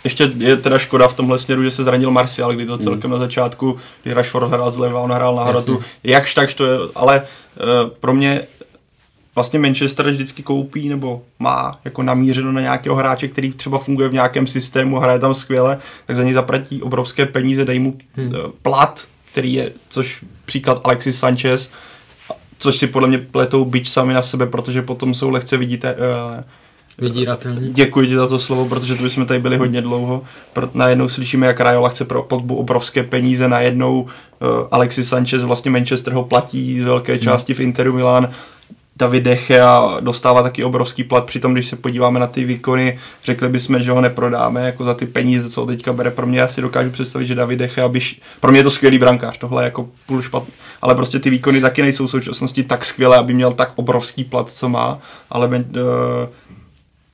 [0.04, 3.20] Ještě je teda škoda v tomhle směru, že se zranil Marcial, kdy to celkem hmm.
[3.20, 5.82] na začátku, kdy Rashford hrál zleva, on hrál na hratu.
[6.04, 8.42] Jakž takž to je, ale uh, pro mě
[9.34, 14.12] vlastně Manchester vždycky koupí nebo má jako namířeno na nějakého hráče, který třeba funguje v
[14.12, 18.32] nějakém systému, hraje tam skvěle, tak za něj zaplatí obrovské peníze, dají mu hmm.
[18.62, 21.70] plat, který je, což příklad Alexis Sanchez,
[22.64, 26.44] což si podle mě pletou byč sami na sebe, protože potom jsou lehce vidíte, uh.
[27.72, 30.22] Děkuji ti za to slovo, protože tu bychom tady byli hodně dlouho.
[30.74, 34.08] Najednou slyšíme, jak Rajola chce pro Pogbu obrovské peníze, najednou uh,
[34.70, 38.30] Alexis Sanchez, vlastně Manchester ho platí z velké části v Interu Milan.
[38.96, 43.82] David Dechea dostává taky obrovský plat, přitom když se podíváme na ty výkony, řekli bychom,
[43.82, 46.10] že ho neprodáme jako za ty peníze, co teďka bere.
[46.10, 48.00] Pro mě asi dokážu představit, že David Dechea by,
[48.40, 50.52] pro mě je to skvělý brankář, tohle je jako půl špatný,
[50.82, 54.50] ale prostě ty výkony taky nejsou v současnosti tak skvělé, aby měl tak obrovský plat,
[54.50, 54.98] co má,
[55.30, 55.62] ale uh,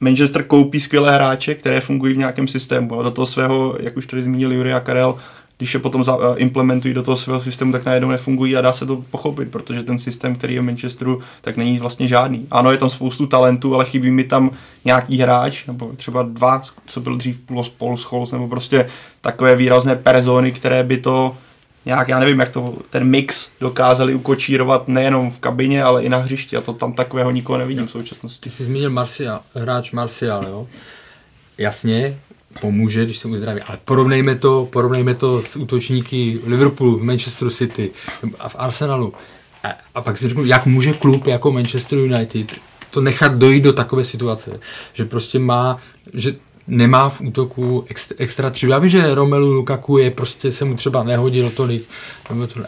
[0.01, 3.01] Manchester koupí skvělé hráče, které fungují v nějakém systému.
[3.01, 5.19] A do toho svého, jak už tady zmínil Juri a Karel,
[5.61, 8.87] když je potom uh, implementují do toho svého systému, tak najednou nefungují a dá se
[8.87, 12.47] to pochopit, protože ten systém, který je v Manchesteru, tak není vlastně žádný.
[12.51, 14.51] Ano, je tam spoustu talentů, ale chybí mi tam
[14.85, 17.39] nějaký hráč, nebo třeba dva, co byl dřív
[17.79, 18.89] Paul Scholes, nebo prostě
[19.21, 21.37] takové výrazné persony, které by to
[21.87, 26.19] nějak, já nevím, jak to, ten mix dokázali ukočírovat nejenom v kabině, ale i na
[26.19, 28.41] hřišti a to tam takového nikoho nevidím v současnosti.
[28.41, 30.67] Ty jsi zmínil Marcial, hráč Marcial, jo?
[31.59, 32.19] Jasně,
[32.61, 33.61] pomůže, když se mu zdraví.
[33.61, 37.91] Ale porovnejme to, porovnejme to s útočníky Liverpoolu, v Manchesteru City
[38.39, 39.15] a v Arsenalu.
[39.65, 42.53] A, a pak si řeknu, jak může klub jako Manchester United
[42.91, 44.61] to nechat dojít do takové situace,
[44.93, 45.79] že prostě má,
[46.15, 46.33] že
[46.67, 48.53] nemá v útoku extra, extra.
[48.69, 51.85] Já vím, že Romelu Lukaku je prostě se mu třeba nehodilo tolik,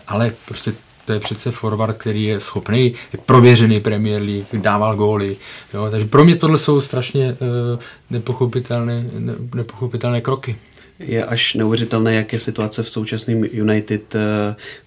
[0.09, 0.75] ale prostě
[1.05, 5.37] to je přece forward, který je schopný, je prověřený Premier League, dával góly.
[5.75, 5.89] Jo?
[5.91, 7.79] Takže pro mě tohle jsou strašně uh,
[8.11, 10.57] nepochopitelné, ne, nepochopitelné kroky
[10.99, 14.21] je až neuvěřitelné, jak je situace v současném United uh,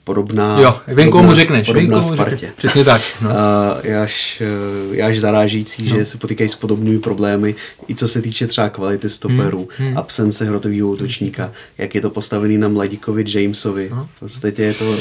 [0.05, 0.59] podobná.
[0.59, 2.45] Jo, venku mu řekneš, venku mu řekneš.
[2.55, 3.01] Přesně tak.
[3.21, 3.29] No.
[3.29, 3.35] Uh,
[3.83, 4.43] je, až,
[4.91, 5.95] je až zarážící, no.
[5.95, 7.55] že se potýkají s podobnými problémy,
[7.89, 9.87] i co se týče třeba kvality stoperů, hmm.
[9.87, 9.97] Hmm.
[9.97, 13.89] absence hrotového útočníka, jak je to postavený na Mladíkovi Jamesovi.
[13.91, 14.09] No.
[14.15, 14.95] V podstatě je to,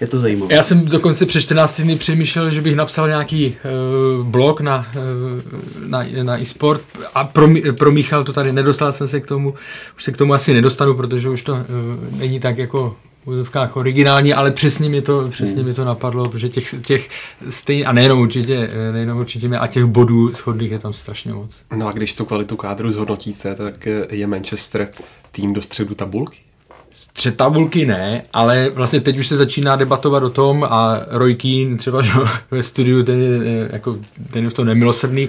[0.00, 0.54] je to zajímavé.
[0.54, 3.56] Já jsem dokonce před 14 dny přemýšlel, že bych napsal nějaký
[4.18, 6.82] uh, blog na, uh, na, na e-sport
[7.14, 7.24] a
[7.78, 9.54] promíchal to tady, nedostal jsem se k tomu,
[9.96, 11.60] už se k tomu asi nedostanu, protože už to uh,
[12.18, 12.96] není tak jako
[13.28, 17.10] úzovkách originální, ale přesně mi to, přesně mi to napadlo, protože těch, těch
[17.48, 21.62] stejně, a nejenom určitě, eh, nejenom určitě, a těch bodů schodných je tam strašně moc.
[21.76, 24.88] No a když tu kvalitu kádru zhodnotíte, tak eh, je Manchester
[25.30, 26.38] tým do středu tabulky?
[26.90, 31.76] Střed tabulky ne, ale vlastně teď už se začíná debatovat o tom a Roy Keane
[31.76, 32.12] třeba že,
[32.50, 33.98] ve studiu, ten je, eh, jako,
[34.32, 35.28] ten je v tom nemilosrdný,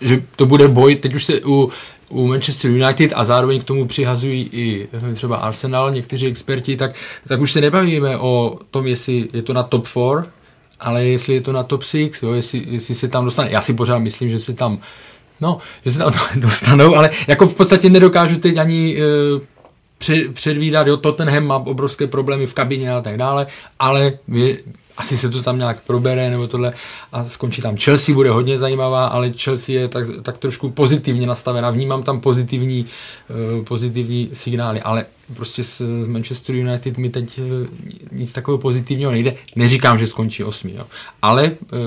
[0.00, 1.70] že to bude boj, teď už se u
[2.08, 6.94] u Manchester United a zároveň k tomu přihazují i třeba Arsenal, někteří experti, tak,
[7.28, 10.02] tak už se nebavíme o tom, jestli je to na top 4,
[10.80, 13.50] ale jestli je to na top 6, jo, jestli, jestli se tam dostane.
[13.50, 14.80] Já si pořád myslím, že se tam
[15.40, 20.96] No, že se tam dostanou, ale jako v podstatě nedokážu teď ani uh, předvídat, jo,
[20.96, 23.46] Tottenham má obrovské problémy v kabině a tak dále,
[23.78, 24.12] ale
[24.98, 26.72] asi se to tam nějak probere nebo tohle
[27.12, 27.76] a skončí tam.
[27.76, 31.70] Chelsea bude hodně zajímavá, ale Chelsea je tak, tak trošku pozitivně nastavená.
[31.70, 32.86] Vnímám tam pozitivní,
[33.56, 37.44] uh, pozitivní signály, ale prostě s, Manchester United mi teď uh,
[38.12, 39.34] nic takového pozitivního nejde.
[39.56, 40.84] Neříkám, že skončí osmý, jo.
[41.22, 41.78] ale uh,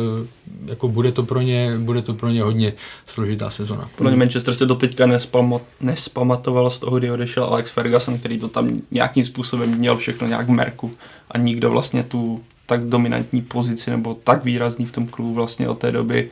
[0.66, 2.74] jako bude to, pro ně, bude to pro ně hodně
[3.06, 3.90] složitá sezona.
[3.96, 8.48] Podle mě Manchester se doteďka nespamat, nespamatoval z toho, kdy odešel Alex Ferguson, který to
[8.48, 10.92] tam nějakým způsobem měl všechno nějak v merku
[11.32, 12.42] a nikdo vlastně tu
[12.72, 16.30] tak dominantní pozici nebo tak výrazný v tom klubu vlastně od té doby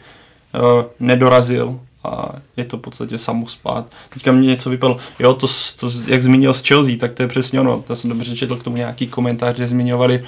[0.55, 3.91] uh, nedorazil a je to v podstatě samospát.
[4.09, 5.47] Teďka mě něco vypadlo, jo, to,
[5.79, 8.63] to, jak zmínil s Chelsea, tak to je přesně ono, já jsem dobře četl k
[8.63, 10.23] tomu nějaký komentář, že zmiňovali,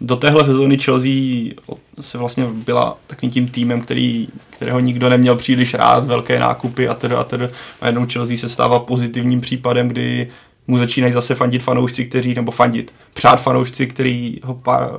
[0.00, 1.54] do téhle sezóny Chelsea
[2.00, 6.94] se vlastně byla takovým tím týmem, který, kterého nikdo neměl příliš rád, velké nákupy a
[6.94, 7.48] teda a teda.
[7.80, 10.28] A jednou Chelsea se stává pozitivním případem, kdy
[10.68, 14.90] mu začínají zase fandit fanoušci, kteří, nebo fandit, přát fanoušci, kteří ho pár,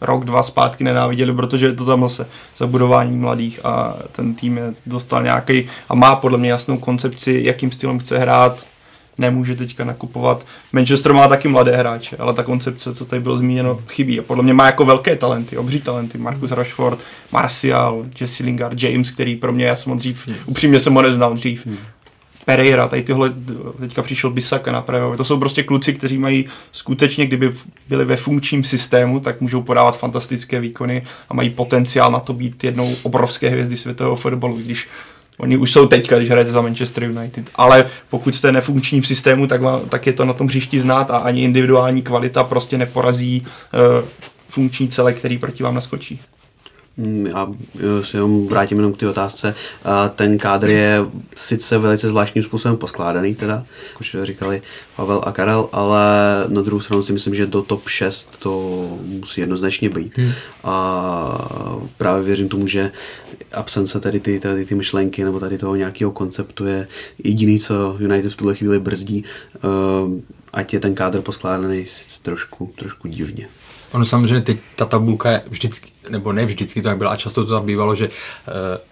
[0.00, 2.26] rok, dva zpátky nenáviděli, protože je to tam zase
[2.56, 7.70] zabudování mladých a ten tým je dostal nějaký a má podle mě jasnou koncepci, jakým
[7.70, 8.66] stylem chce hrát,
[9.18, 10.46] nemůže teďka nakupovat.
[10.72, 14.20] Manchester má taky mladé hráče, ale ta koncepce, co tady bylo zmíněno, chybí.
[14.20, 16.18] A podle mě má jako velké talenty, obří talenty.
[16.18, 16.98] Marcus Rashford,
[17.32, 21.34] Martial, Jesse Lingard, James, který pro mě, já jsem ho dřív, upřímně jsem ho neznal
[21.34, 21.66] dřív.
[22.44, 23.32] Pereira, tady tyhle,
[23.80, 25.16] teďka přišel Bisaka na pravé.
[25.16, 27.52] To jsou prostě kluci, kteří mají skutečně, kdyby
[27.88, 32.64] byli ve funkčním systému, tak můžou podávat fantastické výkony a mají potenciál na to být
[32.64, 34.88] jednou obrovské hvězdy světového fotbalu, když
[35.38, 39.60] Oni už jsou teďka, když hrajete za Manchester United, ale pokud jste nefunkčním systému, tak,
[39.60, 44.08] má, tak je to na tom hřišti znát a ani individuální kvalita prostě neporazí uh,
[44.48, 46.20] funkční celek, který proti vám naskočí.
[46.96, 47.52] Mm, a
[48.04, 49.54] se jenom vrátím jenom k té otázce.
[50.14, 50.98] Ten kádr je
[51.36, 54.62] sice velice zvláštním způsobem poskládaný, teda, jak už říkali
[54.96, 56.04] Pavel a Karel, ale
[56.48, 58.50] na druhou stranu si myslím, že do top 6 to
[59.04, 60.18] musí jednoznačně být.
[60.18, 60.32] Hmm.
[60.64, 62.92] A právě věřím tomu, že
[63.52, 66.88] absence tady ty, tady ty myšlenky nebo tady toho nějakého konceptu je
[67.24, 69.24] jediný, co United v tuhle chvíli brzdí,
[70.52, 73.48] ať je ten kádr poskládaný sice trošku, trošku divně.
[73.92, 77.46] Ono samozřejmě teď ta tabulka je vždycky, nebo ne vždycky to tak bylo, a často
[77.46, 78.12] to tak bývalo, že uh,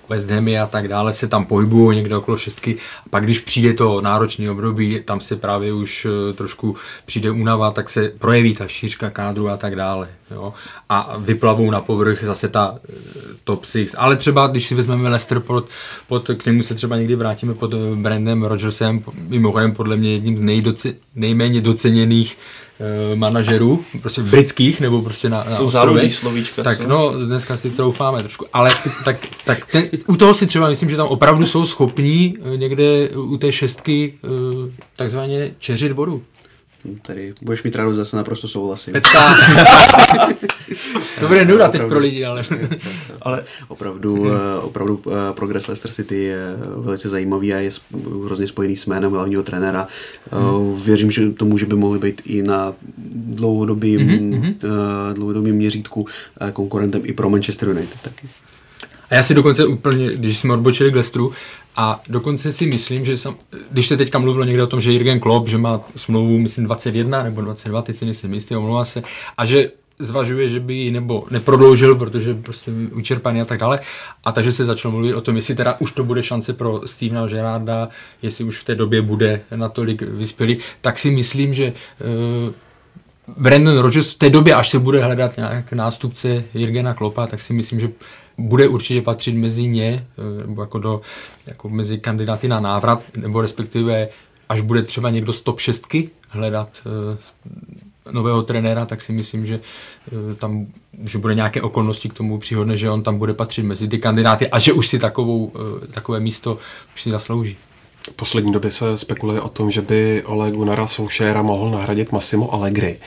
[0.09, 3.75] West Hamy a tak dále se tam pohybují někde okolo šestky, a pak když přijde
[3.75, 8.69] to náročné období, tam se právě už uh, trošku přijde únava, tak se projeví ta
[8.69, 10.09] šířka kádru a tak dále.
[10.31, 10.55] Jo?
[10.89, 12.77] A vyplavou na povrch zase ta uh,
[13.45, 13.95] top 6.
[13.99, 15.69] Ale třeba, když si vezmeme Leicester, pod,
[16.09, 20.41] pod, k němu se třeba někdy vrátíme pod Brandem Rodgersem, mimochodem podle mě jedním z
[20.41, 22.37] nejdoce, nejméně doceněných
[23.15, 26.63] manažerů, prostě britských, nebo prostě na, na Jsou záludí slovíčka.
[26.63, 26.89] Tak co?
[26.89, 28.71] no, dneska si troufáme trošku, ale
[29.05, 33.09] tak, tak ten, u toho si třeba myslím, že tam opravdu jsou schopní eh, někde
[33.09, 34.31] u té šestky uh,
[34.97, 36.23] takzvaně čeřit vodu.
[37.03, 38.93] Tady budeš mít radost zase naprosto souhlasím.
[38.93, 39.35] Pecka.
[41.21, 42.45] to bude nuda teď pro lidi, ale...
[43.23, 47.71] ale opravdu, eh, opravdu eh, progres Leicester City je velice zajímavý a je
[48.25, 49.89] hrozně spojený s jménem hlavního trenéra.
[50.33, 50.83] Hmm.
[50.83, 52.75] Věřím, že to může by mohli být i na
[53.09, 54.55] dlouhodobým, hmm.
[55.13, 56.07] dlouhodobým měřítku
[56.53, 58.29] konkurentem i pro Manchester United taky.
[59.11, 61.33] A já si dokonce úplně, když jsme odbočili k Leicesteru,
[61.77, 63.35] a dokonce si myslím, že jsem,
[63.71, 67.23] když se teďka mluvilo někde o tom, že Jürgen Klopp, že má smlouvu, myslím, 21
[67.23, 69.03] nebo 22, teď si nejsem jistý, omlouvá se,
[69.37, 73.81] a že zvažuje, že by ji nebo neprodloužil, protože prostě učerpaný a tak dále.
[74.25, 77.27] A takže se začalo mluvit o tom, jestli teda už to bude šance pro Stevena
[77.27, 77.89] Gerarda,
[78.23, 81.73] jestli už v té době bude natolik vyspělý, tak si myslím, že
[82.47, 82.53] uh,
[83.37, 87.53] Brandon Rodgers v té době, až se bude hledat nějak nástupce Jirgena Klopa, tak si
[87.53, 87.89] myslím, že
[88.41, 91.01] bude určitě patřit mezi ně, eh, nebo jako, do,
[91.47, 94.09] jako mezi kandidáty na návrat, nebo respektive
[94.49, 95.87] až bude třeba někdo z top 6
[96.29, 99.61] hledat uh, nového trenéra, tak si myslím, že
[100.13, 100.67] uh, tam
[101.05, 104.49] že bude nějaké okolnosti k tomu příhodné, že on tam bude patřit mezi ty kandidáty
[104.51, 105.53] a že už si takovou,
[105.91, 106.59] takové místo
[106.95, 107.57] už si zaslouží.
[108.11, 112.55] V poslední době se spekuluje o tom, že by Ole Gunnara Solskjaera mohl nahradit Massimo
[112.55, 112.99] Allegri.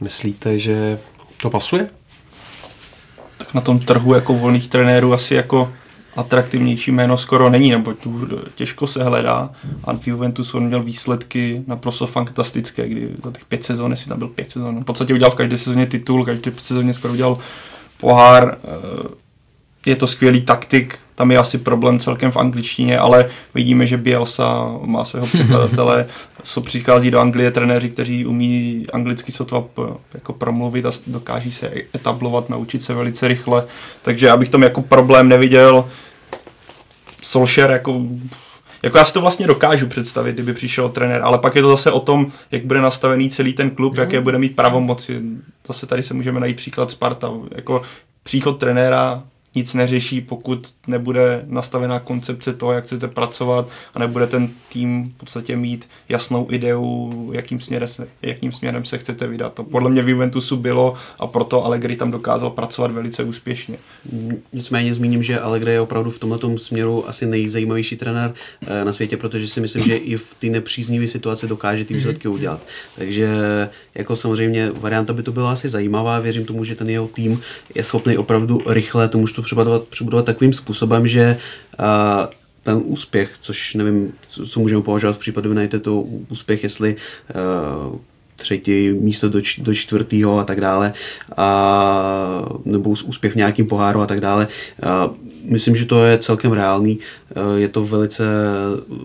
[0.00, 0.98] Myslíte, že
[1.42, 1.90] to pasuje?
[3.54, 5.72] Na tom trhu jako volných trenérů asi jako
[6.16, 9.50] atraktivnější jméno skoro není, nebo tu těžko se hledá.
[9.84, 14.18] A v Juventus on měl výsledky naprosto fantastické, kdy za těch pět sezon, jestli tam
[14.18, 17.38] byl pět sezon, v podstatě udělal v každé sezóně titul, každé sezóně skoro udělal
[18.00, 18.58] pohár.
[18.64, 19.08] Eh,
[19.86, 24.70] je to skvělý taktik, tam je asi problém celkem v angličtině, ale vidíme, že Bielsa
[24.84, 26.06] má svého překladatele,
[26.42, 29.64] co přichází do Anglie trenéři, kteří umí anglicky sotva
[30.14, 33.64] jako promluvit a dokáží se etablovat, naučit se velice rychle,
[34.02, 35.88] takže já bych tam jako problém neviděl.
[37.22, 38.00] Solskjaer jako
[38.82, 41.92] jako já si to vlastně dokážu představit, kdyby přišel trenér, ale pak je to zase
[41.92, 44.00] o tom, jak bude nastavený celý ten klub, mm.
[44.00, 44.24] jaké mhm.
[44.24, 45.20] bude mít pravomoci.
[45.66, 47.30] Zase tady se můžeme najít příklad Sparta.
[47.54, 47.82] Jako
[48.22, 49.22] příchod trenéra
[49.54, 55.18] nic neřeší, pokud nebude nastavená koncepce toho, jak chcete pracovat a nebude ten tým v
[55.18, 59.54] podstatě mít jasnou ideu, jakým směrem se, jakým směrem se chcete vydat.
[59.54, 63.76] To podle mě v Juventusu bylo a proto Allegri tam dokázal pracovat velice úspěšně.
[64.52, 68.34] Nicméně zmíním, že Allegri je opravdu v tomto směru asi nejzajímavější trenér
[68.66, 72.28] eh, na světě, protože si myslím, že i v té nepříznivé situaci dokáže ty výsledky
[72.28, 72.34] mhm.
[72.34, 72.66] udělat.
[72.96, 73.28] Takže
[73.94, 77.40] jako samozřejmě varianta by to byla asi zajímavá, věřím tomu, že ten jeho tým
[77.74, 81.36] je schopný opravdu rychle tomu to přebudovat, přebudovat takovým způsobem, že
[81.80, 81.86] uh,
[82.62, 86.96] ten úspěch, což nevím, co, co můžeme považovat v United, to úspěch, jestli
[87.88, 87.96] uh,
[88.40, 90.92] třetí místo do, do čtvrtého a tak dále,
[91.36, 94.48] a, nebo úspěch v nějakým poháru a tak dále.
[94.82, 95.10] A,
[95.44, 96.98] myslím, že to je celkem reálný.
[97.56, 98.24] Je to velice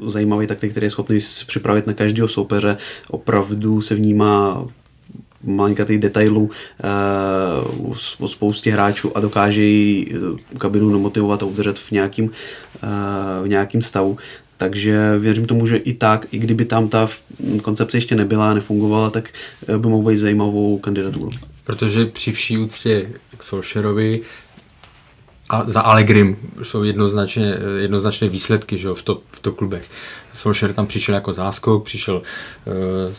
[0.05, 2.77] zajímavý taktik, který je schopný připravit na každého soupeře.
[3.09, 4.65] Opravdu se vnímá
[5.45, 6.51] malinkatých detailů
[7.79, 12.29] uh, o spoustě hráčů a dokáže ji uh, kabinu namotivovat a udržet v nějakým, uh,
[13.43, 14.17] v nějakým stavu.
[14.57, 17.07] Takže věřím tomu, že i tak, i kdyby tam ta
[17.61, 19.29] koncepce ještě nebyla, nefungovala, tak
[19.77, 21.29] by mohl být zajímavou kandidaturu.
[21.63, 23.07] Protože při vší úctě
[23.37, 24.21] k Solšerovi
[25.49, 29.89] a za Allegrim jsou jednoznačně, jednoznačné výsledky že jo, v, to, v to klubech.
[30.35, 32.73] Solskjaer tam přišel jako záskok, přišel uh,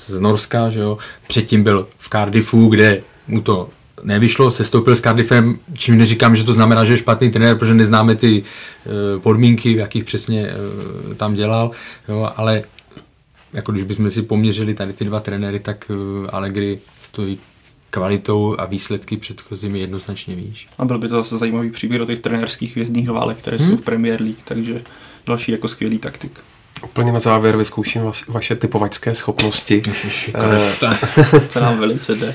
[0.07, 0.99] z Norska, že jo.
[1.29, 3.69] předtím byl v Cardiffu, kde mu to
[4.03, 7.75] nevyšlo, se stoupil s Cardiffem, čím neříkám, že to znamená, že je špatný trenér, protože
[7.75, 11.71] neznáme ty uh, podmínky, v jakých přesně uh, tam dělal,
[12.09, 12.63] jo, ale
[13.53, 17.39] jako když bychom si poměřili tady ty dva trenéry, tak uh, Allegri stojí
[17.91, 20.69] kvalitou a výsledky předchozími jednoznačně výš.
[20.79, 23.69] A byl by to zase zajímavý příběh do těch trenérských hvězdných válek, které hmm.
[23.69, 24.83] jsou v Premier League, takže
[25.27, 26.41] další jako skvělý taktik.
[26.85, 29.83] Úplně na závěr vyzkouším vas, vaše typovačské schopnosti.
[31.53, 32.35] to nám velice jde.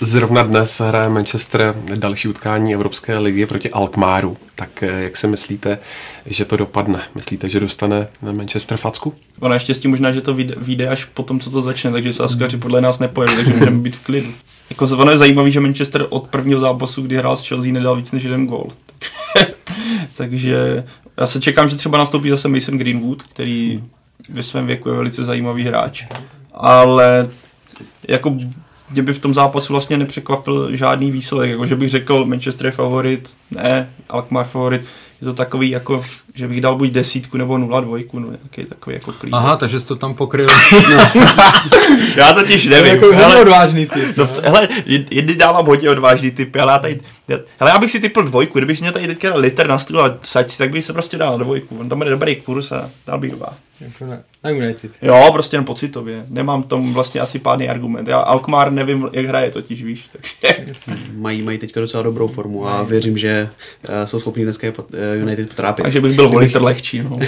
[0.00, 4.36] Zrovna dnes hraje Manchester další utkání Evropské ligy proti Alkmáru.
[4.54, 5.78] Tak eh, jak si myslíte,
[6.26, 7.02] že to dopadne?
[7.14, 9.14] Myslíte, že dostane Manchester facku?
[9.40, 12.56] Ono tím možná, že to vyjde až po tom, co to začne, takže se Askaři
[12.56, 14.32] podle nás nepojedou, takže můžeme být v klidu.
[14.70, 18.12] Jako ono je zajímavý, že Manchester od prvního zápasu, kdy hrál s Chelsea, nedal víc
[18.12, 18.72] než jeden gól.
[20.16, 20.84] Takže
[21.16, 23.84] já se čekám, že třeba nastoupí zase Mason Greenwood, který
[24.28, 26.04] ve svém věku je velice zajímavý hráč.
[26.54, 27.28] Ale
[28.08, 28.36] jako
[28.90, 32.72] mě by v tom zápasu vlastně nepřekvapil žádný výsledek, jako že bych řekl Manchester je
[32.72, 34.82] favorit, ne, Alkmaar favorit,
[35.20, 36.04] je to takový jako,
[36.34, 39.32] že bych dal buď desítku nebo nula dvojku, no nějaký takový jako klíč.
[39.32, 40.48] Aha, takže jsi to tam pokryl.
[40.72, 40.96] No.
[42.16, 43.00] já totiž nevím.
[43.00, 44.16] To je jako odvážný typ.
[44.16, 44.68] No, hele,
[45.10, 47.00] jedny dávám hodně odvážný typ, ale já tady,
[47.60, 50.50] hele, já bych si typl dvojku, kdybych měl tady teďka liter na stůl a saď
[50.50, 51.78] si, tak bych se prostě dal dvojku.
[51.78, 53.48] On tam bude dobrý kurz a dal bych dva.
[53.80, 54.22] Jako ne.
[54.44, 54.90] Na United.
[55.02, 56.24] Jo, prostě jen pocitově.
[56.28, 58.08] Nemám tom vlastně asi pádný argument.
[58.08, 60.64] Já Alkmaar nevím, jak hraje totiž, víš, takže...
[61.16, 63.48] Mají, mají teďka docela dobrou formu a věřím, že
[63.88, 65.82] uh, jsou schopni dneska eh, United potrápit.
[65.82, 67.18] takže bych byl o litr lehčí, no.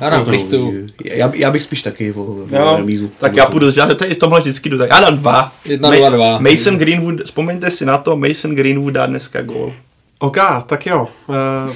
[0.00, 0.72] A dám No to- plichtu.
[1.04, 3.10] Já, já bych spíš taky volil Jo, remízu.
[3.18, 4.90] tak já půjdu, já tady tomhle vždycky jdu tak.
[4.90, 5.52] Já dám dva.
[5.64, 6.38] Jedna, dva, dva.
[6.38, 9.72] Mason Greenwood, vzpomeňte si na to, Mason Greenwood dá dneska gól.
[10.22, 10.36] OK,
[10.66, 11.08] tak jo.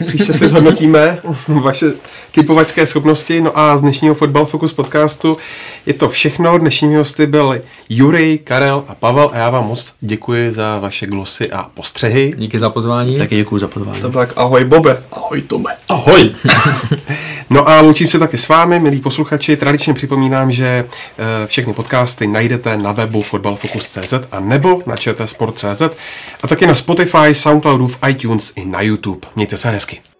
[0.00, 1.18] Eh, Příště si zhodnotíme
[1.48, 1.86] vaše
[2.32, 3.40] typovačské schopnosti.
[3.40, 5.36] No a z dnešního Fotbal Focus podcastu
[5.86, 6.58] je to všechno.
[6.58, 11.50] Dnešními hosty byli Jurij, Karel a Pavel a já vám moc děkuji za vaše glosy
[11.50, 12.34] a postřehy.
[12.36, 13.18] Díky za pozvání.
[13.18, 14.00] Taky děkuji za pozvání.
[14.00, 15.02] To tak ahoj Bobe.
[15.12, 15.72] Ahoj Tome.
[15.88, 16.30] Ahoj!
[17.50, 19.56] no a loučím se taky s vámi, milí posluchači.
[19.56, 20.66] Tradičně připomínám, že
[21.18, 25.82] eh, všechny podcasty najdete na webu fotbalfocus.cz a nebo na čtsport.cz
[26.42, 29.28] a taky na Spotify, Soundcloudu, v iTunes i na YouTube.
[29.36, 30.13] Mějte se hezky.